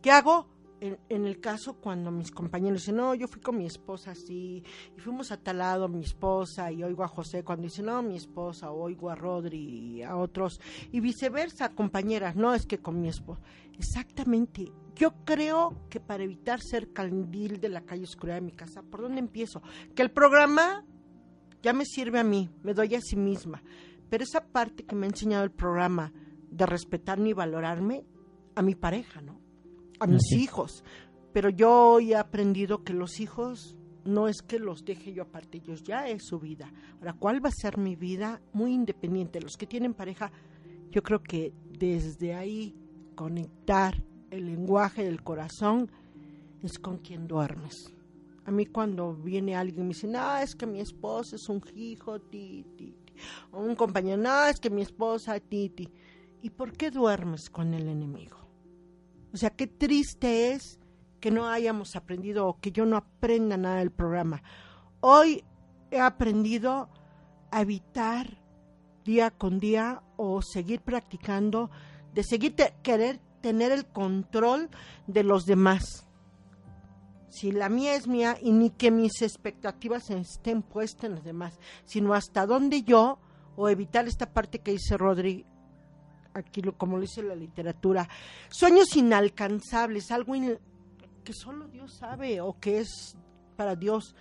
¿qué 0.00 0.10
hago? 0.10 0.48
En, 0.80 1.26
el 1.26 1.40
caso 1.40 1.74
cuando 1.74 2.12
mis 2.12 2.30
compañeros 2.30 2.82
dicen, 2.82 2.96
no, 2.96 3.14
yo 3.14 3.26
fui 3.26 3.40
con 3.40 3.56
mi 3.56 3.66
esposa 3.66 4.12
así, 4.12 4.62
y 4.96 5.00
fuimos 5.00 5.32
a 5.32 5.36
tal 5.36 5.58
lado, 5.58 5.88
mi 5.88 6.04
esposa, 6.04 6.70
y 6.70 6.84
oigo 6.84 7.02
a 7.02 7.08
José 7.08 7.42
cuando 7.42 7.64
dice, 7.64 7.82
no, 7.82 8.00
mi 8.02 8.16
esposa, 8.16 8.70
oigo 8.70 9.10
a 9.10 9.16
Rodri 9.16 9.58
y 9.58 10.02
a 10.02 10.16
otros, 10.16 10.60
y 10.92 11.00
viceversa, 11.00 11.70
compañeras, 11.70 12.36
no, 12.36 12.54
es 12.54 12.64
que 12.64 12.78
con 12.78 13.00
mi 13.00 13.08
esposa. 13.08 13.42
Exactamente. 13.76 14.70
Yo 14.94 15.12
creo 15.24 15.86
que 15.88 16.00
para 16.00 16.22
evitar 16.22 16.60
ser 16.60 16.92
candil 16.92 17.60
de 17.60 17.68
la 17.68 17.82
calle 17.82 18.04
oscura 18.04 18.34
de 18.34 18.40
mi 18.40 18.52
casa, 18.52 18.82
¿por 18.82 19.02
dónde 19.02 19.20
empiezo? 19.20 19.62
Que 19.94 20.02
el 20.02 20.10
programa 20.10 20.84
ya 21.62 21.72
me 21.72 21.84
sirve 21.84 22.20
a 22.20 22.24
mí, 22.24 22.50
me 22.62 22.74
doy 22.74 22.94
a 22.94 23.00
sí 23.00 23.16
misma. 23.16 23.62
Pero 24.10 24.24
esa 24.24 24.46
parte 24.46 24.84
que 24.84 24.94
me 24.94 25.06
ha 25.06 25.10
enseñado 25.10 25.44
el 25.44 25.50
programa 25.50 26.12
de 26.50 26.66
respetarme 26.66 27.30
y 27.30 27.32
valorarme 27.32 28.04
a 28.54 28.62
mi 28.62 28.74
pareja, 28.74 29.20
¿no? 29.20 29.47
A 30.00 30.06
mis 30.06 30.32
hijos. 30.32 30.84
Pero 31.32 31.50
yo 31.50 31.92
hoy 31.92 32.12
he 32.12 32.16
aprendido 32.16 32.84
que 32.84 32.92
los 32.92 33.20
hijos 33.20 33.76
no 34.04 34.28
es 34.28 34.42
que 34.42 34.58
los 34.58 34.84
deje 34.84 35.12
yo 35.12 35.24
aparte, 35.24 35.58
ellos 35.58 35.82
ya 35.82 36.08
es 36.08 36.24
su 36.26 36.38
vida. 36.38 36.72
Ahora, 36.98 37.12
¿cuál 37.12 37.44
va 37.44 37.50
a 37.50 37.52
ser 37.52 37.76
mi 37.76 37.94
vida? 37.94 38.40
Muy 38.52 38.72
independiente. 38.72 39.40
Los 39.40 39.56
que 39.56 39.66
tienen 39.66 39.92
pareja, 39.92 40.32
yo 40.90 41.02
creo 41.02 41.22
que 41.22 41.52
desde 41.78 42.34
ahí 42.34 42.74
conectar 43.14 44.02
el 44.30 44.46
lenguaje 44.46 45.04
del 45.04 45.22
corazón 45.22 45.90
es 46.62 46.78
con 46.78 46.98
quien 46.98 47.26
duermes. 47.26 47.92
A 48.44 48.50
mí 48.50 48.64
cuando 48.64 49.14
viene 49.14 49.54
alguien 49.54 49.80
y 49.80 49.88
me 49.88 49.94
dice, 49.94 50.06
no, 50.06 50.38
es 50.38 50.54
que 50.54 50.66
mi 50.66 50.80
esposo 50.80 51.36
es 51.36 51.48
un 51.50 51.62
hijo, 51.74 52.18
ti, 52.18 52.64
ti, 52.76 52.96
o 53.52 53.60
un 53.60 53.74
compañero, 53.74 54.16
no, 54.16 54.46
es 54.46 54.58
que 54.58 54.70
mi 54.70 54.82
esposa, 54.82 55.38
Titi. 55.38 55.92
¿Y 56.40 56.50
por 56.50 56.72
qué 56.72 56.90
duermes 56.90 57.50
con 57.50 57.74
el 57.74 57.88
enemigo? 57.88 58.47
O 59.32 59.36
sea, 59.36 59.50
qué 59.50 59.66
triste 59.66 60.52
es 60.52 60.78
que 61.20 61.30
no 61.30 61.48
hayamos 61.48 61.96
aprendido 61.96 62.46
o 62.46 62.60
que 62.60 62.72
yo 62.72 62.86
no 62.86 62.96
aprenda 62.96 63.56
nada 63.56 63.78
del 63.78 63.90
programa. 63.90 64.42
Hoy 65.00 65.44
he 65.90 66.00
aprendido 66.00 66.88
a 67.50 67.62
evitar 67.62 68.38
día 69.04 69.30
con 69.30 69.58
día 69.58 70.02
o 70.16 70.42
seguir 70.42 70.80
practicando, 70.80 71.70
de 72.14 72.22
seguir 72.22 72.54
querer 72.82 73.20
tener 73.40 73.72
el 73.72 73.86
control 73.86 74.68
de 75.06 75.22
los 75.22 75.46
demás 75.46 76.08
si 77.28 77.52
la 77.52 77.68
mía 77.68 77.94
es 77.94 78.08
mía 78.08 78.38
y 78.40 78.52
ni 78.52 78.70
que 78.70 78.90
mis 78.90 79.22
expectativas 79.22 80.10
estén 80.10 80.62
puestas 80.62 81.04
en 81.04 81.14
los 81.16 81.24
demás, 81.24 81.58
sino 81.84 82.14
hasta 82.14 82.46
dónde 82.46 82.82
yo, 82.82 83.18
o 83.56 83.68
evitar 83.68 84.06
esta 84.06 84.32
parte 84.32 84.60
que 84.60 84.72
dice 84.72 84.96
Rodri, 84.96 85.44
aquí 86.38 86.62
como 86.76 86.96
lo 86.96 87.02
dice 87.02 87.22
la 87.22 87.34
literatura, 87.34 88.08
sueños 88.48 88.94
inalcanzables, 88.96 90.10
algo 90.10 90.34
que 91.24 91.32
solo 91.32 91.68
Dios 91.68 91.94
sabe 91.94 92.40
o 92.40 92.58
que 92.58 92.80
es 92.80 93.16
para 93.56 93.76
Dios. 93.76 94.14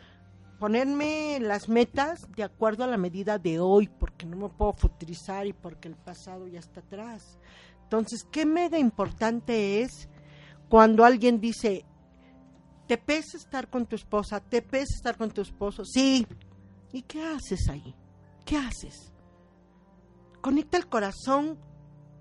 Ponerme 0.60 1.40
las 1.40 1.70
metas 1.70 2.20
de 2.36 2.44
acuerdo 2.44 2.84
a 2.84 2.88
la 2.88 2.98
medida 2.98 3.38
de 3.38 3.60
hoy, 3.60 3.88
porque 3.88 4.26
no 4.26 4.38
me 4.38 4.50
puedo 4.50 4.74
futurizar 4.74 5.46
y 5.46 5.54
porque 5.54 5.88
el 5.88 5.96
pasado 5.96 6.48
ya 6.48 6.60
está 6.60 6.80
atrás. 6.80 7.38
Entonces, 7.84 8.26
qué 8.32 8.46
mega 8.46 8.80
importante 8.80 9.82
es 9.82 10.10
cuando 10.68 11.06
alguien 11.06 11.40
dice, 11.40 11.86
¿Te 12.88 12.98
pesa 12.98 13.36
estar 13.36 13.70
con 13.70 13.86
tu 13.86 13.98
esposa? 13.98 14.40
¿Te 14.40 14.62
pesa 14.62 14.96
estar 14.96 15.18
con 15.18 15.30
tu 15.30 15.42
esposo? 15.42 15.84
Sí. 15.84 16.26
¿Y 16.94 17.02
qué 17.02 17.22
haces 17.22 17.68
ahí? 17.70 17.94
¿Qué 18.46 18.56
haces? 18.56 19.12
Conecta 20.42 20.78
el 20.78 20.88
corazón 20.88 21.60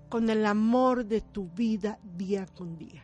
con 0.09 0.29
el 0.29 0.45
amor 0.45 1.05
de 1.05 1.21
tu 1.21 1.49
vida 1.49 1.99
día 2.03 2.45
con 2.45 2.77
día. 2.77 3.03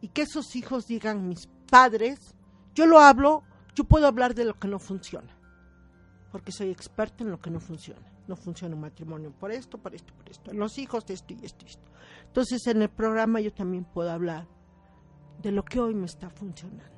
Y 0.00 0.08
que 0.08 0.22
esos 0.22 0.54
hijos 0.56 0.86
digan, 0.86 1.28
mis 1.28 1.48
padres, 1.70 2.34
yo 2.74 2.86
lo 2.86 3.00
hablo, 3.00 3.42
yo 3.74 3.84
puedo 3.84 4.06
hablar 4.06 4.34
de 4.34 4.44
lo 4.44 4.54
que 4.54 4.68
no 4.68 4.78
funciona. 4.78 5.36
Porque 6.30 6.52
soy 6.52 6.70
experta 6.70 7.24
en 7.24 7.30
lo 7.30 7.40
que 7.40 7.50
no 7.50 7.60
funciona. 7.60 8.12
No 8.28 8.36
funciona 8.36 8.74
un 8.74 8.80
matrimonio 8.80 9.30
por 9.30 9.52
esto, 9.52 9.78
por 9.78 9.94
esto, 9.94 10.12
por 10.14 10.28
esto. 10.28 10.50
En 10.50 10.58
los 10.58 10.78
hijos 10.78 11.06
de 11.06 11.14
esto 11.14 11.32
y 11.34 11.44
esto 11.44 11.64
y 11.64 11.68
esto. 11.70 11.90
Entonces 12.26 12.66
en 12.66 12.82
el 12.82 12.88
programa 12.88 13.40
yo 13.40 13.52
también 13.52 13.84
puedo 13.84 14.10
hablar 14.10 14.46
de 15.42 15.52
lo 15.52 15.64
que 15.64 15.80
hoy 15.80 15.94
me 15.94 16.06
está 16.06 16.28
funcionando. 16.30 16.96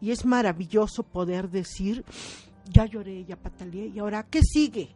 Y 0.00 0.10
es 0.10 0.24
maravilloso 0.24 1.02
poder 1.04 1.48
decir, 1.48 2.04
ya 2.68 2.84
lloré, 2.84 3.24
ya 3.24 3.36
pataleé, 3.36 3.86
y 3.86 3.98
ahora, 3.98 4.24
¿qué 4.24 4.42
sigue? 4.42 4.94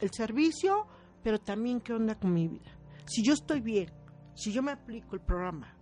El 0.00 0.10
servicio, 0.10 0.86
pero 1.26 1.40
también 1.40 1.80
qué 1.80 1.92
onda 1.92 2.14
con 2.14 2.32
mi 2.32 2.46
vida. 2.46 2.70
Si 3.04 3.20
yo 3.24 3.34
estoy 3.34 3.60
bien, 3.60 3.90
si 4.36 4.52
yo 4.52 4.62
me 4.62 4.70
aplico 4.70 5.16
el 5.16 5.20
programa, 5.20 5.76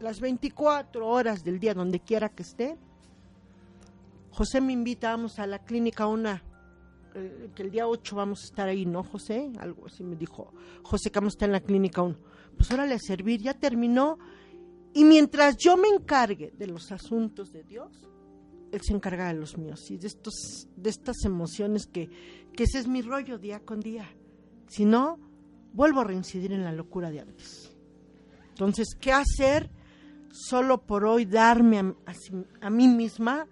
las 0.00 0.20
24 0.20 1.06
horas 1.06 1.42
del 1.42 1.58
día, 1.58 1.72
donde 1.72 2.00
quiera 2.00 2.28
que 2.28 2.42
esté, 2.42 2.76
José 4.32 4.60
me 4.60 4.74
invita, 4.74 5.12
vamos 5.12 5.38
a 5.38 5.46
la 5.46 5.64
clínica 5.64 6.06
una, 6.06 6.44
eh, 7.14 7.48
que 7.54 7.62
el 7.62 7.70
día 7.70 7.88
8 7.88 8.16
vamos 8.16 8.42
a 8.42 8.44
estar 8.44 8.68
ahí, 8.68 8.84
¿no, 8.84 9.02
José? 9.02 9.50
Algo 9.58 9.86
así 9.86 10.04
me 10.04 10.14
dijo, 10.14 10.52
José, 10.82 11.08
que 11.10 11.20
vamos 11.20 11.32
a 11.32 11.36
estar 11.36 11.48
en 11.48 11.54
la 11.54 11.60
clínica 11.60 12.02
1. 12.02 12.14
Pues 12.58 12.70
órale 12.70 12.96
a 12.96 12.98
servir, 12.98 13.40
ya 13.40 13.54
terminó. 13.54 14.18
Y 14.92 15.04
mientras 15.04 15.56
yo 15.56 15.78
me 15.78 15.88
encargue 15.88 16.52
de 16.54 16.66
los 16.66 16.92
asuntos 16.92 17.50
de 17.50 17.64
Dios, 17.64 18.06
Él 18.72 18.82
se 18.82 18.92
encarga 18.92 19.28
de 19.28 19.40
los 19.40 19.56
míos 19.56 19.90
y 19.90 19.96
de, 19.96 20.06
estos, 20.06 20.68
de 20.76 20.90
estas 20.90 21.24
emociones 21.24 21.86
que, 21.86 22.10
que 22.52 22.64
ese 22.64 22.80
es 22.80 22.86
mi 22.86 23.00
rollo 23.00 23.38
día 23.38 23.60
con 23.60 23.80
día. 23.80 24.06
Si 24.68 24.84
no, 24.84 25.18
vuelvo 25.72 26.00
a 26.00 26.04
reincidir 26.04 26.52
en 26.52 26.64
la 26.64 26.72
locura 26.72 27.10
de 27.10 27.20
antes. 27.20 27.76
Entonces, 28.48 28.96
¿qué 28.98 29.12
hacer 29.12 29.70
solo 30.30 30.78
por 30.86 31.04
hoy 31.04 31.26
darme 31.26 31.78
a, 31.78 31.94
a, 32.60 32.70
mí 32.70 32.88
misma 32.88 33.46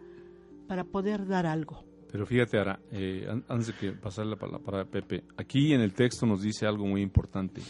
para 0.67 0.85
poder 0.85 1.27
dar 1.27 1.47
algo? 1.47 1.85
Pero 2.11 2.27
fíjate, 2.27 2.59
Ara, 2.59 2.81
eh, 2.91 3.27
antes 3.49 3.67
de 3.67 3.73
que 3.75 3.93
pasar 3.93 4.27
la 4.27 4.37
palabra 4.37 4.83
a 4.83 4.85
Pepe, 4.85 5.25
aquí 5.37 5.73
en 5.73 5.81
el 5.81 5.93
texto 5.93 6.27
nos 6.27 6.43
dice 6.43 6.67
algo 6.67 6.87
muy 6.87 7.03
importante. 7.03 7.61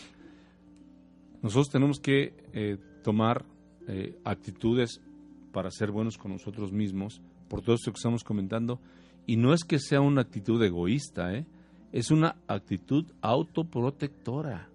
Nosotros 1.42 1.70
tenemos 1.70 1.99
que 1.99 2.34
eh, 2.53 2.78
tomar 3.03 3.45
eh, 3.88 4.18
actitudes 4.24 5.01
para 5.53 5.70
ser 5.70 5.90
buenos 5.90 6.16
con 6.16 6.32
nosotros 6.32 6.72
mismos, 6.72 7.20
por 7.49 7.62
todo 7.62 7.74
esto 7.74 7.90
que 7.90 7.97
estamos 7.97 8.22
comentando, 8.22 8.80
y 9.26 9.36
no 9.36 9.55
es 9.55 9.64
que 9.64 9.78
sea 9.78 10.01
una 10.01 10.22
actitud 10.22 10.62
egoísta, 10.62 11.34
¿eh? 11.34 11.47
Es 11.95 12.11
una 12.11 12.34
actitud 12.49 13.05
autoprotectora. 13.22 14.68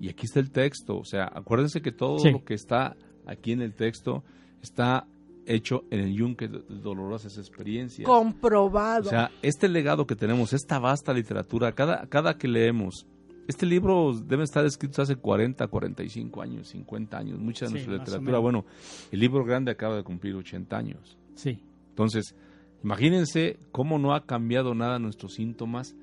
Y 0.00 0.08
aquí 0.08 0.26
está 0.26 0.40
el 0.40 0.50
texto, 0.50 0.98
o 0.98 1.04
sea, 1.04 1.30
acuérdense 1.32 1.80
que 1.80 1.92
todo 1.92 2.18
sí. 2.18 2.32
lo 2.32 2.44
que 2.44 2.54
está 2.54 2.96
aquí 3.26 3.52
en 3.52 3.62
el 3.62 3.74
texto 3.74 4.24
está 4.60 5.06
hecho 5.46 5.84
en 5.92 6.00
el 6.00 6.12
yunque 6.12 6.48
de 6.48 6.62
dolorosas 6.68 7.38
experiencias. 7.38 8.04
Comprobado. 8.04 9.06
O 9.06 9.10
sea, 9.10 9.30
este 9.40 9.68
legado 9.68 10.04
que 10.04 10.16
tenemos, 10.16 10.52
esta 10.52 10.80
vasta 10.80 11.14
literatura, 11.14 11.70
cada, 11.70 12.08
cada 12.08 12.36
que 12.36 12.48
leemos, 12.48 13.06
este 13.46 13.64
libro 13.64 14.12
debe 14.12 14.42
estar 14.42 14.66
escrito 14.66 15.00
hace 15.00 15.14
40, 15.14 15.68
45 15.68 16.42
años, 16.42 16.68
50 16.70 17.16
años, 17.16 17.38
mucha 17.38 17.66
de 17.66 17.68
sí, 17.68 17.74
nuestra 17.74 17.98
literatura. 17.98 18.38
Bueno, 18.40 18.64
el 19.12 19.20
libro 19.20 19.44
grande 19.44 19.70
acaba 19.70 19.94
de 19.94 20.02
cumplir 20.02 20.34
80 20.34 20.76
años. 20.76 21.16
Sí. 21.36 21.60
Entonces, 21.90 22.34
imagínense 22.82 23.60
cómo 23.70 24.00
no 24.00 24.12
ha 24.12 24.26
cambiado 24.26 24.74
nada 24.74 24.98
nuestros 24.98 25.34
síntomas 25.34 25.94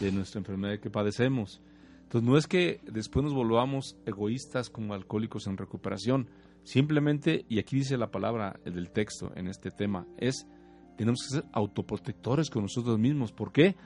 de 0.00 0.12
nuestra 0.12 0.38
enfermedad 0.38 0.78
que 0.78 0.90
padecemos. 0.90 1.60
Entonces, 2.02 2.28
no 2.28 2.38
es 2.38 2.46
que 2.46 2.80
después 2.90 3.24
nos 3.24 3.34
volvamos 3.34 3.96
egoístas 4.06 4.70
como 4.70 4.94
alcohólicos 4.94 5.46
en 5.46 5.56
recuperación, 5.56 6.28
Simplemente, 6.66 7.46
y 7.48 7.60
aquí 7.60 7.76
dice 7.76 7.96
la 7.96 8.10
palabra 8.10 8.58
del 8.64 8.90
texto 8.90 9.30
en 9.36 9.46
este 9.46 9.70
tema, 9.70 10.04
es 10.18 10.48
tenemos 10.96 11.20
que 11.22 11.36
ser 11.36 11.44
autoprotectores 11.52 12.50
con 12.50 12.62
nosotros 12.62 12.98
mismos. 12.98 13.30
¿Por 13.30 13.52
qué? 13.52 13.76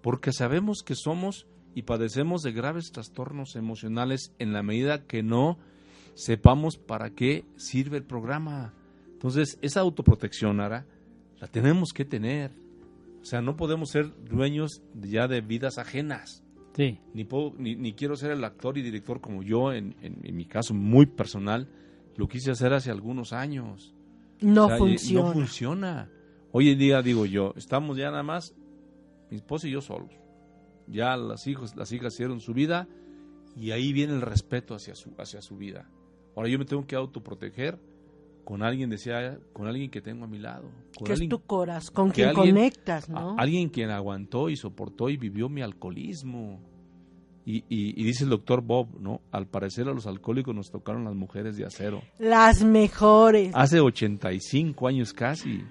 Porque 0.00 0.32
sabemos 0.32 0.82
que 0.82 0.94
somos 0.94 1.46
y 1.74 1.82
padecemos 1.82 2.40
de 2.40 2.52
graves 2.52 2.92
trastornos 2.92 3.56
emocionales 3.56 4.32
en 4.38 4.54
la 4.54 4.62
medida 4.62 5.04
que 5.04 5.22
no 5.22 5.58
sepamos 6.14 6.78
para 6.78 7.10
qué 7.10 7.44
sirve 7.56 7.98
el 7.98 8.04
programa. 8.04 8.72
Entonces, 9.12 9.58
esa 9.60 9.80
autoprotección, 9.80 10.62
Ara, 10.62 10.86
la 11.42 11.46
tenemos 11.46 11.92
que 11.92 12.06
tener. 12.06 12.52
O 13.20 13.24
sea, 13.24 13.42
no 13.42 13.56
podemos 13.56 13.90
ser 13.90 14.12
dueños 14.24 14.82
ya 14.94 15.28
de 15.28 15.40
vidas 15.40 15.78
ajenas. 15.78 16.42
Sí. 16.74 16.98
Ni, 17.14 17.24
puedo, 17.24 17.52
ni, 17.58 17.76
ni 17.76 17.92
quiero 17.92 18.16
ser 18.16 18.30
el 18.30 18.44
actor 18.44 18.78
y 18.78 18.82
director 18.82 19.20
como 19.20 19.42
yo, 19.42 19.72
en, 19.72 19.96
en, 20.00 20.20
en 20.22 20.36
mi 20.36 20.46
caso 20.46 20.72
muy 20.72 21.06
personal, 21.06 21.68
lo 22.16 22.28
quise 22.28 22.50
hacer 22.50 22.72
hace 22.72 22.90
algunos 22.90 23.32
años. 23.32 23.94
No 24.40 24.66
o 24.66 24.68
sea, 24.68 24.78
funciona. 24.78 25.28
No 25.28 25.32
funciona. 25.32 26.10
Hoy 26.52 26.70
en 26.70 26.78
día 26.78 27.02
digo 27.02 27.26
yo, 27.26 27.52
estamos 27.56 27.96
ya 27.96 28.10
nada 28.10 28.22
más 28.22 28.54
mi 29.30 29.36
esposa 29.36 29.68
y 29.68 29.72
yo 29.72 29.80
solos. 29.80 30.10
Ya 30.86 31.16
las 31.16 31.46
hijos, 31.46 31.76
las 31.76 31.92
hijas 31.92 32.14
hicieron 32.14 32.40
su 32.40 32.52
vida 32.52 32.88
y 33.56 33.70
ahí 33.70 33.92
viene 33.92 34.14
el 34.14 34.22
respeto 34.22 34.74
hacia 34.74 34.94
su 34.94 35.12
hacia 35.18 35.40
su 35.42 35.56
vida. 35.56 35.88
Ahora 36.34 36.48
yo 36.48 36.58
me 36.58 36.64
tengo 36.64 36.86
que 36.86 36.96
autoproteger 36.96 37.78
con 38.44 38.62
alguien 38.62 38.90
decía, 38.90 39.38
con 39.52 39.66
alguien 39.66 39.90
que 39.90 40.00
tengo 40.00 40.24
a 40.24 40.28
mi 40.28 40.38
lado, 40.38 40.70
con 40.96 41.06
que 41.06 41.12
alguien, 41.12 41.30
es 41.32 41.38
tu 41.38 41.44
corazón, 41.46 41.94
con 41.94 42.10
quien 42.10 42.28
alguien, 42.28 42.54
conectas, 42.54 43.08
¿no? 43.08 43.30
A, 43.30 43.42
alguien 43.42 43.68
quien 43.68 43.90
aguantó 43.90 44.48
y 44.48 44.56
soportó 44.56 45.08
y 45.08 45.16
vivió 45.16 45.48
mi 45.48 45.62
alcoholismo. 45.62 46.60
Y, 47.46 47.64
y, 47.68 48.00
y, 48.00 48.04
dice 48.04 48.24
el 48.24 48.30
doctor 48.30 48.62
Bob, 48.62 49.00
¿no? 49.00 49.22
Al 49.32 49.46
parecer 49.46 49.88
a 49.88 49.92
los 49.92 50.06
alcohólicos 50.06 50.54
nos 50.54 50.70
tocaron 50.70 51.04
las 51.04 51.14
mujeres 51.14 51.56
de 51.56 51.64
acero. 51.64 52.02
Las 52.18 52.62
mejores. 52.62 53.52
Hace 53.54 53.80
85 53.80 54.86
años 54.86 55.12
casi, 55.12 55.64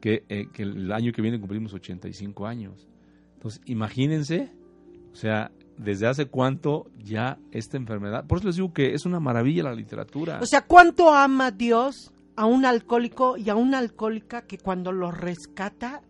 que, 0.00 0.24
eh, 0.28 0.46
que 0.52 0.62
el 0.62 0.90
año 0.92 1.12
que 1.12 1.22
viene 1.22 1.38
cumplimos 1.38 1.74
85 1.74 2.46
años. 2.46 2.88
Entonces, 3.34 3.60
imagínense, 3.66 4.50
o 5.12 5.14
sea, 5.14 5.52
desde 5.82 6.06
hace 6.06 6.26
cuánto 6.26 6.90
ya 6.98 7.38
esta 7.52 7.76
enfermedad. 7.76 8.26
Por 8.26 8.38
eso 8.38 8.48
les 8.48 8.56
digo 8.56 8.72
que 8.72 8.94
es 8.94 9.06
una 9.06 9.20
maravilla 9.20 9.64
la 9.64 9.74
literatura. 9.74 10.38
O 10.40 10.46
sea, 10.46 10.62
cuánto 10.62 11.12
ama 11.12 11.50
Dios 11.50 12.12
a 12.36 12.46
un 12.46 12.64
alcohólico 12.64 13.36
y 13.36 13.50
a 13.50 13.54
una 13.54 13.78
alcohólica 13.78 14.42
que 14.42 14.58
cuando 14.58 14.92
los 14.92 15.16
rescata 15.16 16.02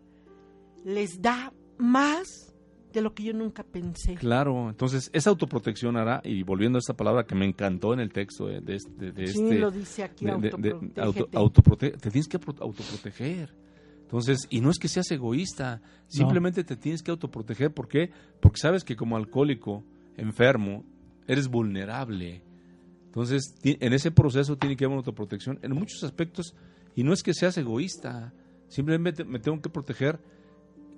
les 0.85 1.23
da 1.23 1.53
más 1.79 2.55
de 2.93 3.01
lo 3.01 3.15
que 3.15 3.23
yo 3.23 3.33
nunca 3.33 3.63
pensé. 3.63 4.15
Claro, 4.15 4.69
entonces 4.69 5.11
esa 5.13 5.31
autoprotección 5.31 5.97
hará, 5.97 6.21
y 6.25 6.43
volviendo 6.43 6.79
a 6.79 6.81
esta 6.81 6.95
palabra 6.95 7.25
que 7.25 7.37
me 7.37 7.47
encantó 7.47 7.95
en 7.95 8.01
el 8.01 8.13
texto 8.13 8.47
de, 8.47 8.61
de, 8.61 8.79
de, 8.97 9.13
de 9.13 9.27
sí, 9.29 9.41
este... 9.41 9.59
lo 9.59 9.71
dice 9.71 10.03
aquí, 10.03 10.27
de, 10.27 10.51
de, 10.59 11.01
auto, 11.01 11.29
autoprote 11.33 11.93
te 11.93 12.11
tienes 12.11 12.27
que 12.27 12.39
autoproteger. 12.59 13.55
Entonces, 14.11 14.49
y 14.51 14.61
no 14.61 14.71
es 14.71 14.79
que 14.79 14.89
seas 14.89 15.11
egoísta, 15.11 15.81
simplemente 16.09 16.63
no. 16.63 16.67
te 16.67 16.77
tienes 16.77 17.03
que 17.03 17.13
autoproteger. 17.13 17.73
¿Por 17.73 17.87
qué? 17.87 18.11
Porque 18.41 18.59
sabes 18.61 18.83
que 18.83 18.97
como 18.97 19.17
alcohólico, 19.17 19.85
enfermo, 20.17 20.85
eres 21.29 21.49
vulnerable. 21.49 22.43
Entonces, 23.07 23.55
en 23.63 23.93
ese 23.93 24.11
proceso 24.11 24.57
tiene 24.57 24.77
que 24.77 24.85
haber 24.85 24.95
una 24.95 25.01
autoprotección 25.01 25.59
en 25.63 25.73
muchos 25.73 26.03
aspectos, 26.05 26.55
y 26.97 27.05
no 27.05 27.13
es 27.13 27.23
que 27.23 27.35
seas 27.35 27.57
egoísta, 27.57 28.33
simplemente 28.69 29.25
me 29.25 29.39
tengo 29.39 29.61
que 29.61 29.71
proteger 29.71 30.21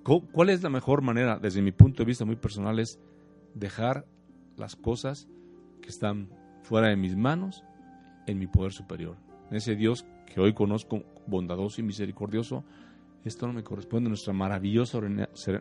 ¿Cuál 0.02 0.50
es 0.50 0.62
la 0.62 0.70
mejor 0.70 1.00
manera, 1.02 1.38
desde 1.38 1.62
mi 1.62 1.70
punto 1.70 2.02
de 2.02 2.06
vista 2.06 2.24
muy 2.24 2.34
personal, 2.34 2.80
es 2.80 2.98
dejar 3.54 4.04
las 4.56 4.74
cosas 4.74 5.28
que 5.80 5.88
están 5.88 6.28
fuera 6.62 6.88
de 6.88 6.96
mis 6.96 7.16
manos 7.16 7.62
en 8.26 8.38
mi 8.38 8.48
poder 8.48 8.72
superior? 8.72 9.16
Ese 9.52 9.76
Dios 9.76 10.04
que 10.26 10.40
hoy 10.40 10.54
conozco, 10.54 11.04
bondadoso 11.26 11.80
y 11.80 11.84
misericordioso, 11.84 12.64
esto 13.24 13.46
no 13.46 13.52
me 13.52 13.62
corresponde, 13.62 14.08
nuestra 14.08 14.32
maravillosa 14.32 14.98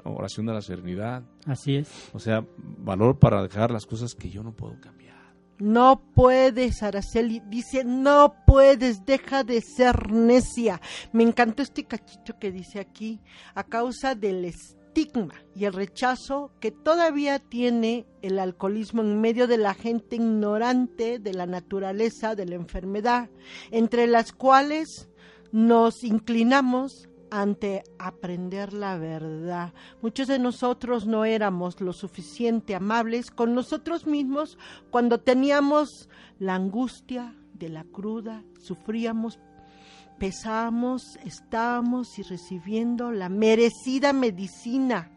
oración 0.04 0.46
de 0.46 0.54
la 0.54 0.62
serenidad. 0.62 1.24
Así 1.46 1.76
es. 1.76 2.10
O 2.14 2.20
sea, 2.20 2.46
valor 2.58 3.20
para 3.20 3.42
dejar 3.44 3.72
las 3.72 3.86
cosas 3.86 4.16
que 4.16 4.30
yo 4.30 4.44
no 4.44 4.54
puedo 4.54 4.80
cambiar. 4.80 5.12
No 5.60 6.02
puedes, 6.16 6.82
Araceli. 6.82 7.40
Dice, 7.48 7.84
no 7.84 8.34
puedes, 8.48 9.06
deja 9.06 9.44
de 9.44 9.62
ser 9.62 10.12
necia. 10.12 10.82
Me 11.14 11.22
encantó 11.22 11.62
este 11.62 11.84
cachito 11.84 12.40
que 12.40 12.52
dice 12.52 12.80
aquí, 12.80 13.22
a 13.54 13.64
causa 13.64 14.16
del 14.16 14.44
estigma 14.46 15.36
y 15.56 15.66
el 15.66 15.74
rechazo 15.74 16.52
que 16.60 16.72
todavía 16.72 17.38
tiene 17.38 18.08
el 18.24 18.40
alcoholismo 18.40 19.04
en 19.04 19.22
medio 19.22 19.46
de 19.46 19.60
la 19.60 19.76
gente 19.76 20.16
ignorante 20.16 21.20
de 21.20 21.34
la 21.36 21.46
naturaleza 21.46 22.34
de 22.34 22.48
la 22.48 22.56
enfermedad, 22.56 23.30
entre 23.70 24.08
las 24.08 24.34
cuales 24.34 25.10
nos 25.52 26.04
inclinamos 26.04 27.08
ante 27.32 27.84
aprender 27.98 28.74
la 28.74 28.98
verdad. 28.98 29.74
Muchos 30.02 30.28
de 30.28 30.38
nosotros 30.38 31.08
no 31.08 31.26
éramos 31.26 31.82
lo 31.82 31.94
suficiente 31.94 32.76
amables 32.76 33.32
con 33.32 33.56
nosotros 33.56 34.06
mismos 34.06 34.60
cuando 34.92 35.20
teníamos 35.20 36.10
la 36.38 36.56
angustia 36.56 37.34
de 37.54 37.70
la 37.70 37.86
cruda, 37.86 38.44
sufríamos, 38.60 39.40
pesábamos, 40.20 41.18
estábamos 41.26 42.20
y 42.20 42.24
recibiendo 42.24 43.12
la 43.12 43.30
merecida 43.30 44.14
medicina 44.14 45.10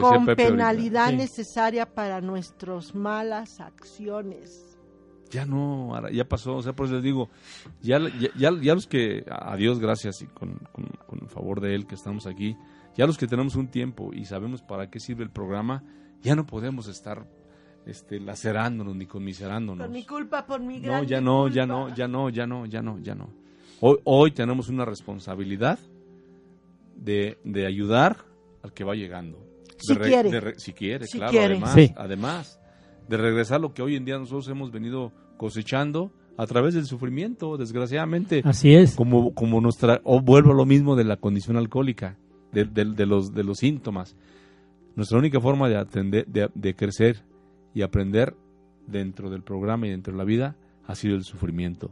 con 0.00 0.24
penalidad 0.34 1.10
sí. 1.10 1.16
necesaria 1.16 1.84
para 1.84 2.22
nuestras 2.22 2.94
malas 2.94 3.60
acciones 3.60 4.73
ya 5.34 5.44
no, 5.44 5.92
ya 6.10 6.24
pasó, 6.28 6.56
o 6.56 6.62
sea, 6.62 6.72
por 6.72 6.86
eso 6.86 6.94
les 6.94 7.02
digo, 7.04 7.28
ya, 7.82 7.98
ya, 8.38 8.50
ya 8.60 8.74
los 8.74 8.86
que, 8.86 9.24
a 9.28 9.56
Dios 9.56 9.80
gracias 9.80 10.22
y 10.22 10.26
con, 10.26 10.54
con, 10.72 10.86
con, 11.06 11.18
el 11.20 11.28
favor 11.28 11.60
de 11.60 11.74
Él 11.74 11.86
que 11.86 11.94
estamos 11.96 12.26
aquí, 12.26 12.56
ya 12.96 13.06
los 13.06 13.18
que 13.18 13.26
tenemos 13.26 13.56
un 13.56 13.68
tiempo 13.68 14.12
y 14.14 14.24
sabemos 14.24 14.62
para 14.62 14.88
qué 14.90 15.00
sirve 15.00 15.24
el 15.24 15.30
programa, 15.30 15.82
ya 16.22 16.36
no 16.36 16.46
podemos 16.46 16.86
estar 16.88 17.26
este, 17.86 18.20
lacerándonos 18.20 18.94
ni 18.96 19.06
conmiserándonos. 19.06 19.86
Por 19.86 19.92
mi 19.92 20.06
culpa, 20.06 20.46
por 20.46 20.60
mi 20.60 20.80
gran 20.80 21.02
No, 21.02 21.08
ya 21.08 21.20
no, 21.20 21.48
ya 21.48 21.66
no, 21.66 21.94
ya 21.94 22.06
no, 22.08 22.28
ya 22.30 22.46
no, 22.46 22.66
ya 22.66 22.80
no, 22.82 22.98
ya 23.00 23.14
no. 23.14 23.30
Hoy, 23.80 23.98
hoy 24.04 24.30
tenemos 24.30 24.68
una 24.68 24.84
responsabilidad 24.84 25.78
de, 26.96 27.38
de 27.44 27.66
ayudar 27.66 28.18
al 28.62 28.72
que 28.72 28.84
va 28.84 28.94
llegando. 28.94 29.38
Si 29.78 29.92
De 29.94 29.98
re- 29.98 30.08
quiere. 30.08 30.30
de 30.30 30.40
re- 30.40 30.58
si 30.58 30.72
quiere, 30.72 31.06
Si 31.06 31.18
claro. 31.18 31.32
quiere. 31.32 31.54
Además, 31.56 31.74
Sí. 31.74 31.92
además, 31.96 32.60
de 33.08 33.16
regresar 33.18 33.60
lo 33.60 33.74
que 33.74 33.82
hoy 33.82 33.96
en 33.96 34.04
día 34.04 34.16
nosotros 34.18 34.48
hemos 34.48 34.70
venido 34.70 35.12
cosechando 35.36 36.12
a 36.36 36.46
través 36.46 36.74
del 36.74 36.84
sufrimiento, 36.86 37.56
desgraciadamente. 37.56 38.42
Así 38.44 38.74
es. 38.74 38.96
Como, 38.96 39.34
como 39.34 39.60
nuestra, 39.60 40.00
o 40.04 40.20
vuelvo 40.20 40.52
a 40.52 40.54
lo 40.54 40.66
mismo 40.66 40.96
de 40.96 41.04
la 41.04 41.16
condición 41.16 41.56
alcohólica, 41.56 42.16
de, 42.52 42.64
de- 42.64 42.84
de 42.86 43.06
los, 43.06 43.32
de 43.34 43.44
los 43.44 43.58
síntomas. 43.58 44.16
Nuestra 44.96 45.18
única 45.18 45.40
forma 45.40 45.68
de, 45.68 45.76
atender, 45.76 46.26
de, 46.26 46.48
de 46.54 46.74
crecer 46.74 47.22
y 47.74 47.82
aprender 47.82 48.34
dentro 48.86 49.30
del 49.30 49.42
programa 49.42 49.86
y 49.86 49.90
dentro 49.90 50.12
de 50.12 50.18
la 50.18 50.24
vida 50.24 50.56
ha 50.86 50.94
sido 50.94 51.14
el 51.16 51.24
sufrimiento. 51.24 51.90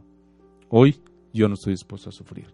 Hoy 0.69 0.97
yo 1.33 1.47
no 1.47 1.55
estoy 1.55 1.73
dispuesto 1.73 2.09
a 2.09 2.11
sufrir. 2.13 2.47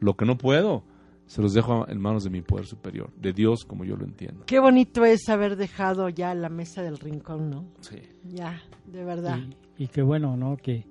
Lo 0.00 0.14
que 0.16 0.24
no 0.24 0.38
puedo, 0.38 0.84
se 1.28 1.42
los 1.42 1.52
dejo 1.52 1.86
en 1.88 2.00
manos 2.00 2.24
de 2.24 2.30
mi 2.30 2.40
poder 2.40 2.64
superior, 2.64 3.10
de 3.20 3.34
Dios 3.34 3.66
como 3.66 3.84
yo 3.84 3.96
lo 3.96 4.06
entiendo. 4.06 4.44
Qué 4.46 4.58
bonito 4.60 5.04
es 5.04 5.28
haber 5.28 5.56
dejado 5.56 6.08
ya 6.08 6.34
la 6.34 6.48
mesa 6.48 6.82
del 6.82 6.98
rincón, 6.98 7.50
¿no? 7.50 7.66
Sí. 7.80 7.98
Ya, 8.32 8.62
de 8.86 9.04
verdad. 9.04 9.38
Y, 9.76 9.84
y 9.84 9.88
qué 9.88 10.00
bueno, 10.00 10.38
¿no? 10.38 10.56
Que 10.56 10.86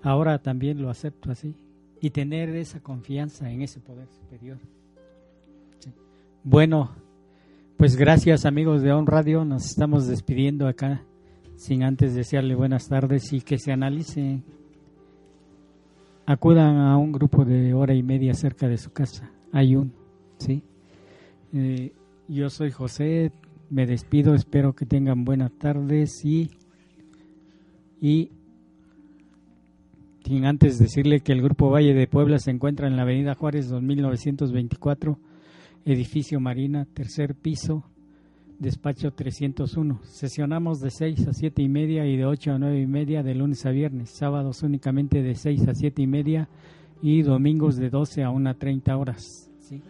ahora 0.00 0.38
también 0.38 0.80
lo 0.80 0.90
acepto 0.90 1.32
así. 1.32 1.56
Y 2.00 2.10
tener 2.10 2.50
esa 2.50 2.80
confianza 2.80 3.50
en 3.50 3.62
ese 3.62 3.80
poder 3.80 4.06
superior. 4.12 4.58
Sí. 5.80 5.92
Bueno, 6.44 6.92
pues 7.76 7.96
gracias 7.96 8.46
amigos 8.46 8.82
de 8.82 8.92
On 8.92 9.06
Radio. 9.06 9.44
Nos 9.44 9.66
estamos 9.66 10.06
despidiendo 10.06 10.68
acá 10.68 11.02
sin 11.56 11.82
antes 11.82 12.14
desearle 12.14 12.54
buenas 12.54 12.88
tardes 12.88 13.32
y 13.32 13.40
que 13.40 13.58
se 13.58 13.72
analice. 13.72 14.40
Acudan 16.26 16.76
a 16.76 16.96
un 16.96 17.10
grupo 17.10 17.44
de 17.44 17.74
hora 17.74 17.92
y 17.92 18.04
media 18.04 18.34
cerca 18.34 18.68
de 18.68 18.78
su 18.78 18.92
casa. 18.92 19.32
Hay 19.52 19.76
un, 19.76 19.92
¿sí? 20.38 20.62
Eh, 21.52 21.92
yo 22.28 22.50
soy 22.50 22.70
José, 22.70 23.32
me 23.70 23.86
despido, 23.86 24.34
espero 24.34 24.74
que 24.74 24.86
tengan 24.86 25.24
buenas 25.24 25.52
tardes 25.52 26.24
y 26.24 26.50
y 28.00 28.30
sin 30.24 30.46
antes 30.46 30.78
decirle 30.78 31.20
que 31.20 31.32
el 31.32 31.42
Grupo 31.42 31.70
Valle 31.70 31.92
de 31.92 32.06
Puebla 32.06 32.38
se 32.38 32.50
encuentra 32.50 32.86
en 32.86 32.96
la 32.96 33.02
Avenida 33.02 33.34
Juárez 33.34 33.68
2924, 33.68 35.18
edificio 35.84 36.38
Marina, 36.40 36.86
tercer 36.94 37.34
piso, 37.34 37.84
despacho 38.58 39.12
301. 39.12 40.00
Sesionamos 40.04 40.80
de 40.80 40.90
6 40.90 41.26
a 41.26 41.32
7 41.32 41.62
y 41.62 41.68
media 41.68 42.06
y 42.06 42.16
de 42.16 42.26
8 42.26 42.52
a 42.52 42.58
9 42.58 42.80
y 42.80 42.86
media 42.86 43.22
de 43.22 43.34
lunes 43.34 43.66
a 43.66 43.70
viernes, 43.70 44.10
sábados 44.10 44.62
únicamente 44.62 45.20
de 45.20 45.34
6 45.34 45.66
a 45.66 45.74
7 45.74 46.00
y 46.00 46.06
media 46.06 46.48
y 47.02 47.22
domingos 47.22 47.76
de 47.76 47.90
12 47.90 48.22
a 48.24 48.30
1.30 48.30 48.98
horas. 48.98 49.50
¿sí? 49.60 49.82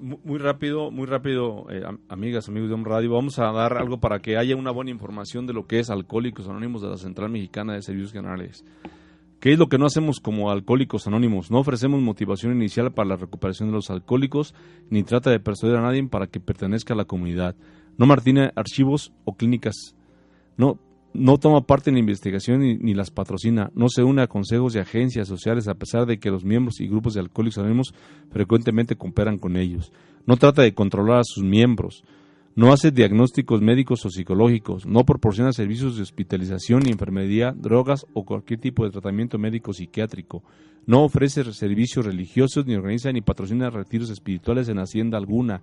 Mu- 0.00 0.18
Muy 0.24 0.38
rápido, 0.38 0.90
muy 0.90 1.06
rápido, 1.06 1.66
eh, 1.70 1.82
am- 1.86 1.98
amigas, 2.08 2.48
amigos 2.48 2.68
de 2.68 2.74
un 2.74 2.84
radio. 2.84 3.12
Vamos 3.12 3.38
a 3.38 3.52
dar 3.52 3.76
algo 3.76 3.98
para 3.98 4.18
que 4.20 4.36
haya 4.36 4.56
una 4.56 4.70
buena 4.70 4.90
información 4.90 5.46
de 5.46 5.52
lo 5.52 5.66
que 5.66 5.78
es 5.80 5.90
Alcohólicos 5.90 6.48
Anónimos 6.48 6.82
de 6.82 6.88
la 6.88 6.96
Central 6.96 7.30
Mexicana 7.30 7.74
de 7.74 7.82
Servicios 7.82 8.12
Generales. 8.12 8.64
¿Qué 9.40 9.52
es 9.52 9.58
lo 9.58 9.68
que 9.68 9.76
no 9.78 9.86
hacemos 9.86 10.20
como 10.20 10.50
Alcohólicos 10.52 11.06
Anónimos? 11.08 11.50
No 11.50 11.58
ofrecemos 11.58 12.00
motivación 12.00 12.52
inicial 12.52 12.92
para 12.92 13.08
la 13.08 13.16
recuperación 13.16 13.70
de 13.70 13.74
los 13.74 13.90
alcohólicos, 13.90 14.54
ni 14.88 15.02
trata 15.02 15.30
de 15.30 15.40
persuadir 15.40 15.78
a 15.78 15.82
nadie 15.82 16.06
para 16.06 16.28
que 16.28 16.38
pertenezca 16.38 16.94
a 16.94 16.96
la 16.96 17.06
comunidad. 17.06 17.56
No 17.98 18.06
martina 18.06 18.52
archivos 18.54 19.12
o 19.24 19.34
clínicas. 19.36 19.96
No, 20.56 20.78
no 21.14 21.38
toma 21.38 21.66
parte 21.66 21.90
en 21.90 21.94
la 21.94 22.00
investigación 22.00 22.60
ni, 22.60 22.94
las 22.94 23.10
patrocina. 23.10 23.70
No 23.74 23.88
se 23.88 24.02
une 24.02 24.22
a 24.22 24.26
consejos 24.26 24.72
de 24.72 24.80
agencias 24.80 25.28
sociales 25.28 25.68
a 25.68 25.74
pesar 25.74 26.06
de 26.06 26.18
que 26.18 26.30
los 26.30 26.44
miembros 26.44 26.80
y 26.80 26.88
grupos 26.88 27.14
de 27.14 27.20
Alcohólicos 27.20 27.58
Anónimos 27.58 27.94
frecuentemente 28.30 28.96
cooperan 28.96 29.38
con 29.38 29.56
ellos. 29.56 29.92
No 30.26 30.36
trata 30.36 30.62
de 30.62 30.74
controlar 30.74 31.20
a 31.20 31.24
sus 31.24 31.44
miembros. 31.44 32.04
No 32.54 32.72
hace 32.72 32.90
diagnósticos 32.90 33.62
médicos 33.62 34.04
o 34.04 34.10
psicológicos. 34.10 34.86
No 34.86 35.04
proporciona 35.04 35.52
servicios 35.52 35.96
de 35.96 36.02
hospitalización 36.02 36.86
enfermería, 36.86 37.52
drogas 37.52 38.06
o 38.12 38.24
cualquier 38.24 38.60
tipo 38.60 38.84
de 38.84 38.90
tratamiento 38.90 39.38
médico 39.38 39.72
psiquiátrico. 39.72 40.42
No 40.86 41.04
ofrece 41.04 41.50
servicios 41.52 42.04
religiosos 42.04 42.66
ni 42.66 42.74
organiza 42.74 43.12
ni 43.12 43.22
patrocina 43.22 43.70
retiros 43.70 44.10
espirituales 44.10 44.68
en 44.68 44.78
hacienda 44.78 45.16
alguna. 45.16 45.62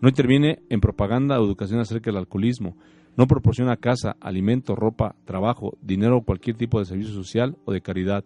No 0.00 0.08
interviene 0.08 0.60
en 0.70 0.80
propaganda 0.80 1.40
o 1.40 1.44
educación 1.44 1.80
acerca 1.80 2.10
del 2.10 2.18
alcoholismo. 2.18 2.76
No 3.16 3.26
proporciona 3.26 3.76
casa, 3.76 4.16
alimento, 4.20 4.74
ropa, 4.74 5.14
trabajo, 5.24 5.76
dinero 5.82 6.18
o 6.18 6.22
cualquier 6.22 6.56
tipo 6.56 6.78
de 6.78 6.84
servicio 6.84 7.14
social 7.14 7.56
o 7.64 7.72
de 7.72 7.80
caridad. 7.80 8.24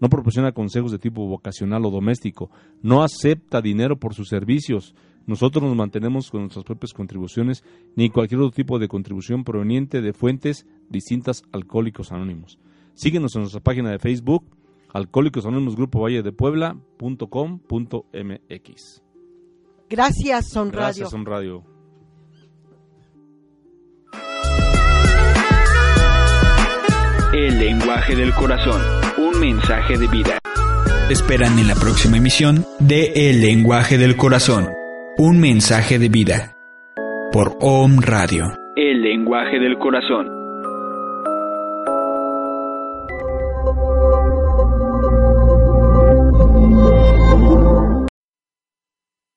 No 0.00 0.08
proporciona 0.08 0.52
consejos 0.52 0.92
de 0.92 0.98
tipo 0.98 1.26
vocacional 1.26 1.84
o 1.84 1.90
doméstico. 1.90 2.50
No 2.82 3.02
acepta 3.02 3.60
dinero 3.60 3.98
por 3.98 4.14
sus 4.14 4.28
servicios. 4.28 4.94
Nosotros 5.26 5.64
nos 5.64 5.76
mantenemos 5.76 6.30
con 6.30 6.42
nuestras 6.42 6.64
propias 6.64 6.92
contribuciones 6.92 7.64
ni 7.96 8.10
cualquier 8.10 8.40
otro 8.40 8.52
tipo 8.52 8.78
de 8.78 8.88
contribución 8.88 9.44
proveniente 9.44 10.00
de 10.00 10.12
fuentes 10.12 10.66
distintas 10.88 11.42
Alcohólicos 11.52 12.12
Anónimos. 12.12 12.58
Síguenos 12.94 13.34
en 13.34 13.42
nuestra 13.42 13.60
página 13.60 13.90
de 13.90 13.98
Facebook, 13.98 14.44
Alcohólicos 14.92 15.44
Anónimos 15.44 15.76
Grupo 15.76 16.00
Valle 16.00 16.22
de 16.22 16.32
Puebla.com.mx. 16.32 19.02
Gracias, 19.90 20.48
Son 20.48 20.68
Radio. 20.68 20.80
Gracias, 20.80 21.10
Son 21.10 21.26
Radio. 21.26 21.64
El 27.32 27.58
lenguaje 27.58 28.16
del 28.16 28.32
corazón. 28.32 28.80
Un 29.18 29.38
mensaje 29.38 29.98
de 29.98 30.06
vida. 30.06 30.38
Te 31.08 31.12
esperan 31.12 31.58
en 31.58 31.68
la 31.68 31.74
próxima 31.74 32.16
emisión 32.16 32.64
de 32.80 33.12
El 33.28 33.42
lenguaje 33.42 33.98
del 33.98 34.16
corazón, 34.16 34.70
un 35.18 35.38
mensaje 35.38 35.98
de 35.98 36.08
vida 36.08 36.56
por 37.30 37.58
Om 37.60 38.00
Radio. 38.00 38.46
El 38.76 39.02
lenguaje 39.02 39.58
del 39.58 39.76
corazón. 39.76 40.37